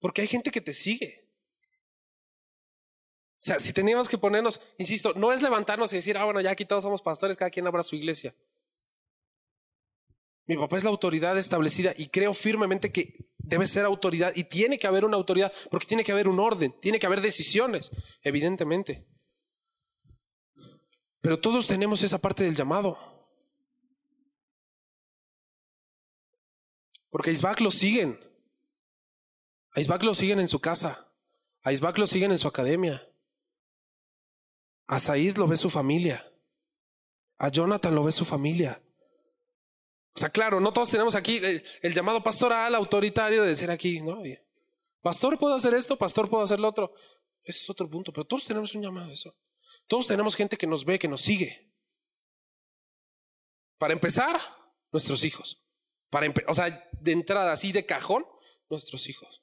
porque 0.00 0.22
hay 0.22 0.26
gente 0.26 0.50
que 0.50 0.60
te 0.60 0.72
sigue. 0.72 1.30
O 3.34 3.46
sea, 3.46 3.60
si 3.60 3.72
teníamos 3.72 4.08
que 4.08 4.18
ponernos, 4.18 4.60
insisto, 4.76 5.12
no 5.14 5.32
es 5.32 5.40
levantarnos 5.40 5.92
y 5.92 5.96
decir, 5.96 6.18
ah, 6.18 6.24
bueno, 6.24 6.40
ya 6.40 6.50
aquí 6.50 6.64
todos 6.64 6.82
somos 6.82 7.00
pastores, 7.00 7.36
cada 7.36 7.50
quien 7.50 7.68
abra 7.68 7.84
su 7.84 7.94
iglesia. 7.94 8.34
Mi 10.46 10.56
papá 10.56 10.78
es 10.78 10.82
la 10.84 10.90
autoridad 10.90 11.38
establecida 11.38 11.94
y 11.96 12.08
creo 12.08 12.34
firmemente 12.34 12.90
que 12.90 13.14
debe 13.38 13.68
ser 13.68 13.84
autoridad 13.84 14.32
y 14.34 14.44
tiene 14.44 14.80
que 14.80 14.88
haber 14.88 15.04
una 15.04 15.16
autoridad 15.16 15.52
porque 15.70 15.86
tiene 15.86 16.02
que 16.02 16.10
haber 16.10 16.26
un 16.26 16.40
orden, 16.40 16.74
tiene 16.80 16.98
que 16.98 17.06
haber 17.06 17.20
decisiones, 17.20 17.92
evidentemente. 18.22 19.06
Pero 21.20 21.40
todos 21.40 21.66
tenemos 21.66 22.02
esa 22.02 22.18
parte 22.18 22.44
del 22.44 22.54
llamado. 22.54 22.98
Porque 27.10 27.30
a 27.30 27.32
Isbak 27.32 27.60
lo 27.60 27.70
siguen. 27.70 28.20
A 29.72 29.80
lo 29.80 30.14
siguen 30.14 30.40
en 30.40 30.48
su 30.48 30.60
casa. 30.60 31.12
A 31.62 31.72
Isbak 31.72 31.98
lo 31.98 32.06
siguen 32.06 32.32
en 32.32 32.38
su 32.38 32.48
academia. 32.48 33.06
A 34.86 34.98
Said 34.98 35.36
lo 35.36 35.46
ve 35.46 35.56
su 35.56 35.68
familia. 35.68 36.30
A 37.38 37.48
Jonathan 37.48 37.94
lo 37.94 38.04
ve 38.04 38.12
su 38.12 38.24
familia. 38.24 38.82
O 40.14 40.18
sea, 40.18 40.30
claro, 40.30 40.60
no 40.60 40.72
todos 40.72 40.90
tenemos 40.90 41.14
aquí 41.14 41.40
el, 41.82 41.94
llamado 41.94 42.22
pastoral 42.22 42.74
autoritario 42.74 43.42
de 43.42 43.48
decir 43.48 43.70
aquí, 43.70 44.00
¿no? 44.00 44.22
Pastor 45.02 45.38
puedo 45.38 45.54
hacer 45.54 45.74
esto, 45.74 45.98
pastor 45.98 46.30
puedo 46.30 46.42
hacer 46.42 46.58
lo 46.58 46.68
otro. 46.68 46.94
Ese 47.44 47.60
es 47.60 47.70
otro 47.70 47.88
punto, 47.90 48.12
pero 48.12 48.24
todos 48.24 48.46
tenemos 48.46 48.74
un 48.74 48.82
llamado 48.82 49.10
a 49.10 49.12
eso. 49.12 49.36
Todos 49.86 50.06
tenemos 50.06 50.34
gente 50.34 50.56
que 50.56 50.66
nos 50.66 50.84
ve, 50.84 50.98
que 50.98 51.08
nos 51.08 51.20
sigue. 51.20 51.72
Para 53.78 53.92
empezar, 53.92 54.40
nuestros 54.92 55.24
hijos. 55.24 55.64
Para 56.10 56.32
o 56.46 56.54
sea, 56.54 56.88
de 56.92 57.12
entrada, 57.12 57.52
así 57.52 57.72
de 57.72 57.86
cajón, 57.86 58.26
nuestros 58.68 59.08
hijos. 59.08 59.42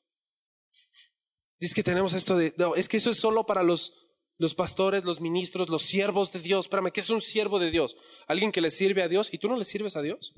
Dice 1.60 1.76
que 1.76 1.84
tenemos 1.84 2.14
esto 2.14 2.36
de, 2.36 2.54
es 2.76 2.90
que 2.90 2.98
eso 2.98 3.10
es 3.10 3.18
solo 3.18 3.46
para 3.46 3.64
los, 3.64 3.94
los 4.38 4.56
pastores, 4.56 5.06
los 5.06 5.22
ministros, 5.22 5.70
los 5.70 5.84
siervos 5.84 6.32
de 6.34 6.40
Dios. 6.40 6.66
Espérame, 6.66 6.92
¿qué 6.92 7.00
es 7.00 7.10
un 7.10 7.22
siervo 7.22 7.60
de 7.60 7.72
Dios? 7.72 7.96
Alguien 8.28 8.52
que 8.52 8.62
le 8.62 8.72
sirve 8.72 9.04
a 9.04 9.08
Dios 9.08 9.34
y 9.34 9.38
tú 9.38 9.48
no 9.48 9.56
le 9.56 9.64
sirves 9.64 9.96
a 9.96 10.02
Dios. 10.02 10.34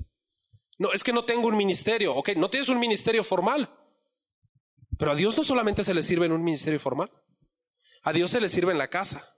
No, 0.78 0.92
es 0.92 1.02
que 1.02 1.12
no 1.12 1.24
tengo 1.24 1.48
un 1.48 1.56
ministerio. 1.56 2.14
Ok, 2.14 2.30
no 2.36 2.50
tienes 2.50 2.68
un 2.68 2.78
ministerio 2.78 3.24
formal. 3.24 3.74
Pero 4.98 5.10
a 5.10 5.14
Dios 5.14 5.36
no 5.36 5.42
solamente 5.42 5.82
se 5.82 5.94
le 5.94 6.02
sirve 6.02 6.26
en 6.26 6.32
un 6.32 6.44
ministerio 6.44 6.78
formal. 6.78 7.10
A 8.02 8.12
Dios 8.12 8.30
se 8.30 8.40
le 8.40 8.48
sirve 8.48 8.72
en 8.72 8.78
la 8.78 8.88
casa. 8.88 9.35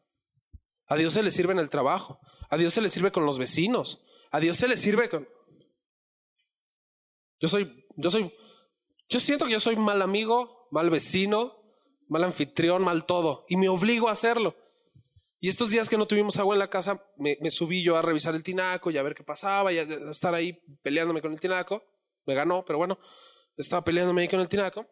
A 0.88 0.96
Dios 0.96 1.14
se 1.14 1.22
le 1.22 1.30
sirve 1.30 1.52
en 1.52 1.58
el 1.58 1.70
trabajo. 1.70 2.18
A 2.48 2.56
Dios 2.56 2.72
se 2.72 2.80
le 2.80 2.88
sirve 2.88 3.12
con 3.12 3.26
los 3.26 3.38
vecinos. 3.38 4.04
A 4.30 4.40
Dios 4.40 4.56
se 4.56 4.68
le 4.68 4.76
sirve 4.76 5.08
con... 5.08 5.28
Yo 7.40 7.46
soy, 7.48 7.86
yo 7.96 8.10
soy, 8.10 8.32
yo 9.08 9.20
siento 9.20 9.44
que 9.44 9.52
yo 9.52 9.60
soy 9.60 9.76
mal 9.76 10.02
amigo, 10.02 10.66
mal 10.70 10.90
vecino, 10.90 11.56
mal 12.08 12.24
anfitrión, 12.24 12.82
mal 12.82 13.06
todo. 13.06 13.44
Y 13.48 13.56
me 13.56 13.68
obligo 13.68 14.08
a 14.08 14.12
hacerlo. 14.12 14.56
Y 15.40 15.48
estos 15.48 15.70
días 15.70 15.88
que 15.88 15.96
no 15.96 16.06
tuvimos 16.06 16.38
agua 16.38 16.54
en 16.54 16.58
la 16.58 16.70
casa, 16.70 17.04
me, 17.16 17.36
subí 17.50 17.82
yo 17.82 17.96
a 17.96 18.02
revisar 18.02 18.34
el 18.34 18.42
tinaco 18.42 18.90
y 18.90 18.98
a 18.98 19.02
ver 19.02 19.14
qué 19.14 19.22
pasaba 19.22 19.72
y 19.72 19.78
a 19.78 19.82
estar 19.82 20.34
ahí 20.34 20.60
peleándome 20.82 21.22
con 21.22 21.32
el 21.32 21.38
tinaco. 21.38 21.84
Me 22.26 22.34
ganó, 22.34 22.64
pero 22.64 22.78
bueno, 22.78 22.98
estaba 23.56 23.84
peleándome 23.84 24.22
ahí 24.22 24.28
con 24.28 24.40
el 24.40 24.48
tinaco. 24.48 24.86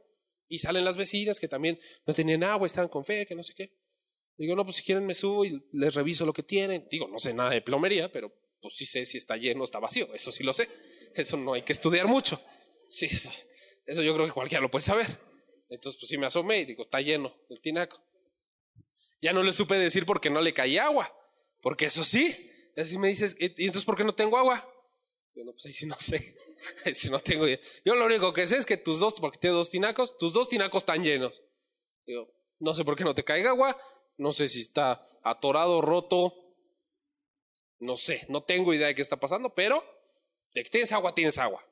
Y 0.49 0.59
salen 0.61 0.85
las 0.85 0.97
vecinas 0.97 1.41
que 1.41 1.49
también 1.49 1.81
no 2.07 2.15
tenían 2.15 2.45
agua, 2.45 2.67
estaban 2.67 2.89
con 2.89 3.05
fe, 3.05 3.27
que 3.27 3.35
no 3.35 3.43
sé 3.43 3.55
qué. 3.55 3.73
Digo, 4.39 4.55
no, 4.55 4.65
pues 4.65 4.77
si 4.77 4.83
quieren 4.83 5.07
me 5.07 5.15
subo 5.15 5.45
y 5.45 5.63
les 5.73 5.95
reviso 5.95 6.27
lo 6.27 6.33
que 6.33 6.43
tienen. 6.43 6.87
Digo, 6.91 7.09
no 7.09 7.19
sé 7.19 7.33
nada 7.33 7.51
de 7.51 7.63
plomería, 7.63 8.13
pero 8.13 8.33
pues 8.61 8.75
sí 8.75 8.85
sé 8.85 9.07
si 9.07 9.19
está 9.19 9.37
lleno 9.37 9.63
o 9.63 9.65
está 9.65 9.79
vacío. 9.79 10.13
Eso 10.15 10.31
sí 10.31 10.45
lo 10.45 10.53
sé. 10.53 10.69
Eso 11.15 11.37
no 11.37 11.55
hay 11.55 11.63
que 11.63 11.73
estudiar 11.73 12.07
mucho. 12.07 12.41
Sí, 12.89 13.07
eso, 13.07 13.31
eso 13.87 14.03
yo 14.03 14.15
creo 14.15 14.27
que 14.27 14.33
cualquiera 14.33 14.61
lo 14.61 14.71
puede 14.71 14.83
saber. 14.83 15.07
Entonces, 15.69 15.99
pues 15.99 16.09
sí 16.09 16.19
me 16.19 16.27
asomé 16.27 16.61
y 16.61 16.65
digo, 16.67 16.83
está 16.83 17.01
lleno 17.01 17.35
el 17.49 17.61
tinaco. 17.61 18.03
Ya 19.21 19.33
no 19.33 19.43
le 19.43 19.53
supe 19.53 19.77
decir 19.77 20.05
porque 20.05 20.31
no 20.31 20.41
le 20.43 20.53
caía 20.53 20.85
agua. 20.85 21.13
Porque 21.63 21.87
eso 21.87 22.05
sí. 22.05 22.51
Así 22.77 22.99
me 22.99 23.09
dices, 23.09 23.37
¿y 23.39 23.47
entonces 23.65 23.85
por 23.85 23.97
qué 23.97 24.05
no 24.05 24.15
tengo 24.15 24.37
agua? 24.37 24.69
Yo 25.35 25.45
no, 25.45 25.53
pues 25.53 25.67
ahí 25.67 25.73
sí 25.73 25.87
no 25.87 25.97
sé. 25.99 26.37
Ahí 26.87 26.95
sí 26.95 27.11
no 27.11 27.19
tengo 27.19 27.47
idea. 27.47 27.61
Yo 27.85 27.95
lo 27.95 28.07
único 28.07 28.33
que 28.33 28.47
sé 28.47 28.57
es 28.57 28.65
que 28.65 28.79
tus 28.79 28.99
dos, 28.99 29.15
porque 29.21 29.39
tienes 29.39 29.57
dos 29.57 29.71
tinacos, 29.71 30.17
tus 30.17 30.33
dos 30.33 30.49
tinacos 30.49 30.83
están 30.83 31.05
llenos. 31.05 31.43
Digo, 32.07 32.33
no 32.59 32.73
sé 32.73 32.83
por 32.83 32.97
qué 32.97 33.05
no 33.05 33.15
te 33.15 33.25
caiga 33.25 33.51
agua, 33.51 33.77
no 34.19 34.33
sé 34.33 34.49
si 34.49 34.61
está 34.61 35.05
atorado, 35.23 35.81
roto, 35.81 36.35
no 37.79 37.97
sé, 37.97 38.25
no 38.29 38.43
tengo 38.43 38.73
idea 38.73 38.87
de 38.87 38.95
qué 38.95 39.03
está 39.03 39.19
pasando, 39.19 39.55
pero 39.55 39.85
de 40.55 40.65
que 40.65 40.71
tienes 40.71 40.93
agua, 40.93 41.15
tienes 41.15 41.39
agua. 41.39 41.65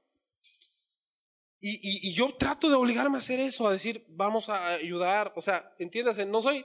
Y, 1.61 2.09
y, 2.09 2.13
yo 2.13 2.35
trato 2.35 2.69
de 2.69 2.75
obligarme 2.75 3.17
a 3.17 3.19
hacer 3.19 3.41
eso, 3.41 3.67
a 3.67 3.73
decir, 3.73 4.05
vamos 4.11 4.51
a 4.51 4.75
ayudar, 4.75 5.33
o 5.35 5.41
sea, 5.41 5.75
entiéndase, 5.79 6.27
no 6.27 6.43
soy, 6.43 6.63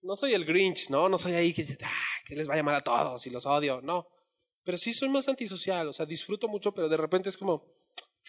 no 0.00 0.16
soy 0.16 0.32
el 0.32 0.46
Grinch, 0.46 0.88
no, 0.88 1.06
no 1.06 1.18
soy 1.18 1.34
ahí 1.34 1.52
que, 1.52 1.66
ah, 1.82 2.34
les 2.34 2.48
vaya 2.48 2.62
mal 2.62 2.76
a 2.76 2.80
todos 2.80 3.26
y 3.26 3.30
los 3.30 3.44
odio, 3.44 3.82
no. 3.82 4.08
Pero 4.62 4.78
sí 4.78 4.94
soy 4.94 5.10
más 5.10 5.28
antisocial, 5.28 5.86
o 5.86 5.92
sea, 5.92 6.06
disfruto 6.06 6.48
mucho, 6.48 6.72
pero 6.72 6.88
de 6.88 6.96
repente 6.96 7.28
es 7.28 7.36
como, 7.36 7.74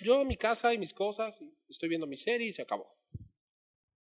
yo 0.01 0.19
a 0.19 0.25
mi 0.25 0.35
casa 0.35 0.73
y 0.73 0.77
mis 0.77 0.93
cosas, 0.93 1.39
estoy 1.69 1.87
viendo 1.87 2.05
mi 2.05 2.17
serie 2.17 2.49
y 2.49 2.53
se 2.53 2.63
acabó. 2.63 2.93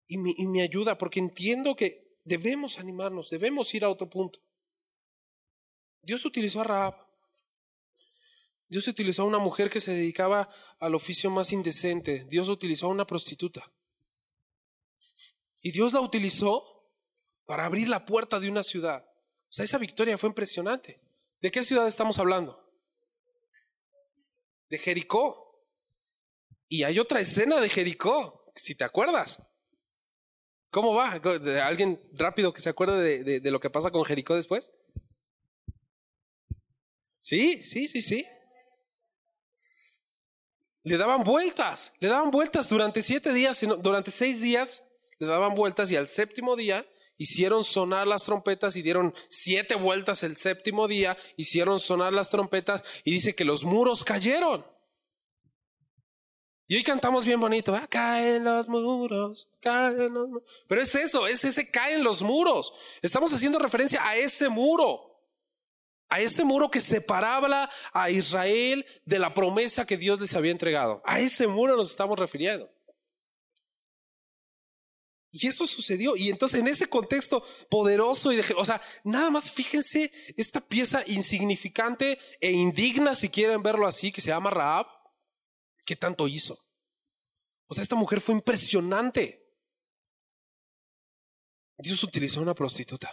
Y 0.07 0.16
me, 0.16 0.33
y 0.35 0.47
me 0.47 0.62
ayuda, 0.62 0.97
porque 0.97 1.20
entiendo 1.20 1.76
que 1.76 2.11
debemos 2.25 2.79
animarnos, 2.79 3.31
debemos 3.31 3.73
ir 3.75 3.85
a 3.85 3.91
otro 3.91 4.09
punto. 4.09 4.41
Dios 6.03 6.25
utilizó 6.25 6.61
a 6.61 6.64
Raab. 6.64 6.97
Dios 8.68 8.89
utilizó 8.89 9.23
a 9.23 9.27
una 9.27 9.39
mujer 9.39 9.68
que 9.68 9.81
se 9.81 9.93
dedicaba 9.93 10.49
al 10.79 10.95
oficio 10.95 11.31
más 11.31 11.53
indecente. 11.53 12.25
Dios 12.25 12.49
utilizó 12.49 12.87
a 12.87 12.91
una 12.91 13.07
prostituta. 13.07 13.70
Y 15.61 15.70
Dios 15.70 15.93
la 15.93 16.01
utilizó 16.01 16.91
para 17.47 17.66
abrir 17.66 17.89
la 17.89 18.05
puerta 18.05 18.41
de 18.41 18.49
una 18.49 18.62
ciudad. 18.62 19.05
O 19.05 19.53
sea, 19.53 19.64
esa 19.64 19.79
victoria 19.79 20.16
fue 20.16 20.31
impresionante. 20.31 20.99
¿De 21.41 21.51
qué 21.51 21.62
ciudad 21.62 21.87
estamos 21.87 22.18
hablando? 22.18 22.59
De 24.70 24.79
Jericó. 24.79 25.62
Y 26.68 26.85
hay 26.85 26.99
otra 26.99 27.20
escena 27.20 27.61
de 27.61 27.68
Jericó, 27.68 28.51
si 28.57 28.75
te 28.75 28.85
acuerdas. 28.85 29.51
¿Cómo 30.73 30.95
va? 30.95 31.20
¿Alguien 31.66 32.01
rápido 32.14 32.55
que 32.55 32.62
se 32.62 32.70
acuerde 32.70 33.23
de, 33.23 33.41
de, 33.41 33.51
lo 33.51 33.61
que 33.61 33.68
pasa 33.68 33.91
con 33.91 34.07
Jericó 34.07 34.35
después? 34.35 34.70
Sí, 37.20 37.62
sí, 37.62 37.89
sí, 37.89 38.01
sí. 38.01 38.27
Le 40.83 40.97
daban 40.97 41.25
vueltas, 41.25 41.93
le 42.01 42.09
daban 42.09 42.31
vueltas 42.31 42.70
durante 42.70 43.03
siete 43.03 43.35
días, 43.35 43.61
durante 43.81 44.11
seis 44.11 44.41
días, 44.41 44.83
le 45.18 45.27
daban 45.27 45.55
vueltas 45.55 45.93
y 45.93 45.97
al 45.97 46.09
séptimo 46.09 46.57
día 46.57 46.87
hicieron 47.18 47.64
sonar 47.64 48.07
las 48.07 48.25
trompetas 48.25 48.75
y 48.75 48.81
dieron 48.81 49.14
siete 49.29 49.75
vueltas 49.75 50.23
el 50.23 50.39
séptimo 50.39 50.89
día, 50.89 51.18
hicieron 51.37 51.81
sonar 51.81 52.14
las 52.14 52.31
trompetas 52.31 52.83
y 53.05 53.12
dice 53.12 53.35
que 53.35 53.45
los 53.45 53.64
muros 53.66 54.05
cayeron. 54.05 54.64
Y 56.73 56.77
hoy 56.77 56.83
cantamos 56.83 57.27
bien 57.27 57.39
bonito, 57.39 57.77
¿eh? 57.77 57.87
caen 57.91 58.45
los 58.45 58.66
muros, 58.66 59.47
caen 59.61 60.14
los 60.14 60.27
muros. 60.27 60.43
Pero 60.66 60.81
es 60.81 60.95
eso, 60.95 61.27
es 61.27 61.45
ese 61.45 61.70
caen 61.70 62.03
los 62.03 62.23
muros. 62.23 62.73
Estamos 63.03 63.31
haciendo 63.31 63.59
referencia 63.59 64.03
a 64.03 64.16
ese 64.16 64.49
muro. 64.49 65.23
A 66.09 66.23
ese 66.23 66.45
muro 66.45 66.70
que 66.70 66.81
separaba 66.81 67.68
a 67.93 68.11
Israel 68.11 68.87
de 69.05 69.18
la 69.18 69.35
promesa 69.35 69.85
que 69.85 69.99
Dios 69.99 70.18
les 70.18 70.35
había 70.35 70.51
entregado. 70.51 71.03
A 71.05 71.20
ese 71.20 71.47
muro 71.47 71.77
nos 71.77 71.91
estamos 71.91 72.18
refiriendo. 72.18 72.73
Y 75.31 75.49
eso 75.49 75.66
sucedió. 75.66 76.16
Y 76.16 76.31
entonces 76.31 76.59
en 76.59 76.68
ese 76.68 76.87
contexto 76.87 77.45
poderoso 77.68 78.33
y 78.33 78.37
de, 78.37 78.45
o 78.57 78.64
sea, 78.64 78.81
nada 79.05 79.29
más 79.29 79.51
fíjense 79.51 80.11
esta 80.39 80.62
pieza 80.62 81.03
insignificante 81.07 82.18
e 82.41 82.51
indigna, 82.51 83.14
si 83.14 83.29
quieren 83.29 83.62
verlo 83.62 83.87
así, 83.87 84.11
que 84.11 84.23
se 84.23 84.29
llama 84.29 84.49
Raab, 84.49 85.01
¿qué 85.85 85.97
tanto 85.97 86.28
hizo? 86.28 86.59
O 87.66 87.74
sea, 87.74 87.83
esta 87.83 87.97
mujer 87.97 88.20
fue 88.20 88.35
impresionante. 88.35 89.39
Dios 91.78 92.03
utilizó 92.03 92.41
a 92.41 92.45
una 92.45 92.55
prostituta. 92.55 93.11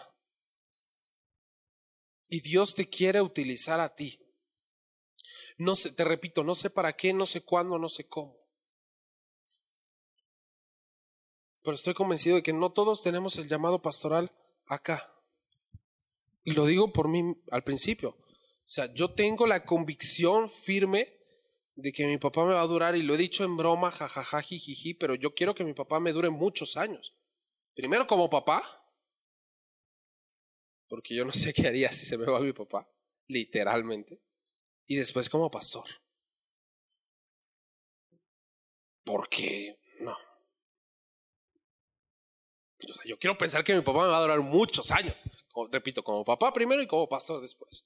Y 2.28 2.42
Dios 2.42 2.76
te 2.76 2.90
quiere 2.90 3.22
utilizar 3.22 3.80
a 3.80 3.96
ti. 3.96 4.20
No 5.58 5.76
sé, 5.76 5.92
te 5.92 6.04
repito, 6.04 6.44
no 6.44 6.56
sé 6.56 6.70
para 6.70 6.96
qué, 6.96 7.14
no 7.14 7.26
sé 7.26 7.42
cuándo, 7.42 7.80
no 7.80 7.90
sé 7.90 8.08
cómo. 8.08 8.40
pero 11.70 11.76
estoy 11.76 11.94
convencido 11.94 12.38
de 12.38 12.42
que 12.42 12.52
no 12.52 12.72
todos 12.72 13.04
tenemos 13.04 13.38
el 13.38 13.48
llamado 13.48 13.80
pastoral 13.80 14.32
acá. 14.66 15.14
Y 16.44 16.54
lo 16.54 16.66
digo 16.66 16.92
por 16.92 17.08
mí 17.08 17.36
al 17.52 17.64
principio. 17.64 18.10
O 18.10 18.72
sea, 18.72 18.92
yo 18.94 19.14
tengo 19.14 19.46
la 19.46 19.66
convicción 19.66 20.50
firme 20.50 21.19
de 21.82 21.92
que 21.92 22.08
mi 22.08 22.18
papá 22.18 22.46
me 22.46 22.54
va 22.54 22.62
a 22.62 22.68
durar, 22.68 22.96
y 22.96 23.04
lo 23.04 23.16
he 23.16 23.18
dicho 23.18 23.44
en 23.44 23.58
broma, 23.58 23.92
jajaja, 23.92 24.42
jijiji, 24.42 24.94
pero 24.94 25.16
yo 25.16 25.34
quiero 25.34 25.56
que 25.56 25.64
mi 25.64 25.74
papá 25.74 26.00
me 26.00 26.12
dure 26.12 26.30
muchos 26.30 26.78
años. 26.78 27.16
Primero 27.74 28.06
como 28.08 28.30
papá, 28.30 28.64
porque 30.88 31.16
yo 31.16 31.24
no 31.24 31.32
sé 31.32 31.54
qué 31.54 31.68
haría 31.68 31.92
si 31.92 32.06
se 32.06 32.18
me 32.18 32.26
va 32.26 32.40
mi 32.40 32.54
papá, 32.54 32.90
literalmente, 33.28 34.22
y 34.86 34.96
después 34.96 35.30
como 35.30 35.50
pastor. 35.50 35.86
Porque 39.04 39.80
no. 40.00 40.18
O 42.88 42.94
sea, 42.94 43.06
yo 43.06 43.18
quiero 43.18 43.38
pensar 43.38 43.64
que 43.64 43.76
mi 43.76 43.82
papá 43.82 44.04
me 44.04 44.10
va 44.10 44.18
a 44.18 44.22
durar 44.22 44.42
muchos 44.42 44.92
años. 44.92 45.24
repito, 45.72 46.04
como 46.04 46.26
papá 46.26 46.52
primero 46.54 46.82
y 46.82 46.88
como 46.88 47.08
pastor 47.08 47.42
después. 47.42 47.86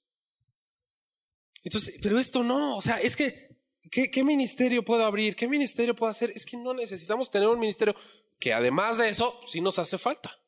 Entonces, 1.62 1.98
pero 2.02 2.18
esto 2.18 2.42
no, 2.42 2.76
o 2.76 2.82
sea, 2.82 2.98
es 2.98 3.16
que, 3.16 3.53
¿qué, 3.90 4.10
¿qué, 4.10 4.24
ministerio 4.24 4.84
puedo 4.84 5.04
abrir? 5.04 5.36
¿Qué 5.36 5.48
ministerio 5.48 5.94
puedo 5.94 6.10
hacer? 6.10 6.30
Es 6.30 6.44
que 6.46 6.56
no 6.56 6.74
necesitamos 6.74 7.30
tener 7.30 7.48
un 7.48 7.58
ministerio 7.58 7.94
que 8.38 8.52
además 8.52 8.98
de 8.98 9.08
eso, 9.08 9.40
sí 9.46 9.60
nos 9.60 9.78
hace 9.78 9.98
falta. 9.98 10.38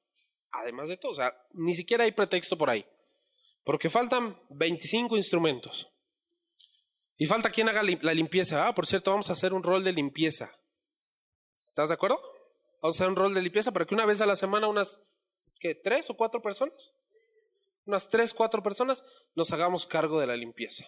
Además 0.51 0.89
de 0.89 0.97
todo, 0.97 1.13
o 1.13 1.15
sea, 1.15 1.35
ni 1.53 1.75
siquiera 1.75 2.05
hay 2.05 2.13
pretexto 2.13 2.57
por 2.57 2.71
ahí. 2.71 2.85
Porque 3.65 3.91
faltan 3.91 4.39
25 4.51 5.17
instrumentos. 5.17 5.89
Y 7.19 7.27
falta 7.27 7.51
quien 7.51 7.69
haga 7.69 7.83
la 7.83 8.15
limpieza. 8.15 8.67
Ah, 8.67 8.75
por 8.75 8.87
cierto, 8.87 9.11
vamos 9.11 9.29
a 9.31 9.33
hacer 9.33 9.53
un 9.55 9.63
rol 9.63 9.83
de 9.83 9.93
limpieza. 9.93 10.53
¿Estás 11.69 11.89
de 11.89 11.95
acuerdo? 11.95 12.21
Vamos 12.83 13.01
a 13.01 13.05
hacer 13.05 13.11
un 13.11 13.17
rol 13.17 13.35
de 13.35 13.43
limpieza 13.43 13.73
para 13.73 13.87
que 13.87 13.95
una 13.95 14.07
vez 14.07 14.21
a 14.21 14.27
la 14.27 14.37
semana 14.37 14.69
unas, 14.69 15.01
¿qué? 15.59 15.75
¿Tres 15.75 16.09
o 16.11 16.15
cuatro 16.15 16.43
personas? 16.43 16.93
Unas 17.87 18.09
tres, 18.09 18.35
cuatro 18.35 18.63
personas 18.63 19.05
nos 19.35 19.53
hagamos 19.53 19.87
cargo 19.87 20.21
de 20.21 20.27
la 20.27 20.37
limpieza. 20.37 20.87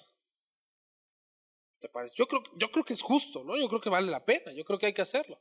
¿Te 1.81 1.89
parece? 1.89 2.15
Yo 2.17 2.27
creo, 2.27 2.43
yo 2.57 2.71
creo 2.71 2.85
que 2.85 2.93
es 2.93 3.03
justo, 3.03 3.45
¿no? 3.45 3.57
Yo 3.57 3.69
creo 3.69 3.81
que 3.81 3.91
vale 3.91 4.11
la 4.11 4.25
pena, 4.25 4.53
yo 4.53 4.65
creo 4.65 4.79
que 4.79 4.87
hay 4.87 4.95
que 4.95 5.03
hacerlo. 5.03 5.39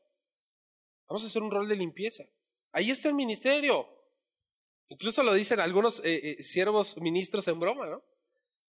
Vamos 1.07 1.23
a 1.23 1.27
hacer 1.27 1.41
un 1.41 1.51
rol 1.51 1.67
de 1.67 1.75
limpieza. 1.75 2.25
Ahí 2.71 2.91
está 2.91 3.07
el 3.07 3.15
ministerio. 3.15 3.88
Incluso 4.89 5.23
lo 5.23 5.33
dicen 5.33 5.59
algunos 5.59 5.99
eh, 6.05 6.31
eh, 6.31 6.43
siervos 6.43 6.97
ministros 6.97 7.47
en 7.47 7.59
broma, 7.59 7.88
¿no? 7.88 8.03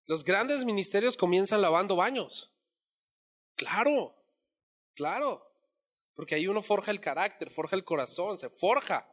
Los 0.06 0.24
grandes 0.24 0.64
ministerios 0.64 1.16
comienzan 1.16 1.60
lavando 1.60 1.96
baños. 1.96 2.54
Claro, 3.56 4.16
claro. 4.94 5.44
Porque 6.14 6.34
ahí 6.34 6.46
uno 6.46 6.62
forja 6.62 6.90
el 6.90 7.00
carácter, 7.00 7.50
forja 7.50 7.76
el 7.76 7.84
corazón, 7.84 8.38
se 8.38 8.48
forja. 8.48 9.06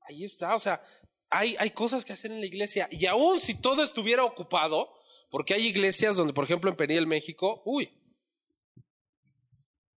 Ahí 0.00 0.24
está, 0.24 0.54
o 0.54 0.58
sea, 0.58 0.82
hay, 1.30 1.56
hay 1.58 1.70
cosas 1.70 2.04
que 2.04 2.12
hacer 2.12 2.32
en 2.32 2.40
la 2.40 2.46
iglesia. 2.46 2.88
Y 2.90 3.06
aún 3.06 3.38
si 3.38 3.60
todo 3.60 3.82
estuviera 3.82 4.24
ocupado, 4.24 4.92
porque 5.32 5.54
hay 5.54 5.66
iglesias 5.66 6.14
donde, 6.14 6.34
por 6.34 6.44
ejemplo, 6.44 6.68
en 6.68 6.76
Peniel, 6.76 7.06
México, 7.06 7.62
uy, 7.64 7.90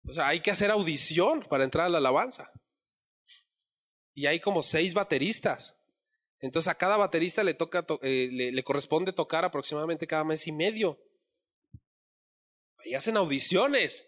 o 0.08 0.14
sea, 0.14 0.30
hay 0.30 0.40
que 0.40 0.50
hacer 0.50 0.72
audición 0.72 1.42
para 1.42 1.66
entrar 1.66 1.88
a 1.88 1.90
la 1.90 1.98
alabanza. 1.98 2.50
Y 4.14 4.28
hay 4.28 4.40
como 4.40 4.62
seis 4.62 4.94
bateristas. 4.94 5.76
Entonces 6.40 6.70
a 6.70 6.78
cada 6.78 6.96
baterista 6.96 7.44
le 7.44 7.54
toca, 7.54 7.86
eh, 8.02 8.30
le, 8.32 8.64
corresponde 8.64 9.12
tocar 9.12 9.44
aproximadamente 9.44 10.08
cada 10.08 10.24
mes 10.24 10.48
y 10.48 10.54
medio. 10.54 10.98
Ahí 12.78 12.94
hacen 12.94 13.18
audiciones. 13.18 14.08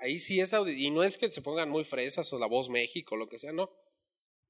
Ahí 0.00 0.18
sí 0.18 0.40
es 0.40 0.52
y 0.76 0.90
no 0.90 1.04
es 1.04 1.18
que 1.18 1.30
se 1.30 1.40
pongan 1.40 1.70
muy 1.70 1.84
fresas 1.84 2.32
o 2.32 2.38
la 2.38 2.46
voz 2.46 2.68
México, 2.68 3.14
lo 3.14 3.28
que 3.28 3.38
sea, 3.38 3.52
no. 3.52 3.70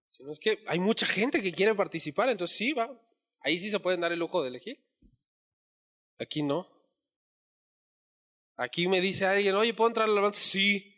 Sino 0.06 0.30
es 0.30 0.40
que 0.40 0.64
hay 0.68 0.78
mucha 0.78 1.04
gente 1.04 1.42
que 1.42 1.52
quiere 1.52 1.74
participar, 1.74 2.30
entonces 2.30 2.56
sí, 2.56 2.72
va. 2.72 2.98
Ahí 3.40 3.58
sí 3.58 3.68
se 3.68 3.78
pueden 3.78 4.00
dar 4.00 4.12
el 4.12 4.18
lujo 4.18 4.42
de 4.42 4.48
elegir. 4.48 4.87
Aquí 6.18 6.42
no. 6.42 6.68
Aquí 8.56 8.88
me 8.88 9.00
dice 9.00 9.24
alguien, 9.24 9.54
oye, 9.54 9.72
¿puedo 9.72 9.88
entrar 9.88 10.08
al 10.08 10.18
avance? 10.18 10.40
Sí. 10.40 10.94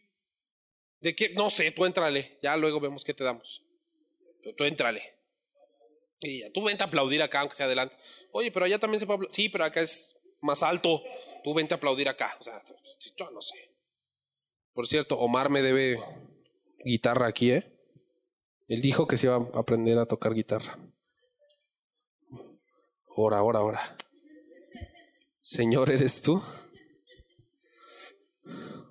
¿De 1.00 1.14
qué? 1.14 1.30
No 1.30 1.50
sé, 1.50 1.70
tú 1.72 1.84
entrale. 1.84 2.38
Ya 2.42 2.56
luego 2.56 2.80
vemos 2.80 3.04
qué 3.04 3.12
te 3.12 3.24
damos. 3.24 3.62
Tú, 4.42 4.54
tú 4.54 4.64
entrale. 4.64 5.02
Y 6.20 6.40
ya, 6.40 6.52
tú 6.52 6.62
vente 6.62 6.84
a 6.84 6.86
aplaudir 6.86 7.22
acá, 7.22 7.40
aunque 7.40 7.56
sea 7.56 7.66
adelante. 7.66 7.96
Oye, 8.32 8.50
pero 8.50 8.66
allá 8.66 8.78
también 8.78 9.00
se 9.00 9.06
puede 9.06 9.16
aplaudir. 9.16 9.34
Sí, 9.34 9.48
pero 9.48 9.64
acá 9.64 9.80
es 9.80 10.16
más 10.40 10.62
alto. 10.62 11.02
Tú 11.44 11.54
vente 11.54 11.74
a 11.74 11.76
aplaudir 11.76 12.08
acá. 12.08 12.36
O 12.40 12.42
sea, 12.42 12.62
yo 13.16 13.30
no 13.30 13.40
sé. 13.40 13.70
Por 14.72 14.86
cierto, 14.86 15.18
Omar 15.18 15.50
me 15.50 15.62
debe 15.62 15.98
guitarra 16.84 17.26
aquí, 17.26 17.52
¿eh? 17.52 17.70
Él 18.68 18.80
dijo 18.80 19.06
que 19.06 19.16
se 19.16 19.26
iba 19.26 19.36
a 19.36 19.58
aprender 19.58 19.98
a 19.98 20.06
tocar 20.06 20.32
guitarra. 20.32 20.78
Ahora, 23.16 23.38
ahora, 23.38 23.58
ahora. 23.58 23.96
Señor, 25.40 25.90
¿eres 25.90 26.20
tú? 26.20 26.42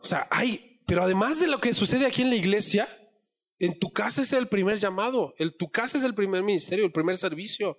O 0.02 0.06
sea, 0.06 0.28
hay, 0.32 0.82
pero 0.88 1.04
además 1.04 1.39
de 1.39 1.47
lo 1.47 1.60
que 1.60 1.74
sucede 1.74 2.06
aquí 2.08 2.24
en 2.24 2.30
la 2.30 2.36
iglesia, 2.36 2.88
en 3.60 3.78
tu 3.78 3.91
casa 3.91 4.22
es 4.22 4.34
el 4.34 4.47
primer 4.47 4.80
llamado, 4.80 5.34
en 5.38 5.52
tu 5.52 5.70
casa 5.70 5.97
es 5.97 6.04
el 6.04 6.16
primer 6.16 6.41
ministerio, 6.41 6.86
el 6.86 6.91
primer 6.91 7.18
servicio. 7.18 7.78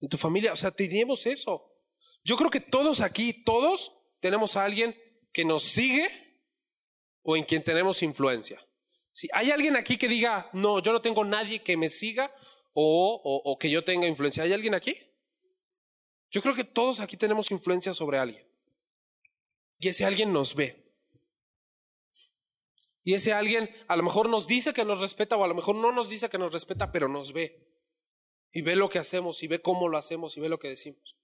En 0.00 0.08
tu 0.08 0.16
familia, 0.16 0.52
o 0.52 0.56
sea, 0.56 0.70
tenemos 0.70 1.26
eso. 1.26 1.62
Yo 2.24 2.36
creo 2.36 2.50
que 2.50 2.60
todos 2.60 3.00
aquí, 3.00 3.44
todos 3.44 3.92
tenemos 4.20 4.56
a 4.56 4.64
alguien 4.64 4.94
que 5.32 5.44
nos 5.44 5.62
sigue 5.62 6.08
o 7.22 7.36
en 7.36 7.44
quien 7.44 7.62
tenemos 7.62 8.02
influencia. 8.02 8.60
Si 9.12 9.28
hay 9.32 9.50
alguien 9.50 9.76
aquí 9.76 9.96
que 9.96 10.08
diga, 10.08 10.50
no, 10.52 10.80
yo 10.80 10.92
no 10.92 11.00
tengo 11.00 11.24
nadie 11.24 11.62
que 11.62 11.76
me 11.76 11.88
siga 11.88 12.34
o, 12.72 13.20
o 13.22 13.58
que 13.58 13.70
yo 13.70 13.84
tenga 13.84 14.08
influencia, 14.08 14.42
¿hay 14.42 14.52
alguien 14.52 14.74
aquí? 14.74 14.96
Yo 16.34 16.42
creo 16.42 16.56
que 16.56 16.64
todos 16.64 16.98
aquí 16.98 17.16
tenemos 17.16 17.52
influencia 17.52 17.94
sobre 17.94 18.18
alguien. 18.18 18.44
Y 19.78 19.86
ese 19.86 20.04
alguien 20.04 20.32
nos 20.32 20.56
ve. 20.56 20.92
Y 23.04 23.14
ese 23.14 23.32
alguien 23.32 23.70
a 23.86 23.94
lo 23.94 24.02
mejor 24.02 24.28
nos 24.28 24.48
dice 24.48 24.74
que 24.74 24.84
nos 24.84 25.00
respeta 25.00 25.36
o 25.36 25.44
a 25.44 25.46
lo 25.46 25.54
mejor 25.54 25.76
no 25.76 25.92
nos 25.92 26.08
dice 26.08 26.28
que 26.28 26.36
nos 26.36 26.52
respeta, 26.52 26.90
pero 26.90 27.06
nos 27.06 27.32
ve. 27.32 27.64
Y 28.50 28.62
ve 28.62 28.74
lo 28.74 28.88
que 28.88 28.98
hacemos 28.98 29.44
y 29.44 29.46
ve 29.46 29.62
cómo 29.62 29.88
lo 29.88 29.96
hacemos 29.96 30.36
y 30.36 30.40
ve 30.40 30.48
lo 30.48 30.58
que 30.58 30.70
decimos. 30.70 31.16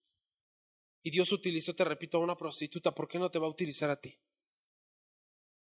Y 1.03 1.11
Dios 1.11 1.33
utilizó, 1.33 1.75
te 1.75 1.85
repito, 1.85 2.19
a 2.19 2.21
una 2.21 2.37
prostituta. 2.37 2.95
¿Por 2.95 3.09
qué 3.09 3.19
no 3.19 3.33
te 3.33 3.41
va 3.41 3.49
a 3.49 3.51
utilizar 3.51 3.91
a 3.91 4.01
ti? 4.01 4.17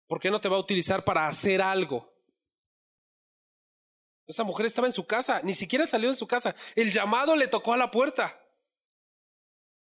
¿Por 0.08 0.20
qué 0.20 0.30
no 0.30 0.42
te 0.42 0.50
va 0.50 0.58
a 0.58 0.60
utilizar 0.60 1.06
para 1.06 1.30
hacer 1.30 1.62
algo? 1.62 2.14
Esa 4.28 4.44
mujer 4.44 4.66
estaba 4.66 4.88
en 4.88 4.94
su 4.94 5.08
casa, 5.08 5.40
ni 5.42 5.56
siquiera 5.56 5.88
salió 5.88 6.10
de 6.10 6.18
su 6.18 6.28
casa. 6.28 6.54
El 6.76 6.92
llamado 6.92 7.38
le 7.38 7.48
tocó 7.48 7.74
a 7.74 7.78
la 7.78 7.92
puerta. 7.92 8.41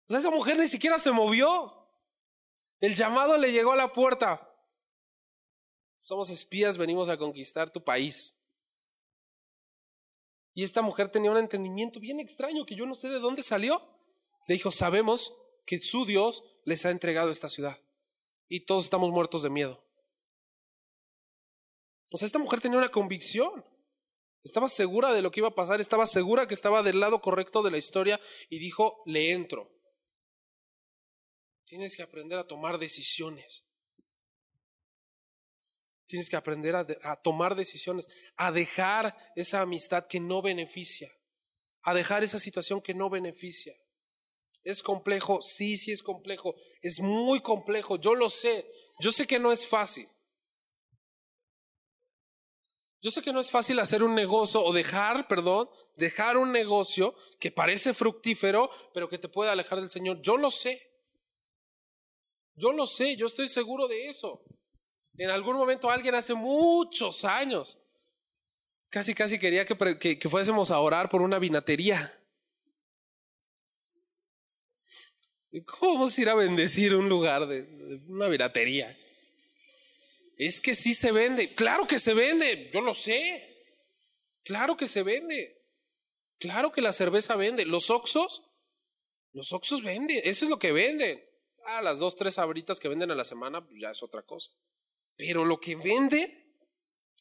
O 0.09 0.13
sea, 0.13 0.21
esa 0.21 0.31
mujer 0.31 0.59
ni 0.59 0.69
siquiera 0.69 0.99
se 0.99 1.11
movió. 1.11 1.73
El 2.81 2.95
llamado 2.95 3.37
le 3.39 3.53
llegó 3.53 3.73
a 3.73 3.77
la 3.77 3.93
puerta. 3.93 4.51
Somos 5.97 6.31
espías, 6.31 6.77
venimos 6.77 7.09
a 7.09 7.17
conquistar 7.17 7.71
tu 7.71 7.83
país. 7.83 8.39
Y 10.53 10.63
esta 10.63 10.83
mujer 10.83 11.09
tenía 11.09 11.31
un 11.31 11.39
entendimiento 11.39 11.99
bien 11.99 12.21
extraño 12.21 12.67
que 12.67 12.75
yo 12.77 12.87
no 12.87 12.95
sé 12.95 13.09
de 13.09 13.19
dónde 13.19 13.43
salió. 13.43 13.83
Le 14.47 14.55
dijo, 14.55 14.71
sabemos 14.71 15.35
que 15.67 15.81
su 15.81 16.05
Dios 16.05 16.45
les 16.65 16.85
ha 16.85 16.91
entregado 16.91 17.31
esta 17.31 17.49
ciudad 17.49 17.79
y 18.49 18.61
todos 18.61 18.85
estamos 18.85 19.11
muertos 19.11 19.43
de 19.43 19.51
miedo. 19.51 19.83
O 22.13 22.17
sea, 22.17 22.27
esta 22.27 22.39
mujer 22.39 22.61
tenía 22.61 22.79
una 22.79 22.91
convicción. 22.91 23.65
Estaba 24.45 24.69
segura 24.69 25.13
de 25.13 25.23
lo 25.23 25.31
que 25.31 25.41
iba 25.41 25.49
a 25.49 25.55
pasar, 25.55 25.81
estaba 25.81 26.05
segura 26.07 26.47
que 26.47 26.55
estaba 26.55 26.83
del 26.83 27.01
lado 27.01 27.21
correcto 27.21 27.63
de 27.63 27.71
la 27.71 27.79
historia 27.79 28.21
y 28.51 28.59
dijo, 28.59 29.03
le 29.07 29.33
entro. 29.33 29.74
Tienes 31.65 31.97
que 31.97 32.03
aprender 32.03 32.39
a 32.39 32.47
tomar 32.47 32.79
decisiones. 32.79 33.65
Tienes 36.07 36.29
que 36.29 36.37
aprender 36.37 36.77
a, 36.77 37.23
tomar 37.23 37.57
decisiones, 37.57 38.07
a 38.37 38.53
dejar 38.53 39.17
esa 39.37 39.63
amistad 39.63 40.07
que 40.07 40.21
no 40.21 40.43
beneficia, 40.43 41.11
a 41.83 41.95
dejar 41.95 42.23
esa 42.23 42.39
situación 42.39 42.83
que 42.83 42.95
no 42.95 43.09
beneficia. 43.09 43.75
¿Es 44.63 44.83
complejo? 44.83 45.43
Sí, 45.43 45.77
sí 45.77 45.93
es 45.93 46.03
complejo. 46.03 46.55
Es 46.81 47.01
muy 47.01 47.41
complejo. 47.41 47.97
Yo 47.97 48.15
lo 48.15 48.29
sé. 48.29 48.67
Yo 49.01 49.13
sé 49.13 49.27
que 49.27 49.39
no 49.39 49.53
es 49.53 49.67
fácil. 49.67 50.09
Yo 53.03 53.11
sé 53.11 53.21
que 53.21 53.35
no 53.35 53.41
es 53.41 53.51
fácil 53.51 53.79
hacer 53.81 54.03
un 54.03 54.15
negocio 54.15 54.63
o 54.63 54.73
dejar, 54.73 55.29
perdón, 55.29 55.69
dejar 55.97 56.39
un 56.39 56.53
negocio 56.53 57.15
que 57.39 57.51
parece 57.51 57.93
fructífero, 57.93 58.71
pero 58.95 59.11
que 59.11 59.19
te 59.19 59.29
puede 59.29 59.51
alejar 59.51 59.81
del 59.81 59.91
Señor. 59.91 60.23
Yo 60.23 60.39
lo 60.39 60.51
sé. 60.51 60.94
Yo 62.57 62.73
lo 62.73 62.87
sé, 62.87 63.17
yo 63.17 63.27
estoy 63.27 63.49
seguro 63.49 63.89
de 63.89 64.09
eso. 64.09 64.45
En 65.17 65.31
algún 65.31 65.57
momento 65.57 65.91
alguien 65.91 66.15
hace 66.15 66.35
muchos 66.35 67.25
años 67.25 67.79
casi 68.95 69.13
casi 69.13 69.41
quería 69.41 69.67
que, 69.67 70.19
que, 70.21 70.29
fuésemos 70.29 70.71
a 70.71 70.79
orar 70.79 71.09
por 71.09 71.21
una 71.21 71.41
vinatería. 71.41 72.17
¿Cómo 75.67 75.95
vamos 75.95 76.17
a 76.17 76.23
ir 76.23 76.29
a 76.29 76.37
bendecir 76.37 76.95
un 76.95 77.09
lugar 77.09 77.49
de, 77.49 77.63
una 78.07 78.29
vinatería? 78.29 78.97
Es 80.37 80.61
que 80.61 80.77
sí 80.77 80.95
se 80.95 81.11
vende. 81.11 81.57
Claro 81.57 81.89
que 81.89 81.99
se 81.99 82.15
vende. 82.15 82.71
Yo 82.73 82.81
lo 82.83 82.95
sé. 82.95 83.67
Claro 84.45 84.77
que 84.77 84.87
se 84.87 85.03
vende. 85.03 85.61
Claro 86.39 86.71
que 86.71 86.81
la 86.81 86.93
cerveza 86.93 87.35
vende. 87.35 87.67
Los 87.67 87.91
oxos, 87.91 88.45
los 89.33 89.53
oxos 89.53 89.83
venden. 89.83 90.21
Eso 90.23 90.45
es 90.45 90.51
lo 90.53 90.61
que 90.61 90.71
venden. 90.71 91.21
Ah, 91.67 91.83
las 91.83 91.99
dos, 91.99 92.15
tres 92.15 92.39
abritas 92.39 92.79
que 92.79 92.89
venden 92.89 93.11
a 93.11 93.15
la 93.15 93.25
semana, 93.25 93.67
pues 93.67 93.81
ya 93.81 93.91
es 93.91 94.03
otra 94.03 94.23
cosa. 94.23 94.51
Pero 95.17 95.45
lo 95.45 95.61
que 95.61 95.77
vende, 95.77 96.47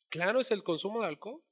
claro, 0.09 0.39
es 0.39 0.51
el 0.51 0.63
consumo 0.63 1.01
de 1.01 1.07
alcohol. 1.07 1.43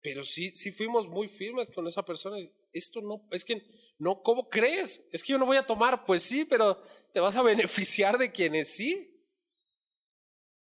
Pero 0.00 0.22
sí, 0.22 0.50
sí 0.54 0.70
fuimos 0.70 1.08
muy 1.08 1.28
firmes 1.28 1.70
con 1.70 1.86
esa 1.86 2.04
persona. 2.04 2.36
Esto 2.72 3.00
no, 3.00 3.26
es 3.30 3.44
que 3.44 3.62
no, 3.98 4.22
¿cómo 4.22 4.48
crees? 4.48 5.06
Es 5.12 5.22
que 5.22 5.32
yo 5.32 5.38
no 5.38 5.46
voy 5.46 5.56
a 5.56 5.66
tomar. 5.66 6.04
Pues 6.04 6.22
sí, 6.22 6.44
pero 6.44 6.82
te 7.12 7.20
vas 7.20 7.36
a 7.36 7.42
beneficiar 7.42 8.18
de 8.18 8.30
quienes 8.30 8.68
sí. 8.68 9.10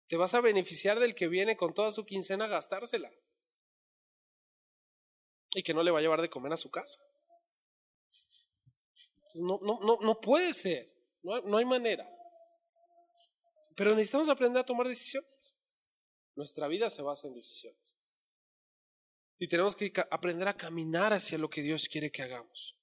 Te 0.07 0.17
vas 0.17 0.33
a 0.33 0.41
beneficiar 0.41 0.99
del 0.99 1.15
que 1.15 1.27
viene 1.27 1.57
con 1.57 1.73
toda 1.73 1.91
su 1.91 2.05
quincena 2.05 2.45
a 2.45 2.49
gastársela. 2.49 3.11
Y 5.53 5.63
que 5.63 5.73
no 5.73 5.83
le 5.83 5.91
va 5.91 5.99
a 5.99 6.01
llevar 6.01 6.21
de 6.21 6.29
comer 6.29 6.53
a 6.53 6.57
su 6.57 6.69
casa. 6.69 6.99
Entonces, 9.35 9.43
no, 9.43 9.59
no, 9.61 9.79
no, 9.81 9.99
no 10.01 10.21
puede 10.21 10.53
ser. 10.53 10.87
No, 11.21 11.41
no 11.41 11.57
hay 11.57 11.65
manera. 11.65 12.09
Pero 13.75 13.91
necesitamos 13.91 14.29
aprender 14.29 14.61
a 14.61 14.65
tomar 14.65 14.87
decisiones. 14.87 15.57
Nuestra 16.35 16.67
vida 16.67 16.89
se 16.89 17.01
basa 17.01 17.27
en 17.27 17.35
decisiones. 17.35 17.95
Y 19.37 19.47
tenemos 19.47 19.75
que 19.75 19.91
aprender 20.09 20.47
a 20.47 20.55
caminar 20.55 21.13
hacia 21.13 21.37
lo 21.37 21.49
que 21.49 21.61
Dios 21.61 21.89
quiere 21.89 22.11
que 22.11 22.23
hagamos. 22.23 22.77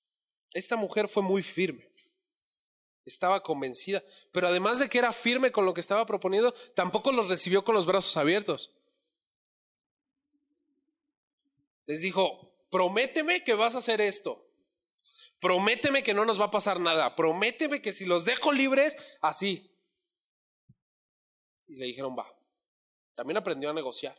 Esta 0.52 0.76
mujer 0.76 1.08
fue 1.08 1.22
muy 1.22 1.42
firme. 1.42 1.90
Estaba 3.06 3.42
convencida. 3.42 4.04
Pero 4.30 4.48
además 4.48 4.78
de 4.78 4.88
que 4.90 4.98
era 4.98 5.12
firme 5.12 5.50
con 5.50 5.64
lo 5.64 5.72
que 5.72 5.80
estaba 5.80 6.04
proponiendo, 6.04 6.52
tampoco 6.74 7.12
los 7.12 7.30
recibió 7.30 7.64
con 7.64 7.74
los 7.74 7.86
brazos 7.86 8.16
abiertos. 8.18 8.70
Les 11.86 12.02
dijo, 12.02 12.54
prométeme 12.70 13.42
que 13.42 13.54
vas 13.54 13.74
a 13.74 13.78
hacer 13.78 14.02
esto. 14.02 14.51
Prométeme 15.42 16.04
que 16.04 16.14
no 16.14 16.24
nos 16.24 16.40
va 16.40 16.44
a 16.44 16.50
pasar 16.52 16.78
nada. 16.78 17.16
Prométeme 17.16 17.82
que 17.82 17.92
si 17.92 18.06
los 18.06 18.24
dejo 18.24 18.52
libres, 18.52 18.96
así. 19.20 19.76
Y 21.66 21.74
le 21.74 21.86
dijeron, 21.86 22.16
va. 22.16 22.32
También 23.16 23.38
aprendió 23.38 23.68
a 23.68 23.74
negociar. 23.74 24.16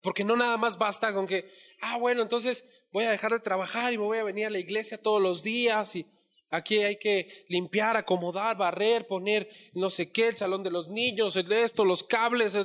Porque 0.00 0.24
no 0.24 0.34
nada 0.34 0.56
más 0.56 0.76
basta 0.78 1.14
con 1.14 1.28
que, 1.28 1.48
ah, 1.80 1.96
bueno, 1.96 2.22
entonces 2.22 2.68
voy 2.90 3.04
a 3.04 3.12
dejar 3.12 3.30
de 3.30 3.38
trabajar 3.38 3.92
y 3.92 3.98
me 3.98 4.04
voy 4.04 4.18
a 4.18 4.24
venir 4.24 4.46
a 4.46 4.50
la 4.50 4.58
iglesia 4.58 5.00
todos 5.00 5.22
los 5.22 5.44
días 5.44 5.94
y 5.94 6.04
aquí 6.50 6.78
hay 6.78 6.98
que 6.98 7.44
limpiar, 7.48 7.96
acomodar, 7.96 8.56
barrer, 8.56 9.06
poner 9.06 9.48
no 9.74 9.90
sé 9.90 10.10
qué, 10.10 10.26
el 10.26 10.36
salón 10.36 10.64
de 10.64 10.72
los 10.72 10.88
niños, 10.88 11.36
el 11.36 11.46
de 11.46 11.62
esto, 11.62 11.84
los 11.84 12.02
cables. 12.02 12.58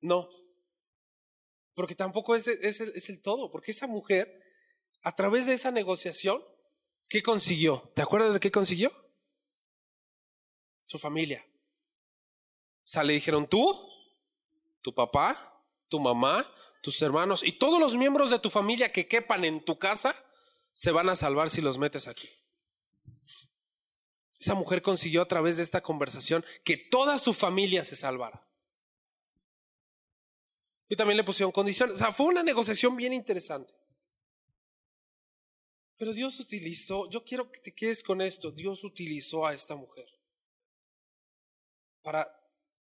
No. 0.00 0.28
Porque 1.76 1.94
tampoco 1.94 2.34
es, 2.34 2.48
es, 2.48 2.80
el 2.80 3.22
todo, 3.22 3.52
porque 3.52 3.70
esa 3.70 3.86
mujer, 3.86 4.42
a 5.02 5.14
través 5.14 5.46
de 5.46 5.52
esa 5.52 5.70
negociación, 5.70 6.42
¿qué 7.08 7.22
consiguió? 7.22 7.92
¿Te 7.94 8.02
acuerdas 8.02 8.34
de 8.34 8.40
qué 8.40 8.50
consiguió? 8.50 8.90
su 10.86 10.98
familia. 10.98 11.44
O 12.78 12.88
sea, 12.88 13.02
le 13.02 13.12
dijeron 13.12 13.46
tú, 13.46 13.88
tu 14.80 14.94
papá, 14.94 15.62
tu 15.88 16.00
mamá, 16.00 16.50
tus 16.80 17.02
hermanos 17.02 17.44
y 17.44 17.52
todos 17.52 17.80
los 17.80 17.96
miembros 17.96 18.30
de 18.30 18.38
tu 18.38 18.48
familia 18.48 18.92
que 18.92 19.08
quepan 19.08 19.44
en 19.44 19.64
tu 19.64 19.78
casa 19.78 20.14
se 20.72 20.92
van 20.92 21.08
a 21.08 21.16
salvar 21.16 21.50
si 21.50 21.60
los 21.60 21.78
metes 21.78 22.06
aquí. 22.06 22.28
Esa 24.38 24.54
mujer 24.54 24.82
consiguió 24.82 25.22
a 25.22 25.28
través 25.28 25.56
de 25.56 25.64
esta 25.64 25.82
conversación 25.82 26.44
que 26.64 26.76
toda 26.76 27.18
su 27.18 27.34
familia 27.34 27.82
se 27.82 27.96
salvara. 27.96 28.46
Y 30.88 30.96
también 30.96 31.16
le 31.16 31.24
pusieron 31.24 31.52
condiciones. 31.52 31.96
O 31.96 31.98
sea, 31.98 32.12
fue 32.12 32.26
una 32.26 32.42
negociación 32.42 32.96
bien 32.96 33.12
interesante. 33.12 33.74
Pero 35.96 36.12
Dios 36.12 36.38
utilizó, 36.40 37.08
yo 37.08 37.24
quiero 37.24 37.50
que 37.50 37.60
te 37.60 37.74
quedes 37.74 38.02
con 38.02 38.20
esto, 38.20 38.50
Dios 38.50 38.84
utilizó 38.84 39.46
a 39.46 39.54
esta 39.54 39.74
mujer 39.74 40.06
para 42.02 42.30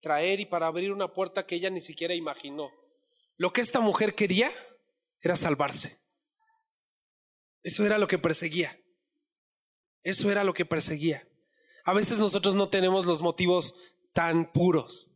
traer 0.01 0.39
y 0.39 0.45
para 0.45 0.67
abrir 0.67 0.91
una 0.91 1.11
puerta 1.11 1.47
que 1.47 1.55
ella 1.55 1.69
ni 1.69 1.81
siquiera 1.81 2.13
imaginó. 2.13 2.69
Lo 3.37 3.51
que 3.51 3.61
esta 3.61 3.79
mujer 3.79 4.13
quería 4.13 4.51
era 5.21 5.35
salvarse. 5.35 5.99
Eso 7.63 7.85
era 7.85 7.97
lo 7.97 8.07
que 8.07 8.19
perseguía. 8.19 8.79
Eso 10.03 10.29
era 10.31 10.43
lo 10.43 10.53
que 10.53 10.65
perseguía. 10.65 11.27
A 11.85 11.93
veces 11.93 12.19
nosotros 12.19 12.53
no 12.53 12.69
tenemos 12.69 13.07
los 13.07 13.23
motivos 13.23 13.75
tan 14.13 14.51
puros. 14.51 15.14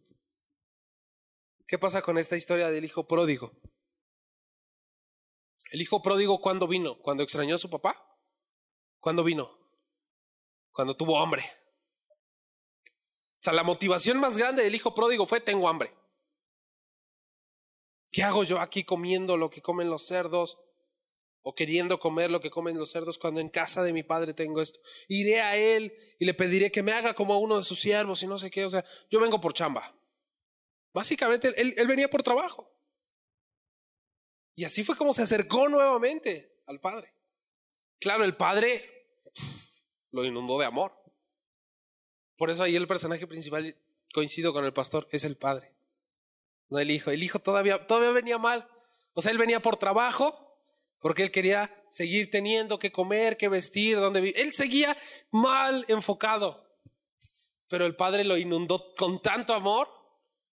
¿Qué 1.69 1.77
pasa 1.77 2.01
con 2.01 2.17
esta 2.17 2.35
historia 2.35 2.71
del 2.71 2.83
hijo 2.83 3.07
pródigo? 3.07 3.51
El 5.69 5.83
hijo 5.83 6.01
pródigo, 6.01 6.41
¿cuándo 6.41 6.67
vino? 6.67 6.99
¿Cuando 6.99 7.21
extrañó 7.21 7.53
a 7.53 7.59
su 7.59 7.69
papá? 7.69 7.95
¿Cuándo 8.99 9.23
vino? 9.23 9.55
Cuando 10.71 10.97
tuvo 10.97 11.21
hambre. 11.21 11.43
O 12.87 13.41
sea, 13.43 13.53
la 13.53 13.61
motivación 13.61 14.19
más 14.19 14.35
grande 14.35 14.63
del 14.63 14.73
hijo 14.73 14.95
pródigo 14.95 15.27
fue 15.27 15.41
tengo 15.41 15.69
hambre. 15.69 15.95
¿Qué 18.11 18.23
hago 18.23 18.43
yo 18.43 18.59
aquí 18.59 18.83
comiendo 18.83 19.37
lo 19.37 19.51
que 19.51 19.61
comen 19.61 19.91
los 19.91 20.07
cerdos? 20.07 20.57
O 21.43 21.53
queriendo 21.53 21.99
comer 21.99 22.31
lo 22.31 22.41
que 22.41 22.49
comen 22.49 22.79
los 22.79 22.89
cerdos 22.89 23.19
cuando 23.19 23.41
en 23.41 23.49
casa 23.49 23.83
de 23.83 23.93
mi 23.93 24.01
padre 24.01 24.33
tengo 24.33 24.59
esto. 24.59 24.79
Iré 25.07 25.41
a 25.41 25.55
él 25.55 25.93
y 26.17 26.25
le 26.25 26.33
pediré 26.33 26.71
que 26.71 26.81
me 26.81 26.93
haga 26.93 27.13
como 27.13 27.37
uno 27.37 27.57
de 27.57 27.63
sus 27.63 27.79
siervos 27.79 28.23
y 28.23 28.27
no 28.27 28.39
sé 28.39 28.49
qué. 28.49 28.65
O 28.65 28.71
sea, 28.71 28.83
yo 29.11 29.19
vengo 29.19 29.39
por 29.39 29.53
chamba. 29.53 29.98
Básicamente, 30.93 31.53
él, 31.57 31.87
venía 31.87 32.09
por 32.09 32.23
trabajo. 32.23 32.71
Y 34.55 34.65
así 34.65 34.83
fue 34.83 34.95
como 34.95 35.13
se 35.13 35.21
acercó 35.21 35.69
nuevamente 35.69 36.61
al 36.65 36.79
padre. 36.79 37.13
Claro, 37.99 38.23
el 38.23 38.35
padre 38.35 38.89
lo 40.11 40.25
inundó 40.25 40.57
de 40.59 40.65
amor. 40.65 40.93
Por 42.37 42.49
eso 42.49 42.63
ahí 42.63 42.75
el 42.75 42.87
personaje 42.87 43.27
principal, 43.27 43.75
coincido 44.13 44.53
con 44.53 44.65
el 44.65 44.73
pastor, 44.73 45.07
es 45.11 45.23
el 45.23 45.37
padre, 45.37 45.73
no 46.69 46.79
el 46.79 46.89
hijo. 46.91 47.11
El 47.11 47.23
hijo 47.23 47.39
todavía, 47.39 47.85
todavía 47.85 48.11
venía 48.11 48.37
mal. 48.37 48.67
O 49.13 49.21
sea, 49.21 49.31
él 49.31 49.37
venía 49.37 49.61
por 49.61 49.77
trabajo, 49.77 50.57
porque 50.99 51.23
él 51.23 51.31
quería 51.31 51.73
seguir 51.89 52.29
teniendo 52.29 52.79
que 52.79 52.91
comer, 52.91 53.37
que 53.37 53.49
vestir, 53.49 53.97
donde 53.97 54.21
vivir. 54.21 54.39
Él 54.39 54.53
seguía 54.53 54.95
mal 55.31 55.85
enfocado. 55.87 56.67
Pero 57.67 57.85
el 57.85 57.95
padre 57.95 58.23
lo 58.23 58.37
inundó 58.37 58.93
con 58.95 59.21
tanto 59.21 59.53
amor 59.53 59.98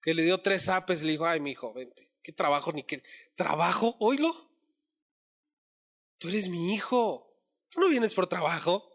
que 0.04 0.14
le 0.14 0.24
dio 0.24 0.42
tres 0.42 0.68
apes 0.68 1.02
le 1.02 1.12
dijo, 1.14 1.26
ay, 1.26 1.40
mi 1.40 1.52
hijo, 1.52 1.74
vente. 1.74 2.12
¿Qué 2.22 2.34
trabajo 2.34 2.74
ni 2.74 2.84
qué? 2.84 3.02
¿Trabajo? 3.36 3.96
Oílo. 4.00 4.52
Tú 6.18 6.28
eres 6.28 6.50
mi 6.50 6.74
hijo. 6.74 7.34
Tú 7.70 7.80
no 7.80 7.88
vienes 7.88 8.14
por 8.14 8.28
trabajo. 8.28 8.86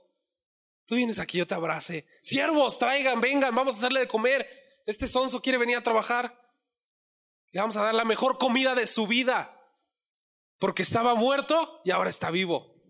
Tú 0.85 0.97
vienes 0.97 1.19
aquí, 1.19 1.39
yo 1.39 1.47
te 1.47 1.55
abrace. 1.55 2.07
Siervos, 2.21 2.79
traigan, 2.79 3.23
vengan, 3.23 3.55
vamos 3.55 3.75
a 3.75 3.79
hacerle 3.79 4.01
de 4.01 4.09
comer. 4.09 4.47
Este 4.85 5.07
sonso 5.07 5.41
quiere 5.41 5.57
venir 5.57 5.79
a 5.79 5.83
trabajar. 5.83 6.39
Le 7.53 7.61
vamos 7.61 7.77
a 7.77 7.85
dar 7.85 7.95
la 7.95 8.05
mejor 8.05 8.37
comida 8.37 8.75
de 8.75 8.87
su 8.87 9.07
vida. 9.07 9.55
Porque 10.59 10.83
estaba 10.83 11.15
muerto 11.15 11.81
y 11.85 11.91
ahora 11.91 12.11
está 12.11 12.31
vivo. 12.31 12.83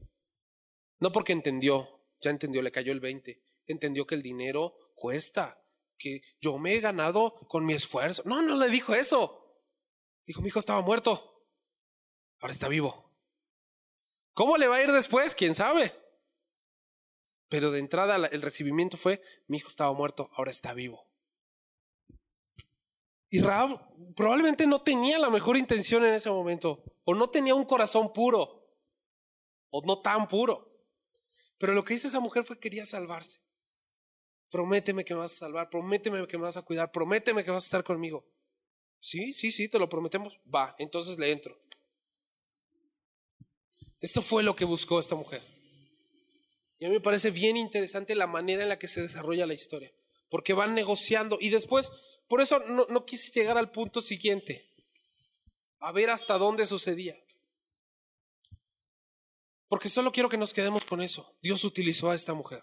No 0.98 1.12
porque 1.12 1.32
entendió, 1.32 2.02
ya 2.20 2.30
entendió, 2.30 2.62
le 2.62 2.72
cayó 2.72 2.90
el 2.90 3.00
20. 3.00 3.40
Entendió 3.66 4.08
que 4.08 4.16
el 4.16 4.22
dinero 4.22 4.76
cuesta, 4.96 5.62
que 5.98 6.22
yo 6.40 6.58
me 6.58 6.74
he 6.74 6.80
ganado 6.80 7.34
con 7.48 7.66
mi 7.66 7.74
esfuerzo. 7.74 8.22
No, 8.24 8.40
no 8.42 8.56
le 8.56 8.68
dijo 8.68 8.94
eso. 8.94 9.44
Dijo, 10.24 10.40
mi 10.42 10.48
hijo 10.48 10.58
estaba 10.58 10.80
muerto, 10.82 11.46
ahora 12.40 12.52
está 12.52 12.68
vivo. 12.68 13.08
¿Cómo 14.34 14.56
le 14.56 14.68
va 14.68 14.76
a 14.76 14.82
ir 14.82 14.92
después? 14.92 15.34
¿Quién 15.34 15.54
sabe? 15.54 15.92
Pero 17.48 17.70
de 17.70 17.80
entrada 17.80 18.16
el 18.16 18.42
recibimiento 18.42 18.96
fue, 18.96 19.22
mi 19.46 19.56
hijo 19.56 19.68
estaba 19.68 19.92
muerto, 19.94 20.30
ahora 20.34 20.50
está 20.50 20.74
vivo. 20.74 21.08
Y 23.30 23.40
Raab 23.40 24.14
probablemente 24.14 24.66
no 24.66 24.82
tenía 24.82 25.18
la 25.18 25.30
mejor 25.30 25.56
intención 25.56 26.04
en 26.04 26.14
ese 26.14 26.30
momento, 26.30 26.84
o 27.04 27.14
no 27.14 27.30
tenía 27.30 27.54
un 27.54 27.64
corazón 27.64 28.12
puro, 28.12 28.70
o 29.70 29.82
no 29.84 30.00
tan 30.00 30.28
puro. 30.28 30.68
Pero 31.58 31.74
lo 31.74 31.84
que 31.84 31.94
hizo 31.94 32.08
esa 32.08 32.20
mujer 32.20 32.44
fue 32.44 32.60
quería 32.60 32.86
salvarse. 32.86 33.40
Prométeme 34.50 35.04
que 35.04 35.14
me 35.14 35.20
vas 35.20 35.34
a 35.34 35.36
salvar, 35.36 35.68
prométeme 35.68 36.26
que 36.26 36.38
me 36.38 36.44
vas 36.44 36.56
a 36.56 36.62
cuidar, 36.62 36.90
prométeme 36.90 37.44
que 37.44 37.50
vas 37.50 37.64
a 37.64 37.66
estar 37.66 37.84
conmigo. 37.84 38.24
Sí, 39.00 39.32
sí, 39.32 39.52
sí, 39.52 39.68
te 39.68 39.78
lo 39.78 39.88
prometemos. 39.88 40.38
Va, 40.52 40.74
entonces 40.78 41.18
le 41.18 41.30
entro. 41.30 41.58
Esto 44.00 44.22
fue 44.22 44.42
lo 44.42 44.56
que 44.56 44.64
buscó 44.64 44.98
esta 44.98 45.14
mujer. 45.14 45.42
Y 46.78 46.84
a 46.84 46.88
mí 46.88 46.94
me 46.94 47.00
parece 47.00 47.30
bien 47.30 47.56
interesante 47.56 48.14
la 48.14 48.26
manera 48.26 48.62
en 48.62 48.68
la 48.68 48.78
que 48.78 48.88
se 48.88 49.02
desarrolla 49.02 49.46
la 49.46 49.54
historia, 49.54 49.92
porque 50.30 50.52
van 50.52 50.74
negociando 50.74 51.36
y 51.40 51.50
después, 51.50 51.92
por 52.28 52.40
eso 52.40 52.60
no, 52.60 52.86
no 52.88 53.04
quise 53.04 53.32
llegar 53.32 53.58
al 53.58 53.72
punto 53.72 54.00
siguiente, 54.00 54.70
a 55.80 55.90
ver 55.90 56.10
hasta 56.10 56.38
dónde 56.38 56.66
sucedía. 56.66 57.16
Porque 59.68 59.88
solo 59.88 60.12
quiero 60.12 60.28
que 60.28 60.38
nos 60.38 60.54
quedemos 60.54 60.84
con 60.84 61.02
eso. 61.02 61.36
Dios 61.42 61.62
utilizó 61.64 62.10
a 62.10 62.14
esta 62.14 62.32
mujer. 62.32 62.62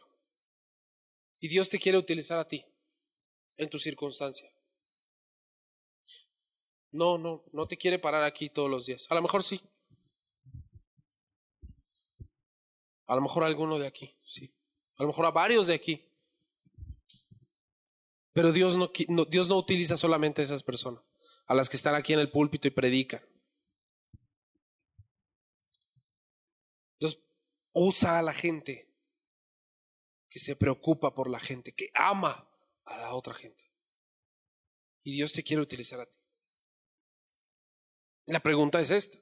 Y 1.46 1.48
Dios 1.48 1.70
te 1.70 1.78
quiere 1.78 2.00
utilizar 2.00 2.40
a 2.40 2.48
ti 2.48 2.66
en 3.56 3.70
tu 3.70 3.78
circunstancia. 3.78 4.52
No, 6.90 7.20
no, 7.20 7.44
no 7.54 7.68
te 7.68 7.78
quiere 7.78 8.00
parar 8.00 8.24
aquí 8.24 8.50
todos 8.50 8.68
los 8.68 8.88
días. 8.88 9.06
A 9.12 9.14
lo 9.14 9.22
mejor 9.22 9.44
sí. 9.44 9.62
A 13.06 13.14
lo 13.14 13.22
mejor 13.22 13.44
a 13.44 13.46
alguno 13.46 13.78
de 13.78 13.86
aquí, 13.86 14.18
sí. 14.24 14.56
A 14.96 15.04
lo 15.04 15.10
mejor 15.10 15.28
a 15.28 15.30
varios 15.30 15.68
de 15.68 15.76
aquí. 15.76 16.12
Pero 18.34 18.52
Dios 18.52 18.76
no, 18.76 18.92
Dios 19.30 19.48
no 19.48 19.58
utiliza 19.58 19.98
solamente 19.98 20.42
a 20.42 20.46
esas 20.46 20.64
personas, 20.64 21.08
a 21.46 21.54
las 21.54 21.70
que 21.70 21.78
están 21.78 21.94
aquí 21.94 22.14
en 22.14 22.22
el 22.22 22.32
púlpito 22.32 22.68
y 22.68 22.72
predican. 22.72 23.22
Dios 27.00 27.20
usa 27.72 28.18
a 28.18 28.24
la 28.24 28.34
gente 28.34 28.85
que 30.36 30.40
se 30.40 30.58
preocupa 30.58 31.16
por 31.16 31.30
la 31.30 31.40
gente, 31.40 31.72
que 31.72 31.92
ama 31.94 32.46
a 32.84 32.98
la 32.98 33.14
otra 33.14 33.34
gente. 33.34 33.72
Y 35.02 35.14
Dios 35.14 35.32
te 35.32 35.44
quiere 35.44 35.62
utilizar 35.62 36.02
a 36.02 36.06
ti. 36.06 36.20
La 38.26 38.42
pregunta 38.42 38.82
es 38.82 38.92
esta. 38.92 39.18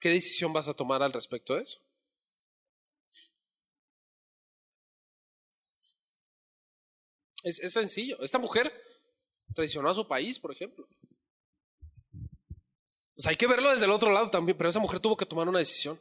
¿Qué 0.00 0.08
decisión 0.08 0.50
vas 0.54 0.66
a 0.66 0.72
tomar 0.72 1.02
al 1.02 1.12
respecto 1.12 1.56
de 1.56 1.64
eso? 1.64 1.78
Es, 7.42 7.70
sencillo. 7.70 8.18
Esta 8.22 8.38
mujer 8.38 8.72
traicionó 9.54 9.90
a 9.90 9.94
su 9.94 10.08
país, 10.08 10.38
por 10.38 10.52
ejemplo. 10.52 10.88
Pues 13.14 13.26
hay 13.26 13.36
que 13.36 13.46
verlo 13.46 13.70
desde 13.70 13.84
el 13.84 13.90
otro 13.90 14.10
lado 14.10 14.30
también, 14.30 14.56
pero 14.56 14.70
esa 14.70 14.80
mujer 14.80 15.00
tuvo 15.00 15.18
que 15.18 15.26
tomar 15.26 15.46
una 15.46 15.58
decisión. 15.58 16.00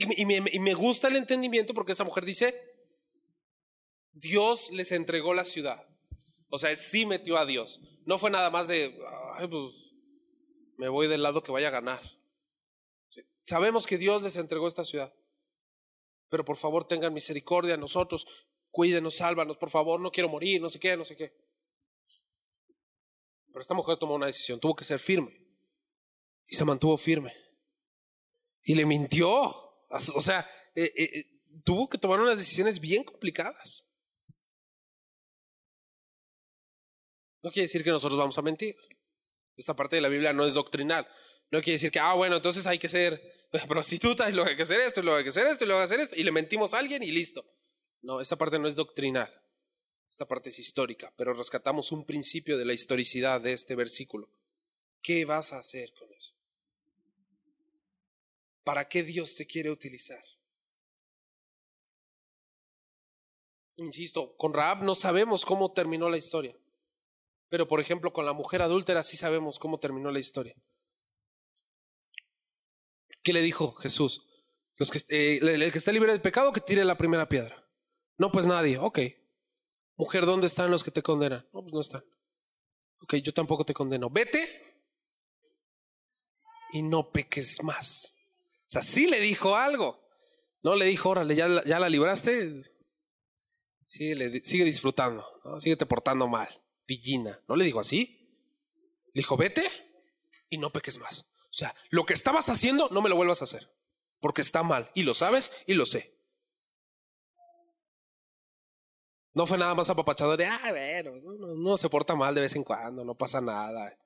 Y, 0.00 0.24
me, 0.24 0.74
gusta 0.74 1.08
el 1.08 1.16
entendimiento 1.16 1.74
porque 1.74 1.92
esa 1.92 2.04
mujer 2.04 2.24
dice, 2.24 2.54
Dios 4.12 4.70
les 4.70 4.92
entregó 4.92 5.34
la 5.34 5.44
ciudad. 5.44 5.86
O 6.48 6.58
sea, 6.58 6.74
sí 6.74 7.04
metió 7.04 7.36
a 7.36 7.44
Dios. 7.44 7.80
No 8.06 8.16
fue 8.16 8.30
nada 8.30 8.50
más 8.50 8.66
de, 8.66 8.98
pues 9.50 9.94
me 10.78 10.88
voy 10.88 11.06
del 11.06 11.22
lado 11.22 11.42
que 11.42 11.52
vaya 11.52 11.68
a 11.68 11.72
ganar. 11.72 12.00
Sabemos 13.44 13.86
que 13.86 13.98
Dios 13.98 14.22
les 14.22 14.36
entregó 14.36 14.66
esta 14.66 14.84
ciudad. 14.84 15.14
Pero 16.30 16.44
por 16.44 16.56
favor 16.56 16.86
tengan 16.86 17.12
misericordia 17.12 17.74
a 17.74 17.76
nosotros 17.76 18.26
cuídenos, 18.70 19.16
sálvanos, 19.16 19.56
por 19.56 19.70
favor, 19.70 20.00
no 20.00 20.10
quiero 20.10 20.28
morir, 20.28 20.60
no 20.60 20.68
sé 20.68 20.78
qué, 20.78 20.96
no 20.96 21.04
sé 21.04 21.16
qué. 21.16 21.32
Pero 23.48 23.60
esta 23.60 23.74
mujer 23.74 23.96
tomó 23.96 24.14
una 24.14 24.26
decisión, 24.26 24.60
tuvo 24.60 24.76
que 24.76 24.84
ser 24.84 24.98
firme. 24.98 25.36
Y 26.46 26.54
se 26.54 26.64
mantuvo 26.64 26.96
firme. 26.96 27.34
Y 28.62 28.74
le 28.74 28.86
mintió. 28.86 29.69
O 29.90 30.20
sea, 30.20 30.48
eh, 30.74 30.92
eh, 30.96 31.10
eh, 31.18 31.24
tuvo 31.64 31.88
que 31.88 31.98
tomar 31.98 32.20
unas 32.20 32.38
decisiones 32.38 32.78
bien 32.78 33.02
complicadas. 33.02 33.88
No 37.42 37.50
quiere 37.50 37.66
decir 37.66 37.82
que 37.82 37.90
nosotros 37.90 38.18
vamos 38.18 38.38
a 38.38 38.42
mentir. 38.42 38.76
Esta 39.56 39.74
parte 39.74 39.96
de 39.96 40.02
la 40.02 40.08
Biblia 40.08 40.32
no 40.32 40.46
es 40.46 40.54
doctrinal. 40.54 41.06
No 41.50 41.60
quiere 41.60 41.72
decir 41.72 41.90
que, 41.90 41.98
ah, 41.98 42.14
bueno, 42.14 42.36
entonces 42.36 42.66
hay 42.66 42.78
que 42.78 42.88
ser 42.88 43.20
prostituta 43.68 44.28
y 44.28 44.32
luego 44.32 44.48
hay 44.48 44.56
que 44.56 44.62
hacer 44.62 44.80
esto, 44.80 45.00
y 45.00 45.02
luego 45.02 45.18
hay 45.18 45.24
que 45.24 45.30
hacer 45.30 45.46
esto, 45.46 45.64
y 45.64 45.66
luego 45.66 45.80
hay 45.80 45.88
que 45.88 45.94
hacer 45.94 46.00
esto, 46.00 46.16
y 46.16 46.22
le 46.22 46.32
mentimos 46.32 46.74
a 46.74 46.78
alguien 46.78 47.02
y 47.02 47.10
listo. 47.10 47.44
No, 48.02 48.20
esta 48.20 48.36
parte 48.36 48.58
no 48.58 48.68
es 48.68 48.76
doctrinal, 48.76 49.30
esta 50.08 50.26
parte 50.26 50.50
es 50.50 50.58
histórica, 50.58 51.12
pero 51.16 51.34
rescatamos 51.34 51.92
un 51.92 52.06
principio 52.06 52.56
de 52.56 52.64
la 52.64 52.72
historicidad 52.72 53.40
de 53.40 53.52
este 53.52 53.74
versículo. 53.74 54.30
¿Qué 55.02 55.24
vas 55.24 55.52
a 55.52 55.58
hacer 55.58 55.92
con 55.94 56.12
eso? 56.12 56.34
¿Para 58.64 58.88
qué 58.88 59.02
Dios 59.02 59.36
te 59.36 59.46
quiere 59.46 59.70
utilizar? 59.70 60.22
Insisto, 63.76 64.36
con 64.36 64.52
Raab 64.52 64.82
no 64.82 64.94
sabemos 64.94 65.44
cómo 65.44 65.72
terminó 65.72 66.10
la 66.10 66.18
historia, 66.18 66.54
pero 67.48 67.66
por 67.66 67.80
ejemplo 67.80 68.12
con 68.12 68.26
la 68.26 68.34
mujer 68.34 68.60
adúltera 68.60 69.02
sí 69.02 69.16
sabemos 69.16 69.58
cómo 69.58 69.80
terminó 69.80 70.10
la 70.10 70.18
historia. 70.18 70.54
¿Qué 73.22 73.32
le 73.32 73.40
dijo 73.40 73.72
Jesús? 73.72 74.26
Los 74.76 74.90
que, 74.90 74.98
eh, 75.08 75.40
el 75.42 75.72
que 75.72 75.78
esté 75.78 75.92
libre 75.92 76.12
del 76.12 76.22
pecado 76.22 76.52
que 76.52 76.60
tire 76.60 76.84
la 76.84 76.96
primera 76.96 77.28
piedra. 77.28 77.66
No, 78.16 78.32
pues 78.32 78.46
nadie. 78.46 78.78
Ok. 78.78 78.98
Mujer, 79.96 80.24
¿dónde 80.24 80.46
están 80.46 80.70
los 80.70 80.82
que 80.82 80.90
te 80.90 81.02
condenan? 81.02 81.46
No, 81.52 81.62
pues 81.62 81.72
no 81.74 81.80
están. 81.80 82.04
Ok, 83.02 83.16
yo 83.16 83.32
tampoco 83.32 83.64
te 83.64 83.74
condeno. 83.74 84.08
Vete 84.08 84.84
y 86.72 86.82
no 86.82 87.10
peques 87.10 87.62
más. 87.62 88.16
Sea, 88.70 88.82
sí 88.82 89.08
le 89.08 89.18
dijo 89.18 89.56
algo. 89.56 90.00
No 90.62 90.76
le 90.76 90.84
dijo, 90.84 91.08
órale, 91.08 91.34
ya, 91.34 91.48
la 91.48 91.88
libraste. 91.88 92.62
Sigue, 93.88 94.44
sigue 94.44 94.64
disfrutando. 94.64 95.26
¿no? 95.44 95.58
te 95.58 95.86
portando 95.86 96.28
mal. 96.28 96.48
Pillina. 96.86 97.42
¿No 97.48 97.56
le 97.56 97.64
dijo 97.64 97.80
así? 97.80 98.16
Le 99.12 99.20
dijo, 99.22 99.36
vete 99.36 99.68
y 100.48 100.58
no 100.58 100.72
peques 100.72 101.00
más. 101.00 101.32
O 101.46 101.52
sea, 101.52 101.74
lo 101.90 102.06
que 102.06 102.12
estabas 102.12 102.48
haciendo, 102.48 102.88
no 102.92 103.02
me 103.02 103.08
lo 103.08 103.16
vuelvas 103.16 103.40
a 103.40 103.44
hacer. 103.44 103.66
Porque 104.20 104.40
está 104.40 104.62
mal. 104.62 104.88
Y 104.94 105.02
lo 105.02 105.14
sabes 105.14 105.50
y 105.66 105.74
lo 105.74 105.84
sé. 105.84 106.16
No 109.34 109.48
fue 109.48 109.58
nada 109.58 109.74
más 109.74 109.90
apapachado 109.90 110.36
de, 110.36 110.46
ah, 110.46 110.60
bueno, 110.70 111.12
uno, 111.24 111.76
se 111.76 111.88
porta 111.88 112.14
mal 112.14 112.36
de 112.36 112.42
vez 112.42 112.54
en 112.54 112.62
cuando, 112.62 113.04
no 113.04 113.16
pasa 113.16 113.40
nada. 113.40 113.98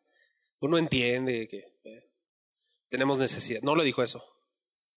Uno 0.61 0.79
entiende 0.79 1.49
que 1.49 1.59
eh, 1.85 2.11
tenemos 2.89 3.19
necesidad. 3.19 3.61
No 3.61 3.77
le 3.77 3.85
dijo 3.85 4.03
eso. 4.03 4.34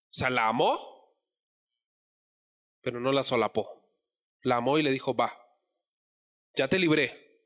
Sea, 0.09 0.29
la 0.29 0.47
amó, 0.47 1.15
pero 2.81 2.99
no 2.99 3.11
la 3.11 3.23
solapó. 3.23 3.91
La 4.41 4.57
amó 4.57 4.77
y 4.77 4.83
le 4.83 4.91
dijo, 4.91 5.15
va, 5.15 5.33
ya 6.55 6.67
te 6.67 6.79
libré. 6.79 7.45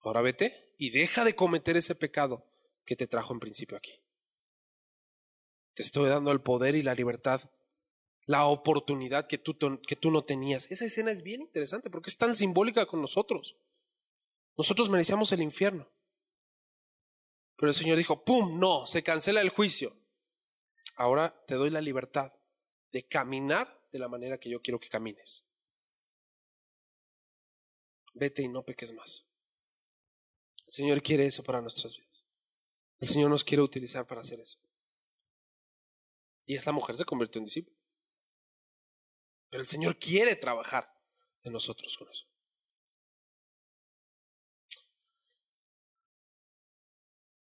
Ahora 0.00 0.20
vete 0.20 0.74
y 0.78 0.90
deja 0.90 1.24
de 1.24 1.34
cometer 1.34 1.76
ese 1.76 1.94
pecado 1.94 2.50
que 2.84 2.96
te 2.96 3.06
trajo 3.06 3.32
en 3.32 3.40
principio 3.40 3.76
aquí. 3.76 3.92
Te 5.74 5.82
estoy 5.82 6.08
dando 6.08 6.32
el 6.32 6.42
poder 6.42 6.74
y 6.74 6.82
la 6.82 6.94
libertad 6.94 7.50
la 8.26 8.46
oportunidad 8.46 9.26
que 9.26 9.38
tú, 9.38 9.56
que 9.86 9.96
tú 9.96 10.10
no 10.10 10.22
tenías. 10.22 10.70
Esa 10.70 10.84
escena 10.84 11.10
es 11.10 11.22
bien 11.22 11.40
interesante 11.40 11.90
porque 11.90 12.10
es 12.10 12.18
tan 12.18 12.34
simbólica 12.34 12.86
con 12.86 13.00
nosotros. 13.00 13.56
Nosotros 14.56 14.90
merecíamos 14.90 15.32
el 15.32 15.42
infierno. 15.42 15.88
Pero 17.56 17.68
el 17.70 17.74
Señor 17.74 17.96
dijo, 17.96 18.24
¡pum! 18.24 18.58
No, 18.58 18.86
se 18.86 19.02
cancela 19.02 19.40
el 19.40 19.48
juicio. 19.48 19.92
Ahora 20.94 21.44
te 21.46 21.54
doy 21.54 21.70
la 21.70 21.80
libertad 21.80 22.32
de 22.92 23.06
caminar 23.06 23.88
de 23.90 23.98
la 23.98 24.08
manera 24.08 24.38
que 24.38 24.50
yo 24.50 24.60
quiero 24.60 24.78
que 24.78 24.88
camines. 24.88 25.46
Vete 28.14 28.42
y 28.42 28.48
no 28.48 28.64
peques 28.64 28.92
más. 28.92 29.28
El 30.66 30.72
Señor 30.72 31.02
quiere 31.02 31.26
eso 31.26 31.42
para 31.42 31.60
nuestras 31.60 31.96
vidas. 31.96 32.26
El 33.00 33.08
Señor 33.08 33.30
nos 33.30 33.44
quiere 33.44 33.62
utilizar 33.62 34.06
para 34.06 34.20
hacer 34.20 34.40
eso. 34.40 34.58
Y 36.44 36.56
esta 36.56 36.72
mujer 36.72 36.94
se 36.96 37.04
convirtió 37.04 37.38
en 37.38 37.46
discípulo. 37.46 37.76
Pero 39.48 39.62
el 39.62 39.68
Señor 39.68 39.98
quiere 39.98 40.36
trabajar 40.36 40.92
en 41.42 41.52
nosotros 41.52 41.96
con 41.96 42.10
eso. 42.10 42.26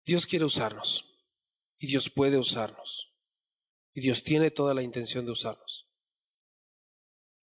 Dios 0.04 0.24
quiere 0.24 0.44
usarnos 0.44 1.22
y 1.78 1.86
Dios 1.86 2.08
puede 2.08 2.38
usarnos 2.38 3.12
y 3.98 4.00
Dios 4.00 4.22
tiene 4.22 4.52
toda 4.52 4.74
la 4.74 4.82
intención 4.84 5.26
de 5.26 5.32
usarnos. 5.32 5.88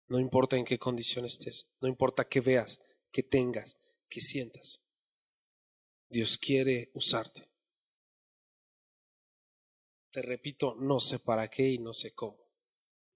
No 0.06 0.20
importa 0.20 0.56
en 0.56 0.64
qué 0.64 0.78
condición 0.78 1.24
estés, 1.24 1.74
no 1.80 1.88
importa 1.88 2.28
qué 2.28 2.40
veas, 2.40 2.80
qué 3.10 3.24
tengas, 3.24 3.80
qué 4.08 4.20
sientas. 4.20 4.88
Dios 6.08 6.38
quiere 6.38 6.92
usarte. 6.94 7.50
Te 10.12 10.22
repito, 10.22 10.76
no 10.78 11.00
sé 11.00 11.18
para 11.18 11.50
qué 11.50 11.70
y 11.70 11.78
no 11.80 11.92
sé 11.92 12.14
cómo, 12.14 12.38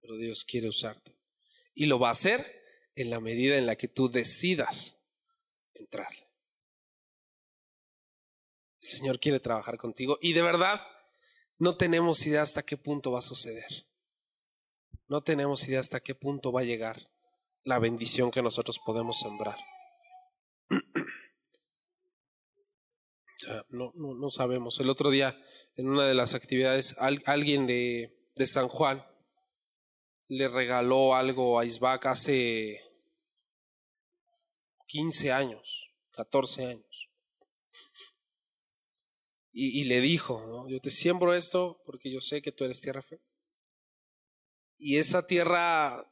pero 0.01 0.17
Dios 0.17 0.43
quiere 0.43 0.67
usarte. 0.67 1.15
Y 1.73 1.85
lo 1.85 1.99
va 1.99 2.09
a 2.09 2.11
hacer 2.11 2.45
en 2.93 3.09
la 3.09 3.21
medida 3.21 3.57
en 3.57 3.65
la 3.65 3.77
que 3.77 3.87
tú 3.87 4.09
decidas 4.09 5.01
entrarle. 5.73 6.27
El 8.81 8.89
Señor 8.89 9.21
quiere 9.21 9.39
trabajar 9.39 9.77
contigo 9.77 10.19
y 10.21 10.33
de 10.33 10.41
verdad 10.41 10.81
no 11.57 11.77
tenemos 11.77 12.25
idea 12.25 12.41
hasta 12.41 12.63
qué 12.63 12.77
punto 12.77 13.11
va 13.11 13.19
a 13.19 13.21
suceder. 13.21 13.87
No 15.07 15.21
tenemos 15.21 15.67
idea 15.67 15.79
hasta 15.79 15.99
qué 15.99 16.15
punto 16.15 16.51
va 16.51 16.61
a 16.61 16.65
llegar 16.65 17.09
la 17.63 17.79
bendición 17.79 18.31
que 18.31 18.41
nosotros 18.41 18.79
podemos 18.85 19.19
sembrar. 19.19 19.57
No, 23.67 23.91
no, 23.95 24.13
no, 24.15 24.29
sabemos. 24.29 24.79
El 24.79 24.89
otro 24.89 25.09
día, 25.09 25.37
en 25.75 25.89
una 25.89 26.05
de 26.05 26.13
las 26.13 26.33
actividades, 26.33 26.95
alguien 27.25 27.67
de, 27.67 28.29
de 28.35 28.45
San 28.45 28.69
Juan 28.69 29.05
le 30.29 30.47
regaló 30.47 31.13
algo 31.13 31.59
a 31.59 31.65
Isbac 31.65 32.05
hace 32.05 32.79
15 34.87 35.33
años, 35.33 35.89
14 36.11 36.67
años. 36.67 37.09
Y, 39.55 39.83
le 39.83 40.01
dijo, 40.01 40.67
yo 40.67 40.79
te 40.79 40.89
siembro 40.89 41.35
esto 41.35 41.79
porque 41.85 42.11
yo 42.11 42.21
sé 42.21 42.41
que 42.41 42.51
tú 42.51 42.63
eres 42.63 42.81
tierra 42.81 43.03
fe. 43.03 43.21
Y 44.79 44.97
esa 44.97 45.27
tierra 45.27 46.11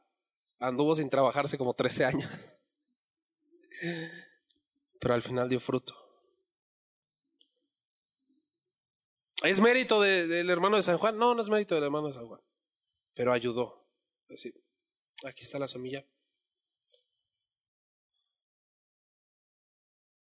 anduvo 0.60 0.94
sin 0.94 1.10
trabajarse 1.10 1.58
como 1.58 1.74
13 1.74 2.04
años. 2.04 2.30
Pero 5.00 5.14
al 5.14 5.22
final 5.22 5.48
dio 5.48 5.58
fruto. 5.58 5.98
¿Es 9.42 9.58
mérito 9.58 10.00
del 10.00 10.48
hermano 10.48 10.76
de 10.76 10.82
San 10.82 10.98
Juan? 10.98 11.18
No, 11.18 11.34
no 11.34 11.42
es 11.42 11.48
mérito 11.48 11.74
del 11.74 11.82
hermano 11.82 12.06
de 12.06 12.12
San 12.12 12.28
Juan. 12.28 12.40
Pero 13.12 13.32
ayudó 13.32 13.88
decir, 14.28 14.54
aquí 15.24 15.42
está 15.42 15.58
la 15.58 15.66
semilla. 15.66 16.06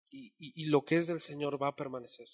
Y, 0.10 0.66
lo 0.66 0.84
que 0.84 0.96
es 0.96 1.08
del 1.08 1.20
Señor 1.20 1.62
va 1.62 1.68
a 1.68 1.76
permanecer. 1.76 2.28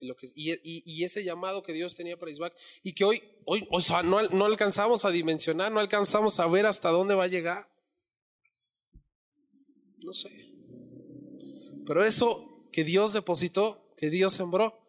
Y, 0.00 0.06
lo 0.06 0.16
que, 0.16 0.28
y, 0.34 1.04
ese 1.04 1.22
llamado 1.22 1.62
que 1.62 1.74
Dios 1.74 1.94
tenía 1.94 2.18
para 2.18 2.32
Isaac 2.32 2.56
y 2.82 2.94
que 2.94 3.04
hoy, 3.04 3.22
hoy 3.44 3.68
o 3.70 3.80
sea, 3.80 4.02
no, 4.02 4.22
no 4.22 4.46
alcanzamos 4.46 5.04
a 5.04 5.10
dimensionar, 5.10 5.70
no 5.70 5.78
alcanzamos 5.78 6.40
a 6.40 6.46
ver 6.46 6.64
hasta 6.64 6.88
dónde 6.88 7.14
va 7.14 7.24
a 7.24 7.28
llegar. 7.28 7.70
No 9.98 10.14
sé. 10.14 10.30
Pero 11.86 12.04
eso 12.04 12.66
que 12.72 12.82
Dios 12.82 13.12
depositó, 13.12 13.92
que 13.96 14.08
Dios 14.08 14.32
sembró, 14.32 14.80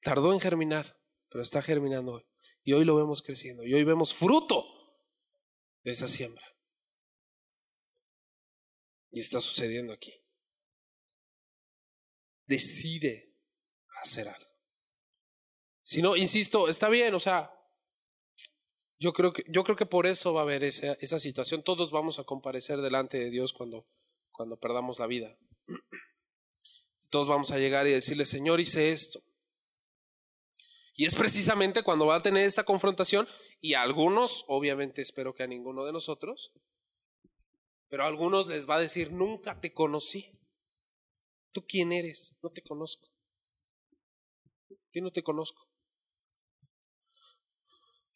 tardó 0.00 0.32
en 0.32 0.38
germinar, 0.38 0.96
pero 1.28 1.42
está 1.42 1.60
germinando 1.60 2.12
hoy. 2.12 2.24
Y 2.62 2.74
hoy 2.74 2.84
lo 2.84 2.94
vemos 2.94 3.22
creciendo. 3.22 3.64
Y 3.64 3.74
hoy 3.74 3.82
vemos 3.82 4.14
fruto 4.14 4.64
de 5.82 5.90
esa 5.90 6.06
siembra. 6.06 6.44
Y 9.10 9.20
está 9.20 9.40
sucediendo 9.40 9.92
aquí. 9.92 10.12
Decide 12.46 13.27
hacer 14.00 14.28
algo. 14.28 14.50
Si 15.82 16.02
no, 16.02 16.16
insisto, 16.16 16.68
está 16.68 16.88
bien, 16.88 17.14
o 17.14 17.20
sea, 17.20 17.50
yo 18.98 19.12
creo 19.12 19.32
que, 19.32 19.44
yo 19.48 19.64
creo 19.64 19.76
que 19.76 19.86
por 19.86 20.06
eso 20.06 20.34
va 20.34 20.40
a 20.40 20.44
haber 20.44 20.64
esa, 20.64 20.94
esa 21.00 21.18
situación. 21.18 21.62
Todos 21.62 21.90
vamos 21.90 22.18
a 22.18 22.24
comparecer 22.24 22.80
delante 22.80 23.18
de 23.18 23.30
Dios 23.30 23.52
cuando, 23.52 23.86
cuando 24.32 24.58
perdamos 24.58 24.98
la 24.98 25.06
vida. 25.06 25.36
Todos 27.10 27.28
vamos 27.28 27.52
a 27.52 27.58
llegar 27.58 27.86
y 27.86 27.92
decirle, 27.92 28.24
Señor, 28.24 28.60
hice 28.60 28.92
esto. 28.92 29.22
Y 30.94 31.06
es 31.06 31.14
precisamente 31.14 31.84
cuando 31.84 32.06
va 32.06 32.16
a 32.16 32.22
tener 32.22 32.44
esta 32.44 32.64
confrontación, 32.64 33.28
y 33.60 33.74
a 33.74 33.82
algunos, 33.82 34.44
obviamente 34.48 35.00
espero 35.00 35.32
que 35.32 35.44
a 35.44 35.46
ninguno 35.46 35.84
de 35.84 35.92
nosotros, 35.92 36.52
pero 37.88 38.02
a 38.02 38.08
algunos 38.08 38.48
les 38.48 38.68
va 38.68 38.74
a 38.74 38.80
decir, 38.80 39.12
nunca 39.12 39.60
te 39.60 39.72
conocí. 39.72 40.36
¿Tú 41.52 41.64
quién 41.66 41.92
eres? 41.92 42.38
No 42.42 42.50
te 42.50 42.62
conozco. 42.62 43.08
Yo 44.92 45.02
no 45.02 45.10
te 45.10 45.22
conozco. 45.22 45.68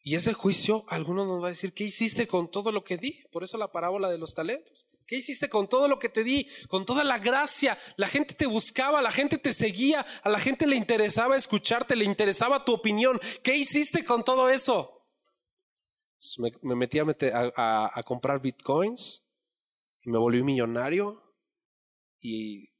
Y 0.05 0.15
ese 0.15 0.33
juicio, 0.33 0.83
algunos 0.89 1.25
nos 1.25 1.41
va 1.41 1.47
a 1.47 1.51
decir, 1.51 1.73
¿qué 1.73 1.85
hiciste 1.85 2.27
con 2.27 2.51
todo 2.51 2.73
lo 2.73 2.83
que 2.83 2.97
di? 2.97 3.23
Por 3.31 3.41
eso 3.41 3.57
la 3.57 3.71
parábola 3.71 4.09
de 4.09 4.17
los 4.17 4.33
talentos. 4.33 4.85
¿Qué 5.07 5.15
hiciste 5.15 5.47
con 5.47 5.69
todo 5.69 5.87
lo 5.87 5.97
que 5.97 6.09
te 6.09 6.25
di? 6.25 6.45
Con 6.67 6.85
toda 6.85 7.05
la 7.05 7.19
gracia. 7.19 7.77
La 7.95 8.09
gente 8.09 8.35
te 8.35 8.45
buscaba, 8.45 9.01
la 9.01 9.11
gente 9.11 9.37
te 9.37 9.53
seguía, 9.53 10.05
a 10.23 10.29
la 10.29 10.39
gente 10.39 10.67
le 10.67 10.75
interesaba 10.75 11.37
escucharte, 11.37 11.95
le 11.95 12.03
interesaba 12.03 12.65
tu 12.65 12.73
opinión. 12.73 13.17
¿Qué 13.43 13.55
hiciste 13.55 14.03
con 14.03 14.25
todo 14.25 14.49
eso? 14.49 15.07
Pues 16.19 16.37
me, 16.61 16.75
metí 16.75 16.99
a, 16.99 18.03
comprar 18.05 18.41
bitcoins 18.41 19.33
y 20.01 20.09
me 20.09 20.17
volví 20.17 20.43
millonario 20.43 21.21
y 22.19 22.72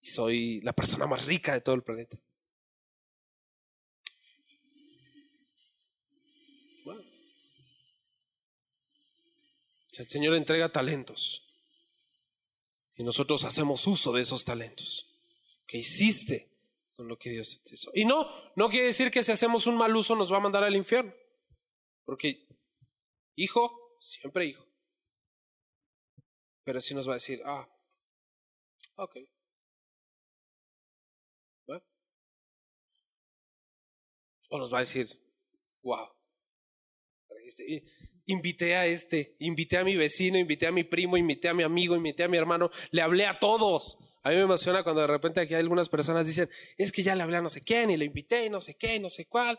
soy 0.00 0.60
la 0.62 0.72
persona 0.72 1.06
más 1.06 1.26
rica 1.26 1.52
de 1.54 1.60
todo 1.60 1.74
el 1.74 1.82
planeta. 1.82 2.18
El 10.00 10.06
Señor 10.06 10.34
entrega 10.34 10.72
talentos 10.72 11.46
y 12.96 13.04
nosotros 13.04 13.44
hacemos 13.44 13.86
uso 13.86 14.12
de 14.12 14.22
esos 14.22 14.46
talentos 14.46 15.10
que 15.66 15.76
hiciste 15.76 16.48
con 16.94 17.06
lo 17.06 17.18
que 17.18 17.28
Dios 17.28 17.60
te 17.62 17.74
hizo. 17.74 17.90
Y 17.92 18.06
no, 18.06 18.26
no 18.56 18.70
quiere 18.70 18.86
decir 18.86 19.10
que 19.10 19.22
si 19.22 19.30
hacemos 19.30 19.66
un 19.66 19.76
mal 19.76 19.94
uso 19.94 20.16
nos 20.16 20.32
va 20.32 20.38
a 20.38 20.40
mandar 20.40 20.64
al 20.64 20.74
infierno, 20.74 21.12
porque 22.06 22.46
hijo, 23.36 23.98
siempre 24.00 24.46
hijo. 24.46 24.66
Pero 26.64 26.80
sí 26.80 26.94
nos 26.94 27.06
va 27.06 27.12
a 27.12 27.16
decir, 27.16 27.42
ah, 27.44 27.68
ok. 28.96 29.18
O 34.50 34.58
nos 34.58 34.72
va 34.72 34.78
a 34.78 34.80
decir, 34.80 35.06
wow, 35.82 36.06
invité 38.26 38.76
a 38.76 38.86
este, 38.86 39.34
invité 39.38 39.78
a 39.78 39.84
mi 39.84 39.96
vecino, 39.96 40.38
invité 40.38 40.66
a 40.66 40.72
mi 40.72 40.84
primo, 40.84 41.16
invité 41.16 41.48
a 41.48 41.54
mi 41.54 41.62
amigo, 41.62 41.96
invité 41.96 42.24
a 42.24 42.28
mi 42.28 42.36
hermano, 42.36 42.70
le 42.90 43.00
hablé 43.00 43.26
a 43.26 43.38
todos, 43.38 43.98
A 44.22 44.30
mí 44.30 44.36
me 44.36 44.42
emociona 44.42 44.82
cuando 44.82 45.00
de 45.00 45.06
repente 45.06 45.40
aquí 45.40 45.54
hay 45.54 45.60
algunas 45.60 45.88
personas 45.88 46.26
dicen, 46.26 46.48
es 46.76 46.92
que 46.92 47.02
ya 47.02 47.14
le 47.14 47.22
hablé 47.22 47.38
a 47.38 47.40
no 47.40 47.48
sé 47.48 47.62
quién 47.62 47.90
y 47.90 47.96
le 47.96 48.04
invité 48.04 48.44
y 48.44 48.50
no 48.50 48.60
sé 48.60 48.76
qué, 48.76 48.96
y 48.96 49.00
no 49.00 49.08
sé 49.08 49.26
cuál. 49.26 49.58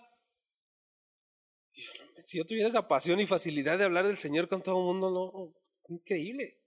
si 2.23 2.37
yo 2.37 2.45
tuviera 2.45 2.69
esa 2.69 2.87
pasión 2.87 3.19
y 3.19 3.25
facilidad 3.25 3.79
de 3.79 3.85
hablar 3.85 4.05
del 4.05 4.19
Señor 4.19 4.47
con 4.47 4.61
todo 4.61 4.77
el 4.77 4.85
mundo, 4.85 5.09
no, 5.09 5.95
increíble. 5.95 6.59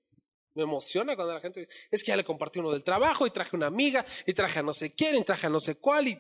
Me 0.54 0.64
emociona 0.64 1.14
cuando 1.14 1.34
la 1.34 1.40
gente 1.40 1.60
dice, 1.60 1.72
es 1.90 2.02
que 2.02 2.08
ya 2.08 2.16
le 2.16 2.24
compartí 2.24 2.58
uno 2.58 2.72
del 2.72 2.82
trabajo 2.82 3.26
y 3.26 3.30
traje 3.30 3.54
una 3.54 3.66
amiga 3.66 4.04
y 4.26 4.32
traje 4.32 4.58
a 4.58 4.62
no 4.62 4.72
sé 4.72 4.92
quién 4.92 5.14
y 5.14 5.24
traje 5.24 5.46
a 5.46 5.50
no 5.50 5.60
sé 5.60 5.76
cuál 5.76 6.08
y 6.08 6.18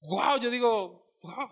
wow, 0.00 0.38
yo 0.38 0.50
digo, 0.50 1.05
wow, 1.26 1.50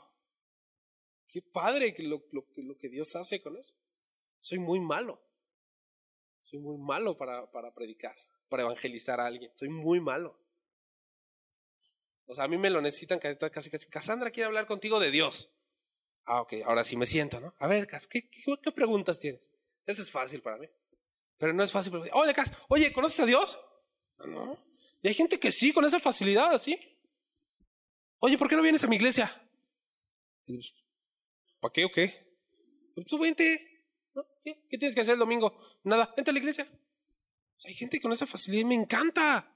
qué 1.29 1.43
padre 1.43 1.95
lo, 1.99 2.25
lo, 2.33 2.77
que 2.79 2.89
Dios 2.89 3.15
hace 3.17 3.43
con 3.43 3.57
eso. 3.57 3.75
Soy 4.39 4.59
muy 4.59 4.81
malo. 4.81 5.21
Soy 6.43 6.59
muy 6.59 6.77
malo 6.77 7.17
para, 7.17 7.51
predicar, 7.75 8.15
para 8.49 8.65
evangelizar 8.65 9.21
a 9.21 9.27
alguien. 9.27 9.55
Soy 9.55 9.69
muy 9.69 10.01
malo. 10.01 10.39
O 12.27 12.35
sea, 12.35 12.45
a 12.45 12.49
mí 12.49 12.59
me 12.59 12.71
lo 12.71 12.81
necesitan 12.81 13.19
casi, 13.19 13.71
casi. 13.71 13.89
Cassandra 13.89 14.31
quiere 14.31 14.47
hablar 14.47 14.67
contigo 14.67 15.01
de 15.01 15.11
Dios. 15.11 15.55
Ah, 16.27 16.41
ok, 16.41 16.55
ahora 16.65 16.85
sí 16.85 16.97
me 16.97 17.07
siento, 17.07 17.41
¿no? 17.41 17.55
A 17.59 17.67
ver, 17.67 17.87
Cas, 17.87 18.07
¿qué, 18.07 18.29
preguntas 18.75 19.19
tienes? 19.19 19.51
Eso 19.85 20.03
es 20.03 20.11
fácil 20.11 20.41
para 20.41 20.57
mí. 20.57 20.67
Pero 21.39 21.53
no 21.53 21.63
es 21.63 21.73
fácil 21.73 21.93
para 21.93 22.05
mí. 22.05 22.11
Oye, 22.15 22.33
Cas, 22.33 22.53
oye, 22.69 22.93
¿conoces 22.93 23.21
a 23.21 23.27
Dios? 23.27 23.59
No. 24.19 24.59
Y 25.03 25.09
hay 25.09 25.15
gente 25.15 25.39
que 25.39 25.51
sí, 25.51 25.73
con 25.73 25.85
esa 25.85 26.01
facilidad, 26.01 26.53
así. 26.55 26.79
Oye, 28.21 28.39
¿por 28.39 28.49
qué 28.49 28.57
no 28.57 28.63
vienes 28.63 28.83
a 28.85 28.87
mi 28.87 28.97
iglesia? 28.97 29.31
Pues, 30.47 30.75
¿Para 31.61 31.73
qué 31.73 31.85
o 31.85 31.91
qué? 31.91 32.13
Pues 32.95 33.21
vente. 33.21 33.71
¿Qué? 34.43 34.55
tienes 34.69 34.95
que 34.95 35.01
hacer 35.01 35.15
el 35.15 35.19
domingo? 35.19 35.59
Nada, 35.83 36.13
vente 36.17 36.31
a 36.31 36.35
la 36.35 36.39
iglesia. 36.39 36.69
hay 37.65 37.75
gente 37.75 38.01
con 38.01 38.13
esa 38.13 38.27
facilidad 38.27 38.63
y 38.63 38.65
me 38.67 38.75
encanta. 38.75 39.51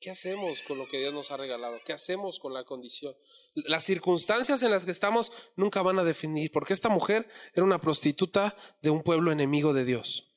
¿Qué 0.00 0.08
hacemos 0.08 0.62
con 0.62 0.78
lo 0.78 0.88
que 0.88 0.98
Dios 0.98 1.12
nos 1.12 1.30
ha 1.30 1.36
regalado? 1.36 1.78
¿Qué 1.84 1.92
hacemos 1.92 2.38
con 2.38 2.54
la 2.54 2.64
condición? 2.64 3.14
Las 3.54 3.84
circunstancias 3.84 4.62
en 4.62 4.70
las 4.70 4.86
que 4.86 4.92
estamos 4.92 5.30
nunca 5.56 5.82
van 5.82 5.98
a 5.98 6.04
definir, 6.04 6.50
porque 6.52 6.72
esta 6.72 6.88
mujer 6.88 7.28
era 7.52 7.64
una 7.64 7.80
prostituta 7.80 8.56
de 8.80 8.88
un 8.88 9.02
pueblo 9.02 9.30
enemigo 9.30 9.74
de 9.74 9.84
Dios. 9.84 10.30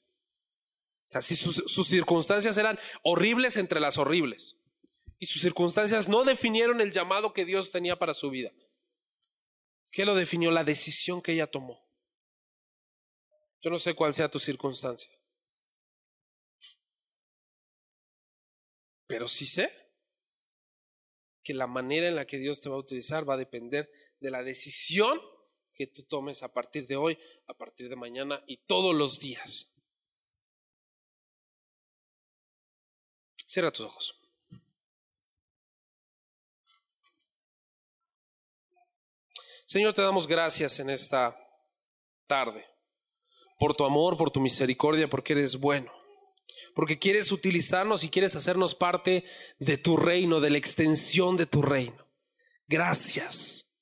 O 1.07 1.11
sea, 1.13 1.21
si 1.21 1.35
sus 1.35 1.87
circunstancias 1.87 2.57
eran 2.57 2.77
horribles 3.03 3.55
entre 3.55 3.79
las 3.79 3.97
horribles, 3.97 4.62
y 5.23 5.25
sus 5.25 5.41
circunstancias 5.41 6.09
no 6.09 6.25
definieron 6.25 6.81
el 6.81 6.91
llamado 6.91 7.31
que 7.31 7.45
Dios 7.45 7.71
tenía 7.71 7.97
para 7.97 8.13
su 8.13 8.29
vida. 8.29 8.51
¿Qué 9.89 10.03
lo 10.03 10.15
definió? 10.15 10.51
La 10.51 10.65
decisión 10.65 11.21
que 11.21 11.31
ella 11.31 11.49
tomó. 11.49 11.81
Yo 13.61 13.69
no 13.69 13.77
sé 13.77 13.93
cuál 13.93 14.13
sea 14.13 14.29
tu 14.29 14.37
circunstancia. 14.37 15.17
Pero 19.07 19.29
sí 19.29 19.47
sé 19.47 19.71
que 21.41 21.53
la 21.53 21.67
manera 21.67 22.09
en 22.09 22.17
la 22.17 22.27
que 22.27 22.37
Dios 22.37 22.59
te 22.59 22.67
va 22.67 22.75
a 22.75 22.79
utilizar 22.79 23.27
va 23.27 23.35
a 23.35 23.37
depender 23.37 23.89
de 24.19 24.29
la 24.29 24.43
decisión 24.43 25.21
que 25.73 25.87
tú 25.87 26.03
tomes 26.03 26.43
a 26.43 26.51
partir 26.51 26.85
de 26.85 26.97
hoy, 26.97 27.17
a 27.47 27.53
partir 27.53 27.87
de 27.87 27.95
mañana 27.95 28.43
y 28.45 28.57
todos 28.57 28.93
los 28.93 29.21
días. 29.21 29.73
Cierra 33.45 33.71
tus 33.71 33.85
ojos. 33.85 34.22
Señor, 39.73 39.95
te 39.95 40.03
damos 40.03 40.27
gracias 40.27 40.77
en 40.77 40.91
esta 40.91 41.35
tarde 42.27 42.63
por 43.57 43.73
tu 43.73 43.83
amor, 43.85 44.17
por 44.17 44.29
tu 44.29 44.39
misericordia, 44.39 45.09
porque 45.09 45.33
eres 45.33 45.59
bueno, 45.59 45.91
porque 46.75 46.99
quieres 46.99 47.31
utilizarnos 47.31 48.03
y 48.03 48.09
quieres 48.09 48.35
hacernos 48.35 48.75
parte 48.75 49.25
de 49.57 49.77
tu 49.77 49.97
reino, 49.97 50.39
de 50.39 50.51
la 50.51 50.59
extensión 50.59 51.37
de 51.37 51.47
tu 51.47 51.63
reino. 51.63 52.07
Gracias. 52.67 53.73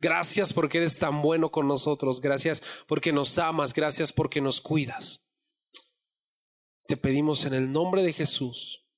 Gracias 0.00 0.54
porque 0.54 0.78
eres 0.78 0.98
tan 0.98 1.20
bueno 1.20 1.50
con 1.50 1.68
nosotros. 1.68 2.22
Gracias 2.22 2.62
porque 2.88 3.12
nos 3.12 3.36
amas. 3.36 3.74
Gracias 3.74 4.14
porque 4.14 4.40
nos 4.40 4.62
cuidas. 4.62 5.30
Te 6.86 6.96
pedimos 6.96 7.44
en 7.44 7.52
el 7.52 7.70
nombre 7.70 8.02
de 8.02 8.14
Jesús 8.14 8.88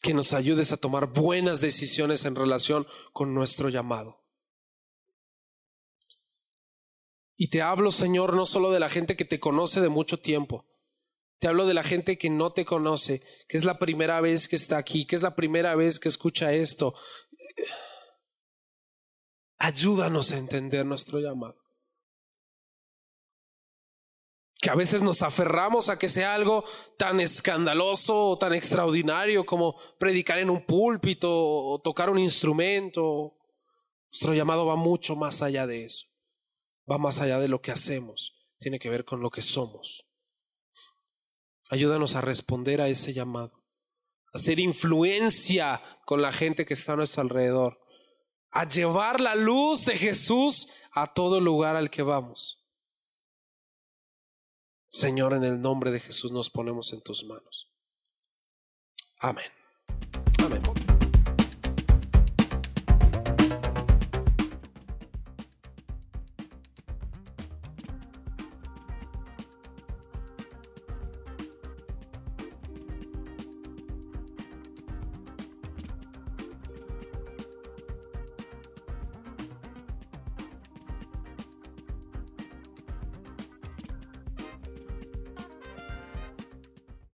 que 0.00 0.14
nos 0.14 0.32
ayudes 0.32 0.72
a 0.72 0.78
tomar 0.78 1.12
buenas 1.12 1.60
decisiones 1.60 2.24
en 2.24 2.36
relación 2.36 2.86
con 3.12 3.34
nuestro 3.34 3.68
llamado. 3.68 4.25
Y 7.36 7.48
te 7.48 7.60
hablo, 7.60 7.90
Señor, 7.90 8.34
no 8.34 8.46
solo 8.46 8.72
de 8.72 8.80
la 8.80 8.88
gente 8.88 9.14
que 9.14 9.26
te 9.26 9.38
conoce 9.38 9.82
de 9.82 9.90
mucho 9.90 10.18
tiempo. 10.18 10.64
Te 11.38 11.48
hablo 11.48 11.66
de 11.66 11.74
la 11.74 11.82
gente 11.82 12.16
que 12.16 12.30
no 12.30 12.52
te 12.52 12.64
conoce, 12.64 13.22
que 13.46 13.58
es 13.58 13.64
la 13.66 13.78
primera 13.78 14.22
vez 14.22 14.48
que 14.48 14.56
está 14.56 14.78
aquí, 14.78 15.04
que 15.04 15.16
es 15.16 15.22
la 15.22 15.36
primera 15.36 15.74
vez 15.74 16.00
que 16.00 16.08
escucha 16.08 16.54
esto. 16.54 16.94
Ayúdanos 19.58 20.32
a 20.32 20.38
entender 20.38 20.86
nuestro 20.86 21.20
llamado. 21.20 21.62
Que 24.58 24.70
a 24.70 24.74
veces 24.74 25.02
nos 25.02 25.20
aferramos 25.20 25.90
a 25.90 25.98
que 25.98 26.08
sea 26.08 26.34
algo 26.34 26.64
tan 26.96 27.20
escandaloso 27.20 28.30
o 28.30 28.38
tan 28.38 28.54
extraordinario 28.54 29.44
como 29.44 29.76
predicar 29.98 30.38
en 30.38 30.48
un 30.48 30.64
púlpito 30.64 31.30
o 31.30 31.78
tocar 31.82 32.08
un 32.08 32.18
instrumento. 32.18 33.36
Nuestro 34.10 34.32
llamado 34.32 34.64
va 34.64 34.76
mucho 34.76 35.14
más 35.14 35.42
allá 35.42 35.66
de 35.66 35.84
eso 35.84 36.05
va 36.90 36.98
más 36.98 37.20
allá 37.20 37.38
de 37.38 37.48
lo 37.48 37.60
que 37.60 37.72
hacemos, 37.72 38.36
tiene 38.58 38.78
que 38.78 38.90
ver 38.90 39.04
con 39.04 39.20
lo 39.20 39.30
que 39.30 39.42
somos. 39.42 40.06
Ayúdanos 41.68 42.14
a 42.14 42.20
responder 42.20 42.80
a 42.80 42.88
ese 42.88 43.12
llamado, 43.12 43.64
a 44.32 44.36
hacer 44.36 44.60
influencia 44.60 45.82
con 46.04 46.22
la 46.22 46.32
gente 46.32 46.64
que 46.64 46.74
está 46.74 46.92
a 46.92 46.96
nuestro 46.96 47.22
alrededor, 47.22 47.80
a 48.50 48.68
llevar 48.68 49.20
la 49.20 49.34
luz 49.34 49.84
de 49.84 49.96
Jesús 49.96 50.68
a 50.92 51.12
todo 51.12 51.40
lugar 51.40 51.76
al 51.76 51.90
que 51.90 52.02
vamos. 52.02 52.64
Señor, 54.88 55.34
en 55.34 55.44
el 55.44 55.60
nombre 55.60 55.90
de 55.90 56.00
Jesús 56.00 56.32
nos 56.32 56.48
ponemos 56.48 56.92
en 56.92 57.02
tus 57.02 57.24
manos. 57.24 57.70
Amén. 59.18 59.55